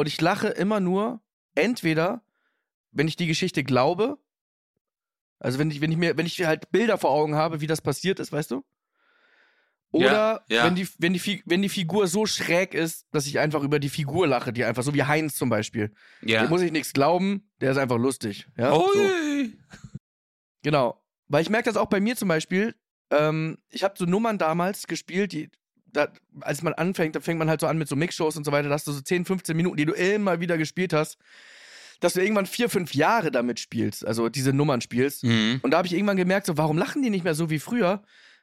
Und 0.00 0.06
ich 0.06 0.18
lache 0.18 0.48
immer 0.48 0.80
nur, 0.80 1.20
entweder, 1.54 2.22
wenn 2.90 3.06
ich 3.06 3.16
die 3.16 3.26
Geschichte 3.26 3.62
glaube, 3.62 4.16
also 5.38 5.58
wenn 5.58 5.70
ich, 5.70 5.82
wenn 5.82 5.92
ich 5.92 5.98
mir, 5.98 6.16
wenn 6.16 6.24
ich 6.24 6.42
halt 6.42 6.70
Bilder 6.70 6.96
vor 6.96 7.10
Augen 7.10 7.34
habe, 7.34 7.60
wie 7.60 7.66
das 7.66 7.82
passiert 7.82 8.18
ist, 8.18 8.32
weißt 8.32 8.50
du? 8.50 8.64
Oder 9.90 10.42
Ja, 10.48 10.56
ja. 10.56 10.64
Wenn, 10.64 10.74
die, 10.74 10.88
wenn, 10.96 11.12
die, 11.12 11.42
wenn 11.44 11.60
die 11.60 11.68
Figur 11.68 12.06
so 12.06 12.24
schräg 12.24 12.72
ist, 12.72 13.08
dass 13.10 13.26
ich 13.26 13.38
einfach 13.38 13.62
über 13.62 13.78
die 13.78 13.90
Figur 13.90 14.26
lache, 14.26 14.54
die 14.54 14.64
einfach, 14.64 14.82
so 14.82 14.94
wie 14.94 15.02
Heinz 15.02 15.34
zum 15.34 15.50
Beispiel. 15.50 15.92
Ja. 16.22 16.44
Dem 16.44 16.48
muss 16.48 16.62
ich 16.62 16.72
nichts 16.72 16.94
glauben, 16.94 17.50
der 17.60 17.72
ist 17.72 17.76
einfach 17.76 17.98
lustig. 17.98 18.48
Ja? 18.56 18.72
So. 18.72 18.88
Genau. 20.62 21.04
Weil 21.28 21.42
ich 21.42 21.50
merke 21.50 21.68
das 21.68 21.76
auch 21.76 21.90
bei 21.90 22.00
mir 22.00 22.16
zum 22.16 22.28
Beispiel. 22.28 22.74
Ähm, 23.10 23.58
ich 23.68 23.84
habe 23.84 23.96
so 23.98 24.06
Nummern 24.06 24.38
damals 24.38 24.86
gespielt, 24.86 25.32
die, 25.32 25.50
da, 25.92 26.08
als 26.40 26.62
man 26.62 26.72
anfängt, 26.74 27.16
da 27.16 27.20
fängt 27.20 27.38
man 27.38 27.48
halt 27.48 27.60
so 27.60 27.66
an 27.66 27.78
mit 27.78 27.88
so 27.88 27.96
Mixshows 27.96 28.36
und 28.36 28.44
so 28.44 28.52
weiter, 28.52 28.68
da 28.68 28.74
hast 28.74 28.86
du 28.86 28.92
so 28.92 29.00
10, 29.00 29.24
15 29.24 29.56
Minuten, 29.56 29.76
die 29.76 29.86
du 29.86 29.92
immer 29.92 30.40
wieder 30.40 30.58
gespielt 30.58 30.92
hast, 30.92 31.18
dass 32.00 32.14
du 32.14 32.22
irgendwann 32.22 32.46
vier, 32.46 32.70
fünf 32.70 32.94
Jahre 32.94 33.30
damit 33.30 33.60
spielst, 33.60 34.06
also 34.06 34.28
diese 34.28 34.52
Nummern 34.52 34.80
spielst. 34.80 35.24
Mhm. 35.24 35.60
Und 35.62 35.72
da 35.72 35.78
habe 35.78 35.86
ich 35.86 35.94
irgendwann 35.94 36.16
gemerkt, 36.16 36.46
so, 36.46 36.56
warum 36.56 36.78
lachen 36.78 37.02
die 37.02 37.10
nicht 37.10 37.24
mehr 37.24 37.34
so 37.34 37.50
wie 37.50 37.58
früher? 37.58 38.02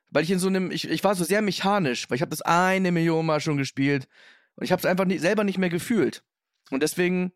Weil 0.09 0.23
ich 0.23 0.31
in 0.31 0.39
so 0.39 0.47
einem, 0.47 0.71
ich, 0.71 0.89
ich 0.89 1.03
war 1.03 1.15
so 1.15 1.23
sehr 1.23 1.41
mechanisch, 1.41 2.09
weil 2.09 2.15
ich 2.15 2.21
habe 2.21 2.29
das 2.29 2.41
eine 2.41 2.91
Million 2.91 3.25
Mal 3.25 3.41
schon 3.41 3.57
gespielt 3.57 4.07
und 4.55 4.63
ich 4.63 4.71
habe 4.71 4.79
es 4.79 4.85
einfach 4.85 5.05
nie, 5.05 5.17
selber 5.17 5.43
nicht 5.43 5.57
mehr 5.57 5.69
gefühlt. 5.69 6.23
Und 6.69 6.83
deswegen 6.83 7.33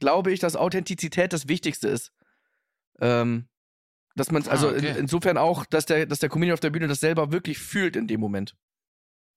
glaube 0.00 0.32
ich, 0.32 0.40
dass 0.40 0.56
Authentizität 0.56 1.32
das 1.32 1.48
Wichtigste 1.48 1.88
ist. 1.88 2.12
Ähm, 3.00 3.46
dass 4.16 4.30
man 4.30 4.42
Ah, 4.46 4.50
also 4.50 4.68
okay. 4.70 4.90
in, 4.90 4.96
insofern 4.96 5.38
auch, 5.38 5.64
dass 5.66 5.86
der, 5.86 6.06
dass 6.06 6.18
der 6.18 6.28
Comedian 6.28 6.54
auf 6.54 6.60
der 6.60 6.70
Bühne 6.70 6.88
das 6.88 7.00
selber 7.00 7.32
wirklich 7.32 7.58
fühlt 7.58 7.96
in 7.96 8.06
dem 8.06 8.20
Moment. 8.20 8.56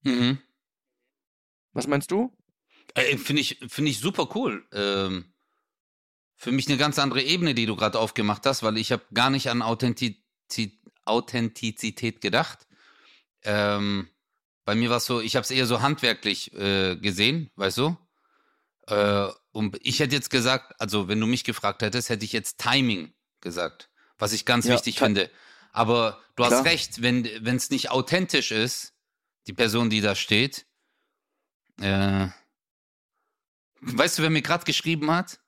Mhm. 0.04 0.39
Was 1.74 1.88
meinst 1.88 2.12
du? 2.12 2.36
Ey, 2.95 3.18
Finde 3.18 3.41
ich, 3.41 3.60
finde 3.68 3.91
ich 3.91 3.99
super 3.99 4.30
cool. 4.36 4.66
Ähm, 4.74 5.34
für 6.36 6.51
mich 6.51 6.68
eine 6.68 6.78
ganz 6.78 6.99
andere 6.99 7.22
Ebene, 7.22 7.54
die 7.56 7.66
du 7.66 7.76
gerade 7.76 7.97
aufgemacht 7.99 8.45
hast, 8.45 8.64
weil 8.64 8.78
ich 8.78 8.91
habe 8.91 9.04
gar 9.14 9.30
nicht 9.30 9.49
an 9.49 9.62
Authentizi 9.62 10.22
Authentizität 11.06 12.22
gedacht. 12.22 12.68
Ähm, 13.43 14.08
bei 14.66 14.76
mir 14.76 14.89
war 14.89 14.97
es 14.97 15.06
so, 15.06 15.20
ich 15.20 15.36
habe 15.36 15.43
es 15.43 15.51
eher 15.51 15.66
so 15.66 15.82
handwerklich 15.82 16.54
äh, 16.54 16.95
gesehen, 16.95 17.49
weißt 17.56 17.78
du? 17.80 17.97
Äh, 18.88 19.28
und 19.51 19.78
ich 19.82 19.99
hätte 19.99 20.16
jetzt 20.16 20.30
gesagt, 20.30 20.80
also 20.80 21.08
wenn 21.10 21.20
du 21.20 21.28
mich 21.28 21.43
gefragt 21.43 21.82
hättest, 21.82 22.10
hätte 22.10 22.24
ich 22.24 22.32
jetzt 22.34 22.60
Timing 22.60 23.14
gesagt, 23.41 23.89
was 24.18 24.32
ich 24.34 24.45
ganz 24.45 24.66
Ja, 24.66 24.74
wichtig 24.76 24.95
Ti- 24.95 25.04
finde. 25.06 25.30
Aber 25.74 26.22
du 26.36 26.43
Klar. 26.43 26.60
hast 26.60 26.66
recht, 26.66 27.01
wenn 27.01 27.26
es 27.26 27.70
nicht 27.70 27.91
authentisch 27.91 28.51
ist, 28.51 28.93
die 29.48 29.54
Person, 29.54 29.89
die 29.89 30.02
da 30.02 30.16
steht, 30.16 30.66
äh, 31.82 32.28
weißt 33.82 34.18
du, 34.18 34.24
wer 34.24 34.30
mir 34.30 34.41
gerade 34.41 34.66
geschrieben 34.66 35.12
hat? 35.12 35.39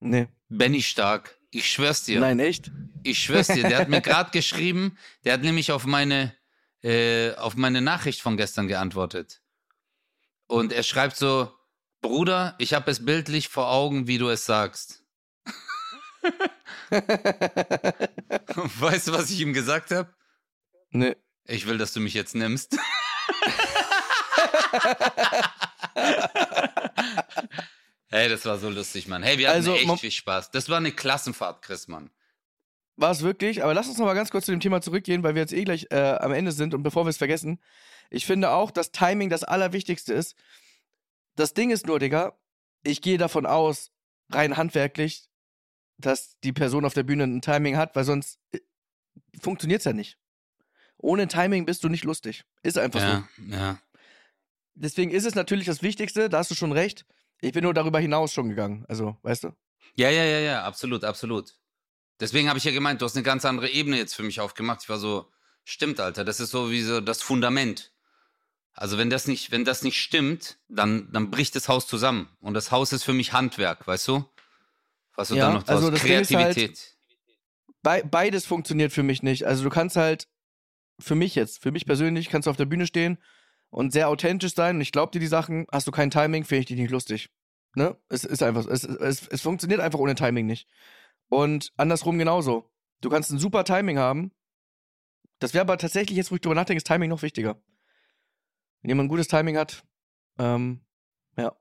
Nee. 0.00 0.28
Benny 0.48 0.82
Stark. 0.82 1.38
Ich 1.50 1.70
schwör's 1.70 2.04
dir. 2.04 2.20
Nein, 2.20 2.40
echt? 2.40 2.70
Ich 3.02 3.22
schwör's 3.22 3.48
dir. 3.48 3.62
Der 3.62 3.78
hat 3.78 3.88
mir 3.88 4.00
gerade 4.02 4.30
geschrieben. 4.30 4.98
Der 5.24 5.34
hat 5.34 5.42
nämlich 5.42 5.72
auf 5.72 5.86
meine, 5.86 6.34
äh, 6.82 7.34
auf 7.34 7.56
meine 7.56 7.80
Nachricht 7.80 8.20
von 8.20 8.36
gestern 8.36 8.68
geantwortet. 8.68 9.42
Und 10.46 10.72
er 10.72 10.82
schreibt 10.82 11.16
so: 11.16 11.52
Bruder, 12.00 12.54
ich 12.58 12.74
habe 12.74 12.90
es 12.90 13.04
bildlich 13.04 13.48
vor 13.48 13.70
Augen, 13.70 14.06
wie 14.06 14.18
du 14.18 14.28
es 14.28 14.44
sagst. 14.44 15.04
weißt 16.90 19.08
du, 19.08 19.12
was 19.12 19.30
ich 19.30 19.40
ihm 19.40 19.52
gesagt 19.52 19.90
habe? 19.90 20.14
Nee. 20.90 21.16
Ich 21.44 21.66
will, 21.66 21.78
dass 21.78 21.92
du 21.92 22.00
mich 22.00 22.14
jetzt 22.14 22.34
nimmst. 22.34 22.78
hey, 28.08 28.28
das 28.28 28.44
war 28.44 28.58
so 28.58 28.68
lustig, 28.70 29.08
Mann. 29.08 29.22
Hey, 29.22 29.38
wir 29.38 29.48
hatten 29.48 29.58
Also, 29.58 29.74
echt 29.74 30.00
viel 30.00 30.10
Spaß. 30.10 30.50
Das 30.50 30.68
war 30.68 30.78
eine 30.78 30.92
Klassenfahrt, 30.92 31.62
Chris, 31.62 31.88
Mann. 31.88 32.10
War 32.96 33.12
es 33.12 33.22
wirklich, 33.22 33.62
aber 33.62 33.74
lass 33.74 33.88
uns 33.88 33.98
noch 33.98 34.06
mal 34.06 34.14
ganz 34.14 34.30
kurz 34.30 34.46
zu 34.46 34.50
dem 34.50 34.60
Thema 34.60 34.80
zurückgehen, 34.80 35.22
weil 35.22 35.34
wir 35.34 35.42
jetzt 35.42 35.52
eh 35.52 35.64
gleich 35.64 35.86
äh, 35.90 36.16
am 36.18 36.32
Ende 36.32 36.52
sind 36.52 36.74
und 36.74 36.82
bevor 36.82 37.06
wir 37.06 37.10
es 37.10 37.18
vergessen, 37.18 37.60
ich 38.10 38.26
finde 38.26 38.50
auch, 38.50 38.70
dass 38.70 38.90
Timing 38.90 39.28
das 39.28 39.44
Allerwichtigste 39.44 40.14
ist. 40.14 40.34
Das 41.36 41.54
Ding 41.54 41.70
ist 41.70 41.86
nur, 41.86 42.00
Digga, 42.00 42.36
ich 42.82 43.00
gehe 43.00 43.18
davon 43.18 43.46
aus, 43.46 43.92
rein 44.30 44.56
handwerklich, 44.56 45.28
dass 45.98 46.38
die 46.40 46.52
Person 46.52 46.84
auf 46.84 46.94
der 46.94 47.04
Bühne 47.04 47.24
ein 47.24 47.40
Timing 47.40 47.76
hat, 47.76 47.94
weil 47.94 48.04
sonst 48.04 48.40
äh, 48.52 48.58
funktioniert's 49.40 49.84
ja 49.84 49.92
nicht. 49.92 50.18
Ohne 50.98 51.28
Timing 51.28 51.64
bist 51.64 51.84
du 51.84 51.88
nicht 51.88 52.04
lustig. 52.04 52.44
Ist 52.62 52.76
einfach 52.78 53.00
so. 53.00 53.06
Ja, 53.06 53.28
ja. 53.48 53.78
Deswegen 54.74 55.10
ist 55.10 55.24
es 55.24 55.34
natürlich 55.34 55.66
das 55.66 55.82
Wichtigste, 55.82 56.28
da 56.28 56.38
hast 56.38 56.50
du 56.50 56.54
schon 56.54 56.72
recht. 56.72 57.04
Ich 57.40 57.52
bin 57.52 57.62
nur 57.64 57.74
darüber 57.74 58.00
hinaus 58.00 58.32
schon 58.32 58.48
gegangen. 58.48 58.84
Also, 58.88 59.16
weißt 59.22 59.44
du? 59.44 59.52
Ja, 59.94 60.10
ja, 60.10 60.24
ja, 60.24 60.38
ja, 60.40 60.64
absolut, 60.64 61.04
absolut. 61.04 61.54
Deswegen 62.20 62.48
habe 62.48 62.58
ich 62.58 62.64
ja 62.64 62.72
gemeint, 62.72 63.00
du 63.00 63.04
hast 63.04 63.14
eine 63.16 63.22
ganz 63.22 63.44
andere 63.44 63.68
Ebene 63.70 63.96
jetzt 63.96 64.14
für 64.14 64.22
mich 64.24 64.40
aufgemacht. 64.40 64.80
Ich 64.82 64.88
war 64.88 64.98
so, 64.98 65.30
stimmt, 65.64 66.00
Alter, 66.00 66.24
das 66.24 66.40
ist 66.40 66.50
so 66.50 66.70
wie 66.70 66.82
so 66.82 67.00
das 67.00 67.22
Fundament. 67.22 67.92
Also 68.72 68.98
wenn 68.98 69.10
das 69.10 69.26
nicht, 69.26 69.50
wenn 69.50 69.64
das 69.64 69.82
nicht 69.82 70.00
stimmt, 70.00 70.58
dann, 70.68 71.10
dann 71.12 71.30
bricht 71.30 71.54
das 71.56 71.68
Haus 71.68 71.86
zusammen. 71.86 72.28
Und 72.40 72.54
das 72.54 72.70
Haus 72.70 72.92
ist 72.92 73.04
für 73.04 73.12
mich 73.12 73.32
Handwerk, 73.32 73.86
weißt 73.86 74.06
du? 74.08 74.24
Was 75.14 75.28
du 75.28 75.34
Ja, 75.36 75.46
dann 75.46 75.54
noch 75.54 75.66
also 75.68 75.88
ist 75.90 76.02
halt- 76.02 76.28
Kreativität. 76.28 76.96
Be 77.82 78.02
beides 78.08 78.46
funktioniert 78.46 78.92
für 78.92 79.02
mich 79.04 79.22
nicht. 79.22 79.46
Also 79.46 79.62
du 79.64 79.70
kannst 79.70 79.96
halt, 79.96 80.28
für 80.98 81.14
mich 81.14 81.34
jetzt, 81.34 81.62
für 81.62 81.70
mich 81.70 81.86
persönlich, 81.86 82.28
kannst 82.28 82.46
du 82.46 82.50
auf 82.50 82.56
der 82.56 82.66
Bühne 82.66 82.86
stehen 82.86 83.18
und 83.70 83.92
sehr 83.92 84.08
authentisch 84.08 84.54
sein 84.54 84.76
und 84.76 84.82
ich 84.82 84.92
glaube 84.92 85.12
dir 85.12 85.20
die 85.20 85.26
Sachen, 85.26 85.66
hast 85.70 85.86
du 85.86 85.90
kein 85.90 86.10
Timing, 86.10 86.44
finde 86.44 86.60
ich 86.60 86.66
dich 86.66 86.78
nicht 86.78 86.90
lustig. 86.90 87.30
Ne? 87.74 87.96
Es 88.08 88.24
ist 88.24 88.42
einfach, 88.42 88.66
es, 88.66 88.84
es, 88.84 89.28
es 89.28 89.40
funktioniert 89.42 89.80
einfach 89.80 89.98
ohne 89.98 90.14
Timing 90.14 90.46
nicht. 90.46 90.68
Und 91.28 91.72
andersrum 91.76 92.18
genauso. 92.18 92.70
Du 93.00 93.10
kannst 93.10 93.30
ein 93.30 93.38
super 93.38 93.64
Timing 93.64 93.98
haben. 93.98 94.32
Das 95.38 95.54
wäre 95.54 95.62
aber 95.62 95.78
tatsächlich, 95.78 96.16
jetzt 96.16 96.30
wo 96.30 96.34
ich 96.34 96.40
drüber 96.40 96.54
nachdenke, 96.54 96.78
ist 96.78 96.86
Timing 96.86 97.10
noch 97.10 97.22
wichtiger. 97.22 97.60
Wenn 98.82 98.90
jemand 98.90 99.06
ein 99.06 99.10
gutes 99.10 99.28
Timing 99.28 99.56
hat, 99.56 99.84
ähm, 100.38 100.80
ja. 101.36 101.56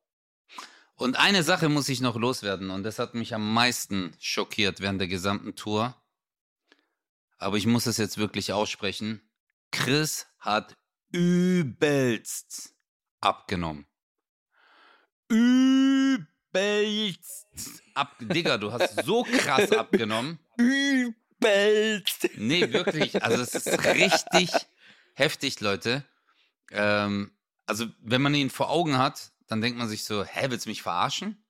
Und 0.95 1.19
eine 1.19 1.43
Sache 1.43 1.69
muss 1.69 1.89
ich 1.89 2.01
noch 2.01 2.15
loswerden 2.15 2.71
und 2.71 2.83
das 2.83 2.97
hat 2.97 3.13
mich 3.13 3.35
am 3.35 3.53
meisten 3.53 4.15
schockiert 4.19 4.79
während 4.79 4.99
der 4.99 5.07
gesamten 5.07 5.55
Tour. 5.55 5.95
Aber 7.37 7.57
ich 7.57 7.67
muss 7.67 7.85
es 7.85 7.97
jetzt 7.97 8.17
wirklich 8.17 8.53
aussprechen. 8.53 9.21
Chris 9.71 10.27
hat 10.39 10.75
übelst 11.11 12.75
abgenommen. 13.21 13.85
Übelst 15.29 16.27
ab. 17.93 18.15
Digga, 18.19 18.57
du 18.57 18.71
hast 18.71 19.05
so 19.05 19.23
krass 19.23 19.71
abgenommen. 19.71 20.39
Übelst. 20.57 22.29
Nee, 22.37 22.71
wirklich. 22.71 23.23
Also 23.23 23.41
es 23.41 23.53
ist 23.55 23.85
richtig 23.85 24.49
heftig, 25.13 25.59
Leute. 25.59 26.05
Ähm, 26.71 27.37
also 27.65 27.87
wenn 27.99 28.21
man 28.21 28.35
ihn 28.35 28.49
vor 28.49 28.69
Augen 28.69 28.97
hat, 28.97 29.33
dann 29.47 29.61
denkt 29.61 29.77
man 29.77 29.89
sich 29.89 30.03
so, 30.03 30.23
hä, 30.23 30.47
willst 30.49 30.65
du 30.65 30.69
mich 30.69 30.81
verarschen? 30.81 31.43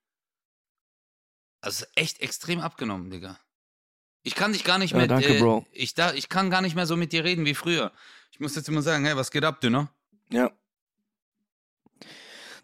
Also 1.61 1.85
echt 1.95 2.21
extrem 2.21 2.59
abgenommen, 2.59 3.09
Digga. 3.09 3.39
Ich 4.27 4.35
kann 4.35 4.51
dich 4.51 4.65
gar 4.65 4.77
nicht 4.77 4.91
Ja, 4.91 4.97
mehr, 4.97 5.07
danke, 5.07 5.37
äh, 5.37 5.39
Bro. 5.39 5.65
ich, 5.71 5.93
da, 5.93 6.11
ich 6.11 6.27
kann 6.27 6.49
gar 6.49 6.61
nicht 6.61 6.75
mehr 6.75 6.85
so 6.85 6.97
mit 6.97 7.13
dir 7.13 7.23
reden 7.23 7.45
wie 7.45 7.55
früher. 7.55 7.93
Ich 8.29 8.41
muss 8.41 8.57
jetzt 8.57 8.67
immer 8.67 8.81
sagen, 8.81 9.05
hey, 9.05 9.15
was 9.15 9.31
geht 9.31 9.45
ab, 9.45 9.61
Dünner? 9.61 9.89
Ja. 10.29 10.51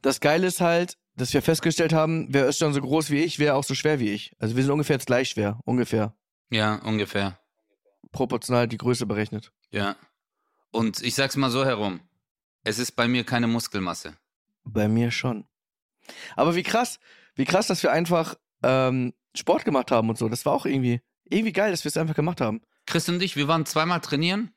Das 0.01 0.19
Geile 0.19 0.47
ist 0.47 0.59
halt, 0.59 0.97
dass 1.15 1.33
wir 1.33 1.41
festgestellt 1.41 1.93
haben, 1.93 2.27
wer 2.31 2.47
ist 2.49 2.57
schon 2.59 2.73
so 2.73 2.81
groß 2.81 3.11
wie 3.11 3.23
ich, 3.23 3.39
wäre 3.39 3.55
auch 3.55 3.63
so 3.63 3.75
schwer 3.75 4.01
wie 4.01 4.09
ich. 4.09 4.35
Also 4.39 4.57
wir 4.57 4.63
sind 4.63 4.73
ungefähr 4.73 4.97
jetzt 4.97 5.05
gleich 5.05 5.29
schwer. 5.29 5.57
Ungefähr. 5.63 6.13
Ja, 6.49 6.75
ungefähr. 6.83 7.39
Proportional 8.11 8.67
die 8.67 8.77
Größe 8.77 9.05
berechnet. 9.05 9.53
Ja. 9.71 9.95
Und 10.71 11.01
ich 11.01 11.15
sag's 11.15 11.37
mal 11.37 11.49
so 11.49 11.63
herum. 11.63 12.01
Es 12.65 12.77
ist 12.77 12.91
bei 12.91 13.07
mir 13.07 13.23
keine 13.23 13.47
Muskelmasse. 13.47 14.17
Bei 14.65 14.89
mir 14.89 15.11
schon. 15.11 15.45
Aber 16.35 16.55
wie 16.55 16.63
krass, 16.63 16.99
wie 17.35 17.45
krass, 17.45 17.67
dass 17.67 17.83
wir 17.83 17.93
einfach 17.93 18.35
ähm, 18.63 19.13
Sport 19.33 19.63
gemacht 19.63 19.91
haben 19.91 20.09
und 20.09 20.17
so. 20.17 20.27
Das 20.27 20.45
war 20.45 20.51
auch 20.51 20.65
irgendwie. 20.65 20.99
Irgendwie 21.33 21.53
geil, 21.53 21.71
dass 21.71 21.83
wir 21.83 21.89
es 21.89 21.97
einfach 21.97 22.15
gemacht 22.15 22.41
haben. 22.41 22.61
Chris 22.85 23.07
und 23.09 23.21
ich, 23.21 23.35
wir 23.35 23.47
waren 23.47 23.65
zweimal 23.65 23.99
trainieren. 24.01 24.53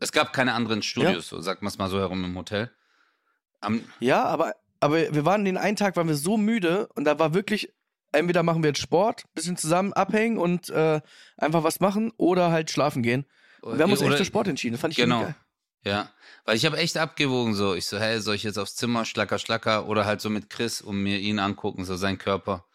Es 0.00 0.12
gab 0.12 0.32
keine 0.32 0.52
anderen 0.54 0.82
Studios, 0.82 1.28
so 1.28 1.40
sagt 1.40 1.62
man 1.62 1.68
es 1.68 1.78
mal 1.78 1.88
so 1.90 1.98
herum 1.98 2.22
im 2.24 2.36
Hotel. 2.36 2.70
Am, 3.60 3.82
Ja, 3.98 4.24
aber, 4.24 4.54
aber 4.80 5.12
wir 5.12 5.24
waren 5.24 5.44
den 5.44 5.56
einen 5.56 5.76
Tag, 5.76 5.96
waren 5.96 6.06
wir 6.08 6.14
so 6.16 6.36
müde 6.36 6.88
und 6.94 7.04
da 7.04 7.18
war 7.18 7.34
wirklich, 7.34 7.72
entweder 8.12 8.42
machen 8.44 8.62
wir 8.62 8.68
jetzt 8.70 8.80
Sport, 8.80 9.24
bisschen 9.34 9.56
zusammen 9.56 9.92
abhängen 9.92 10.38
und 10.38 10.68
äh, 10.70 11.00
einfach 11.36 11.64
was 11.64 11.80
machen 11.80 12.12
oder 12.16 12.50
halt 12.52 12.70
schlafen 12.70 13.02
gehen. 13.02 13.26
Und 13.60 13.76
wir 13.78 13.82
haben 13.82 13.90
uns 13.90 14.00
echt 14.00 14.08
oder- 14.08 14.18
für 14.18 14.24
Sport 14.24 14.46
entschieden. 14.48 14.74
Das 14.74 14.80
fand 14.80 14.92
ich 14.92 14.98
Genau. 14.98 15.22
geil. 15.22 15.34
Ja, 15.84 16.10
weil 16.44 16.56
ich 16.56 16.66
habe 16.66 16.76
echt 16.76 16.96
abgewogen 16.96 17.54
so. 17.54 17.74
Ich 17.74 17.86
so, 17.86 17.98
hey, 17.98 18.20
soll 18.20 18.34
ich 18.34 18.42
jetzt 18.42 18.58
aufs 18.58 18.74
Zimmer, 18.76 19.04
schlacker, 19.04 19.38
schlacker 19.38 19.86
oder 19.88 20.04
halt 20.06 20.20
so 20.20 20.28
mit 20.30 20.50
Chris 20.50 20.80
und 20.80 21.02
mir 21.02 21.18
ihn 21.18 21.38
angucken, 21.38 21.84
so 21.84 21.96
sein 21.96 22.18
Körper. 22.18 22.66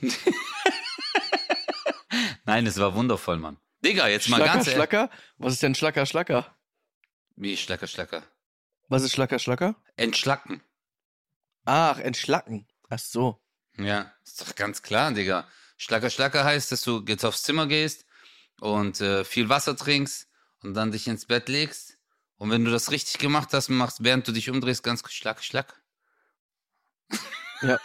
Nein, 2.46 2.66
es 2.66 2.78
war 2.78 2.94
wundervoll, 2.94 3.38
Mann. 3.38 3.58
Digga, 3.84 4.08
jetzt 4.08 4.28
mal 4.28 4.36
Schlacker, 4.38 4.52
ganz 4.52 4.66
ehrlich. 4.66 4.76
Schlacker? 4.76 5.10
Was 5.38 5.52
ist 5.52 5.62
denn 5.62 5.74
Schlacker, 5.74 6.06
Schlacker? 6.06 6.56
Wie 7.36 7.56
schlacker, 7.56 7.86
schlacker? 7.86 8.22
Was 8.88 9.02
ist 9.02 9.12
Schlacker, 9.12 9.38
Schlacker? 9.38 9.74
Entschlacken. 9.96 10.62
Ach, 11.64 11.98
entschlacken. 11.98 12.66
Ach 12.88 12.98
so. 12.98 13.42
Ja, 13.76 14.12
ist 14.24 14.40
doch 14.40 14.54
ganz 14.54 14.80
klar, 14.80 15.12
Digga. 15.12 15.46
Schlacker, 15.76 16.08
schlacker 16.08 16.44
heißt, 16.44 16.72
dass 16.72 16.82
du 16.82 17.04
jetzt 17.06 17.24
aufs 17.24 17.42
Zimmer 17.42 17.66
gehst 17.66 18.06
und 18.60 19.00
äh, 19.00 19.24
viel 19.24 19.48
Wasser 19.48 19.76
trinkst 19.76 20.28
und 20.62 20.74
dann 20.74 20.92
dich 20.92 21.08
ins 21.08 21.26
Bett 21.26 21.48
legst. 21.48 21.98
Und 22.38 22.50
wenn 22.50 22.64
du 22.64 22.70
das 22.70 22.90
richtig 22.90 23.18
gemacht 23.18 23.52
hast, 23.52 23.68
machst, 23.68 24.04
während 24.04 24.26
du 24.28 24.32
dich 24.32 24.48
umdrehst, 24.48 24.82
ganz 24.82 25.02
kurz 25.02 25.14
schlack, 25.14 25.42
schlack. 25.42 25.82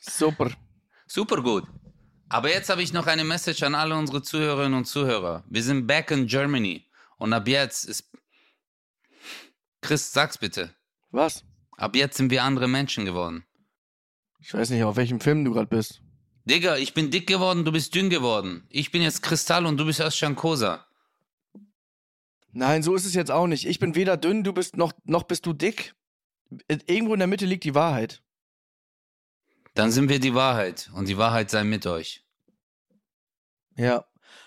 Super. 0.00 0.50
Super 1.06 1.42
gut. 1.42 1.66
Aber 2.28 2.50
jetzt 2.50 2.68
habe 2.68 2.82
ich 2.82 2.92
noch 2.92 3.06
eine 3.06 3.24
Message 3.24 3.62
an 3.62 3.74
alle 3.74 3.96
unsere 3.96 4.22
Zuhörerinnen 4.22 4.76
und 4.76 4.84
Zuhörer. 4.84 5.44
Wir 5.48 5.62
sind 5.62 5.86
back 5.86 6.10
in 6.10 6.26
Germany. 6.26 6.84
Und 7.16 7.32
ab 7.32 7.48
jetzt 7.48 7.84
ist. 7.84 8.10
Chris, 9.80 10.12
sag's 10.12 10.38
bitte. 10.38 10.74
Was? 11.10 11.44
Ab 11.76 11.96
jetzt 11.96 12.16
sind 12.16 12.30
wir 12.30 12.42
andere 12.42 12.68
Menschen 12.68 13.04
geworden. 13.04 13.44
Ich 14.40 14.52
weiß 14.52 14.70
nicht, 14.70 14.82
auf 14.84 14.96
welchem 14.96 15.20
Film 15.20 15.44
du 15.44 15.52
gerade 15.52 15.68
bist. 15.68 16.02
Digga, 16.44 16.76
ich 16.76 16.94
bin 16.94 17.10
dick 17.10 17.26
geworden, 17.26 17.64
du 17.64 17.72
bist 17.72 17.94
dünn 17.94 18.10
geworden. 18.10 18.66
Ich 18.70 18.90
bin 18.90 19.02
jetzt 19.02 19.22
Kristall 19.22 19.66
und 19.66 19.76
du 19.76 19.84
bist 19.84 20.00
Özcan 20.00 20.34
Kosa. 20.34 20.86
Nein, 22.52 22.82
so 22.82 22.94
ist 22.94 23.04
es 23.04 23.14
jetzt 23.14 23.30
auch 23.30 23.46
nicht. 23.46 23.66
Ich 23.66 23.78
bin 23.78 23.94
weder 23.94 24.16
dünn, 24.16 24.44
du 24.44 24.52
bist 24.52 24.76
noch, 24.76 24.92
noch 25.04 25.24
bist 25.24 25.46
du 25.46 25.52
dick. 25.52 25.94
Irgendwo 26.68 27.12
in 27.12 27.20
der 27.20 27.26
Mitte 27.26 27.46
liegt 27.46 27.64
die 27.64 27.74
Wahrheit. 27.74 28.22
Dann 29.78 29.92
sind 29.92 30.08
wir 30.08 30.18
die 30.18 30.34
Wahrheit 30.34 30.90
und 30.94 31.06
die 31.06 31.18
Wahrheit 31.18 31.50
sei 31.50 31.62
mit 31.62 31.86
euch. 31.86 32.24
Ja. 33.76 34.04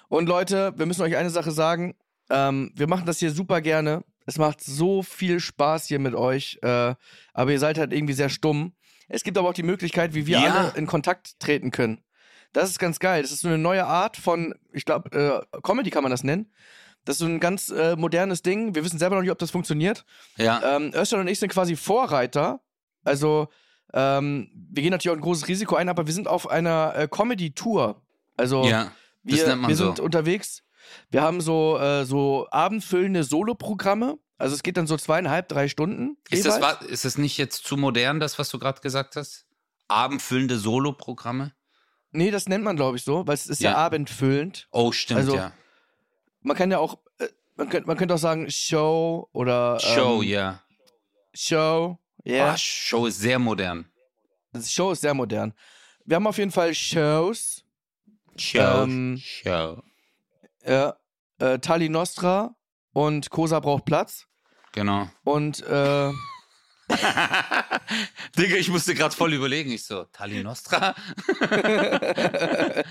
Und 0.10 0.28
Leute, 0.28 0.74
wir 0.76 0.86
müssen 0.86 1.04
euch 1.04 1.16
eine 1.16 1.30
Sache 1.30 1.52
sagen. 1.52 1.96
Ähm, 2.30 2.74
wir 2.76 2.88
machen 2.90 3.06
das 3.06 3.20
hier 3.20 3.32
super 3.32 3.62
gerne. 3.62 4.04
Es 4.26 4.38
macht 4.38 4.62
so 4.62 5.02
viel 5.04 5.40
Spaß 5.40 5.86
hier 5.88 6.00
mit 6.00 6.16
euch. 6.16 6.60
Äh, 6.64 6.96
aber 7.34 7.52
ihr 7.52 7.60
seid 7.60 7.78
halt 7.78 7.94
irgendwie 7.94 8.14
sehr 8.14 8.28
stumm. 8.28 8.74
Es 9.08 9.24
gibt 9.24 9.38
aber 9.38 9.48
auch 9.48 9.54
die 9.54 9.64
Möglichkeit, 9.64 10.14
wie 10.14 10.28
wir 10.28 10.40
Ja. 10.40 10.54
alle 10.54 10.74
in 10.78 10.86
Kontakt 10.86 11.40
treten 11.40 11.72
können. 11.72 12.04
Das 12.52 12.70
ist 12.70 12.78
ganz 12.78 13.00
geil. 13.00 13.22
Das 13.22 13.32
ist 13.32 13.40
so 13.40 13.48
eine 13.48 13.58
neue 13.58 13.86
Art 13.86 14.18
von, 14.18 14.54
ich 14.74 14.84
glaube, 14.84 15.46
äh, 15.56 15.60
Comedy 15.62 15.92
kann 15.92 16.04
man 16.04 16.12
das 16.12 16.26
nennen. 16.26 16.52
Das 17.06 17.16
ist 17.16 17.20
so 17.20 17.26
ein 17.26 17.40
ganz 17.40 17.70
äh, 17.70 17.96
modernes 17.96 18.42
Ding. 18.42 18.76
Wir 18.76 18.84
wissen 18.84 19.00
selber 19.00 19.16
noch 19.16 19.22
nicht, 19.22 19.32
ob 19.32 19.40
das 19.40 19.52
funktioniert. 19.52 20.04
Ja, 20.36 20.76
Ähm, 20.76 20.92
Özcan 20.94 21.22
und 21.22 21.30
ich 21.30 21.40
sind 21.40 21.54
quasi 21.54 21.78
Vorreiter. 21.78 22.60
Also, 23.06 23.48
ähm, 23.94 24.50
wir 24.72 24.84
gehen 24.84 24.92
natürlich 24.92 25.12
auch 25.12 25.20
ein 25.20 25.24
großes 25.24 25.48
Risiko 25.48 25.76
ein, 25.76 25.90
aber 25.90 26.08
wir 26.08 26.14
sind 26.14 26.28
auf 26.28 26.50
einer 26.50 26.96
äh, 26.96 27.08
Comedy-Tour. 27.08 28.02
Also, 28.38 28.66
ja. 28.66 28.92
Wir, 29.24 29.46
wir 29.68 29.76
so. 29.76 29.86
sind 29.86 30.00
unterwegs. 30.00 30.64
Wir 31.10 31.22
haben 31.22 31.42
so, 31.42 31.78
äh, 31.78 32.06
so 32.06 32.48
abendfüllende 32.50 33.24
Soloprogramme. 33.24 34.18
Also, 34.38 34.56
es 34.56 34.64
geht 34.64 34.78
dann 34.78 34.88
so 34.88 34.98
zweieinhalb, 34.98 35.48
drei 35.48 35.68
Stunden. 35.68 36.18
Ist 36.30 36.46
das, 36.46 36.56
jeweils. 36.58 36.82
ist 36.86 37.06
das 37.06 37.18
nicht 37.18 37.38
jetzt 37.38 37.64
zu 37.66 37.78
modern, 37.78 38.20
das, 38.20 38.40
was 38.40 38.50
du 38.50 38.58
gerade 38.58 38.82
gesagt 38.82 39.16
hast? 39.16 39.46
Abendfüllende 39.88 40.58
Solo-Programme? 40.58 41.54
Nee, 42.12 42.32
das 42.32 42.48
nennt 42.50 42.64
man, 42.64 42.76
glaube 42.76 42.98
ich, 42.98 43.04
so, 43.04 43.26
weil 43.28 43.36
es 43.36 43.48
ist 43.48 43.62
ja, 43.62 43.72
Ja. 43.72 43.78
abendfüllend. 43.78 44.68
Oh, 44.72 44.92
stimmt, 44.92 45.20
Also, 45.20 45.36
ja. 45.36 45.54
Man 46.42 46.58
kann 46.58 46.72
ja 46.72 46.80
auch, 46.80 46.98
äh, 47.20 47.28
man, 47.56 47.70
könnte, 47.70 47.88
man 47.88 47.98
könnte 47.98 48.16
auch 48.16 48.20
sagen 48.20 48.50
Show 48.50 49.30
oder 49.32 49.80
Show, 49.80 50.22
ähm, 50.22 50.28
ja. 50.30 50.62
Show. 51.34 52.00
Ja. 52.24 52.52
Ah, 52.52 52.58
Show 52.58 53.06
ist 53.08 53.20
sehr 53.20 53.40
modern. 53.40 53.86
Das 54.54 54.72
Show 54.72 54.92
ist 54.92 55.02
sehr 55.02 55.14
modern. 55.14 55.54
Wir 56.06 56.16
haben 56.16 56.28
auf 56.28 56.38
jeden 56.38 56.52
Fall 56.52 56.74
Shows. 56.74 57.64
Show, 58.38 58.60
Ähm, 58.84 59.22
Show. 59.24 59.82
Ja, 60.66 60.98
äh, 61.40 61.60
Tali 61.60 61.90
Nostra 61.90 62.56
und 62.94 63.30
Kosa 63.30 63.60
braucht 63.60 63.86
Platz. 63.86 64.28
Genau. 64.74 65.10
Und 65.24 65.62
äh, 65.62 66.12
Digga, 68.38 68.56
ich 68.58 68.70
musste 68.70 68.94
gerade 68.96 69.16
voll 69.16 69.34
überlegen. 69.34 69.72
Ich 69.72 69.84
so, 69.86 70.04
Tali 70.06 70.44
Nostra? 70.44 70.96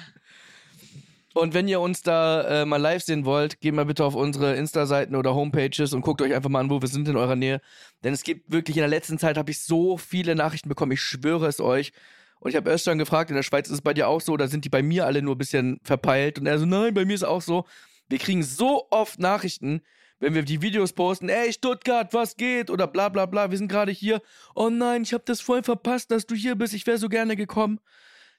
Und 1.35 1.55
wenn 1.55 1.69
ihr 1.69 1.81
uns 1.81 2.03
da 2.03 2.63
äh, 2.63 2.65
mal 2.65 2.79
live 2.79 3.03
sehen 3.03 3.25
wollt, 3.25 3.61
geht 3.61 3.73
mal 3.73 3.85
bitte 3.85 4.05
auf 4.05 4.17
unsere 4.17 4.57
Insta-Seiten 4.57 5.15
oder 5.15 5.35
Homepages 5.35 5.93
und 5.93 6.01
guckt 6.01 6.21
euch 6.23 6.35
einfach 6.35 6.51
mal 6.51 6.59
an, 6.59 6.71
wo 6.71 6.83
wir 6.83 6.89
sind 6.89 7.07
in 7.07 7.17
eurer 7.17 7.37
Nähe. 7.37 7.61
Denn 8.03 8.13
es 8.13 8.25
gibt 8.25 8.51
wirklich, 8.51 8.77
in 8.77 8.81
der 8.81 8.89
letzten 8.89 9.19
Zeit 9.19 9.37
habe 9.37 9.51
ich 9.53 9.61
so 9.61 9.97
viele 9.97 10.35
Nachrichten 10.35 10.69
bekommen, 10.69 10.93
ich 10.93 11.01
schwöre 11.01 11.47
es 11.47 11.61
euch. 11.61 11.93
Und 12.41 12.51
ich 12.51 12.57
habe 12.57 12.71
Özcan 12.71 12.99
gefragt, 12.99 13.31
in 13.31 13.37
der 13.37 13.43
Schweiz 13.43 13.69
ist 13.69 13.75
es 13.75 13.83
bei 13.83 13.95
dir 13.95 14.09
auch 14.09 14.21
so, 14.21 14.33
oder 14.33 14.49
sind 14.49 14.65
die 14.65 14.71
bei 14.71 14.83
mir 14.83 15.07
alle 15.07 15.23
nur 15.23 15.37
ein 15.37 15.39
bisschen 15.39 15.79
verpeilt? 15.85 16.39
Und 16.39 16.47
er 16.47 16.59
so, 16.59 16.67
nein, 16.67 16.95
bei 16.95 17.05
mir 17.05 17.15
ist 17.15 17.23
es 17.23 17.29
auch 17.29 17.43
so. 17.43 17.65
Wir 18.09 18.19
kriegen 18.19 18.43
so 18.43 18.89
oft 18.91 19.21
Nachrichten, 19.21 19.83
wenn 20.19 20.35
wir 20.35 20.43
die 20.43 20.63
Videos 20.63 20.93
posten, 20.93 21.29
ey 21.29 21.53
Stuttgart, 21.53 22.13
was 22.13 22.37
geht? 22.37 22.71
Oder 22.71 22.87
bla 22.87 23.09
bla 23.09 23.27
bla, 23.27 23.51
wir 23.51 23.59
sind 23.59 23.69
gerade 23.69 23.93
hier. 23.93 24.21
Oh 24.55 24.69
nein, 24.69 25.03
ich 25.03 25.13
habe 25.13 25.25
das 25.27 25.41
voll 25.41 25.63
verpasst, 25.63 26.11
dass 26.11 26.27
du 26.27 26.35
hier 26.35 26.57
bist, 26.57 26.75
ich 26.75 26.87
wäre 26.87 26.99
so 26.99 27.09
gerne 27.09 27.37
gekommen. 27.37 27.79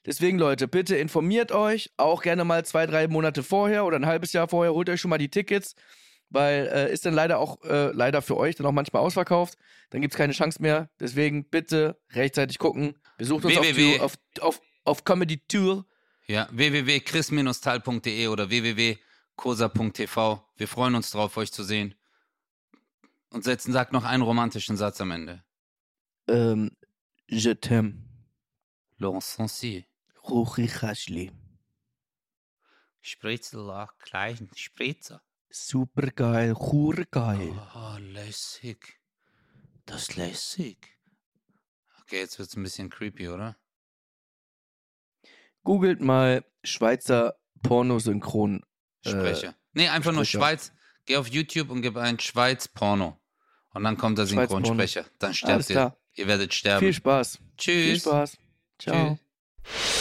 Deswegen, 0.05 0.39
Leute, 0.39 0.67
bitte 0.67 0.95
informiert 0.95 1.51
euch, 1.51 1.91
auch 1.97 2.23
gerne 2.23 2.43
mal 2.43 2.65
zwei, 2.65 2.87
drei 2.87 3.07
Monate 3.07 3.43
vorher 3.43 3.85
oder 3.85 3.97
ein 3.97 4.07
halbes 4.07 4.33
Jahr 4.33 4.47
vorher, 4.47 4.73
holt 4.73 4.89
euch 4.89 4.99
schon 4.99 5.09
mal 5.09 5.19
die 5.19 5.29
Tickets, 5.29 5.75
weil 6.29 6.67
äh, 6.73 6.91
ist 6.91 7.05
dann 7.05 7.13
leider 7.13 7.37
auch, 7.37 7.61
äh, 7.63 7.91
leider 7.91 8.21
für 8.21 8.37
euch 8.37 8.55
dann 8.55 8.65
auch 8.65 8.71
manchmal 8.71 9.03
ausverkauft. 9.03 9.57
Dann 9.91 10.01
gibt's 10.01 10.17
keine 10.17 10.33
Chance 10.33 10.61
mehr. 10.61 10.89
Deswegen 10.99 11.47
bitte 11.49 11.99
rechtzeitig 12.13 12.57
gucken. 12.57 12.97
Besucht 13.17 13.45
uns 13.45 13.57
auf, 13.57 13.63
www. 13.63 13.99
Auf, 13.99 14.15
auf, 14.39 14.61
auf 14.85 15.03
Comedy 15.03 15.45
Tour. 15.47 15.85
Ja, 16.25 16.47
www.chris-tal.de 16.51 18.27
oder 18.27 18.49
www.kosa.tv. 18.49 20.43
Wir 20.55 20.67
freuen 20.67 20.95
uns 20.95 21.11
drauf, 21.11 21.37
euch 21.37 21.51
zu 21.51 21.63
sehen. 21.63 21.93
Und 23.29 23.43
setzen, 23.43 23.71
sagt 23.71 23.93
noch 23.93 24.03
einen 24.03 24.23
romantischen 24.23 24.77
Satz 24.77 24.99
am 25.01 25.11
Ende. 25.11 25.43
Ähm, 26.27 26.71
je 27.27 27.51
t'aime. 27.51 27.93
Laurent 28.97 29.23
Sancy. 30.23 30.33
Ruchi 30.33 30.67
Kaschli. 30.67 31.31
Spritzel, 33.01 33.87
klein 33.99 34.49
Spritzer. 34.55 35.21
Super 35.49 36.07
geil, 36.11 36.53
geil. 37.11 37.53
Oh, 37.75 37.97
lässig. 37.99 38.99
Das 39.85 40.03
ist 40.03 40.15
lässig. 40.15 40.97
Okay, 42.01 42.19
jetzt 42.19 42.39
wird's 42.39 42.55
ein 42.55 42.63
bisschen 42.63 42.89
creepy, 42.89 43.29
oder? 43.29 43.57
Googelt 45.63 46.01
mal 46.01 46.45
Schweizer 46.63 47.35
Pornosynchron. 47.63 48.63
Äh, 49.03 49.09
Sprecher. 49.09 49.55
nee, 49.73 49.89
einfach 49.89 50.11
nur 50.11 50.25
Sprecher. 50.25 50.45
Schweiz. 50.45 50.73
Geh 51.05 51.17
auf 51.17 51.27
YouTube 51.27 51.69
und 51.69 51.81
gib 51.81 51.97
ein 51.97 52.19
Schweiz 52.19 52.67
Porno. 52.67 53.19
Und 53.73 53.83
dann 53.83 53.97
kommt 53.97 54.17
der. 54.17 54.27
Synchronsprecher. 54.27 55.05
Dann 55.19 55.29
Alles 55.29 55.37
sterbt 55.37 55.69
ihr. 55.69 55.73
klar. 55.73 55.97
Ihr 56.13 56.27
werdet 56.27 56.53
sterben. 56.53 56.79
Viel 56.79 56.93
Spaß. 56.93 57.39
Tschüss. 57.57 57.85
Viel 57.85 57.99
Spaß. 57.99 58.37
Ciao. 58.77 59.19
Tschüss. 59.63 60.00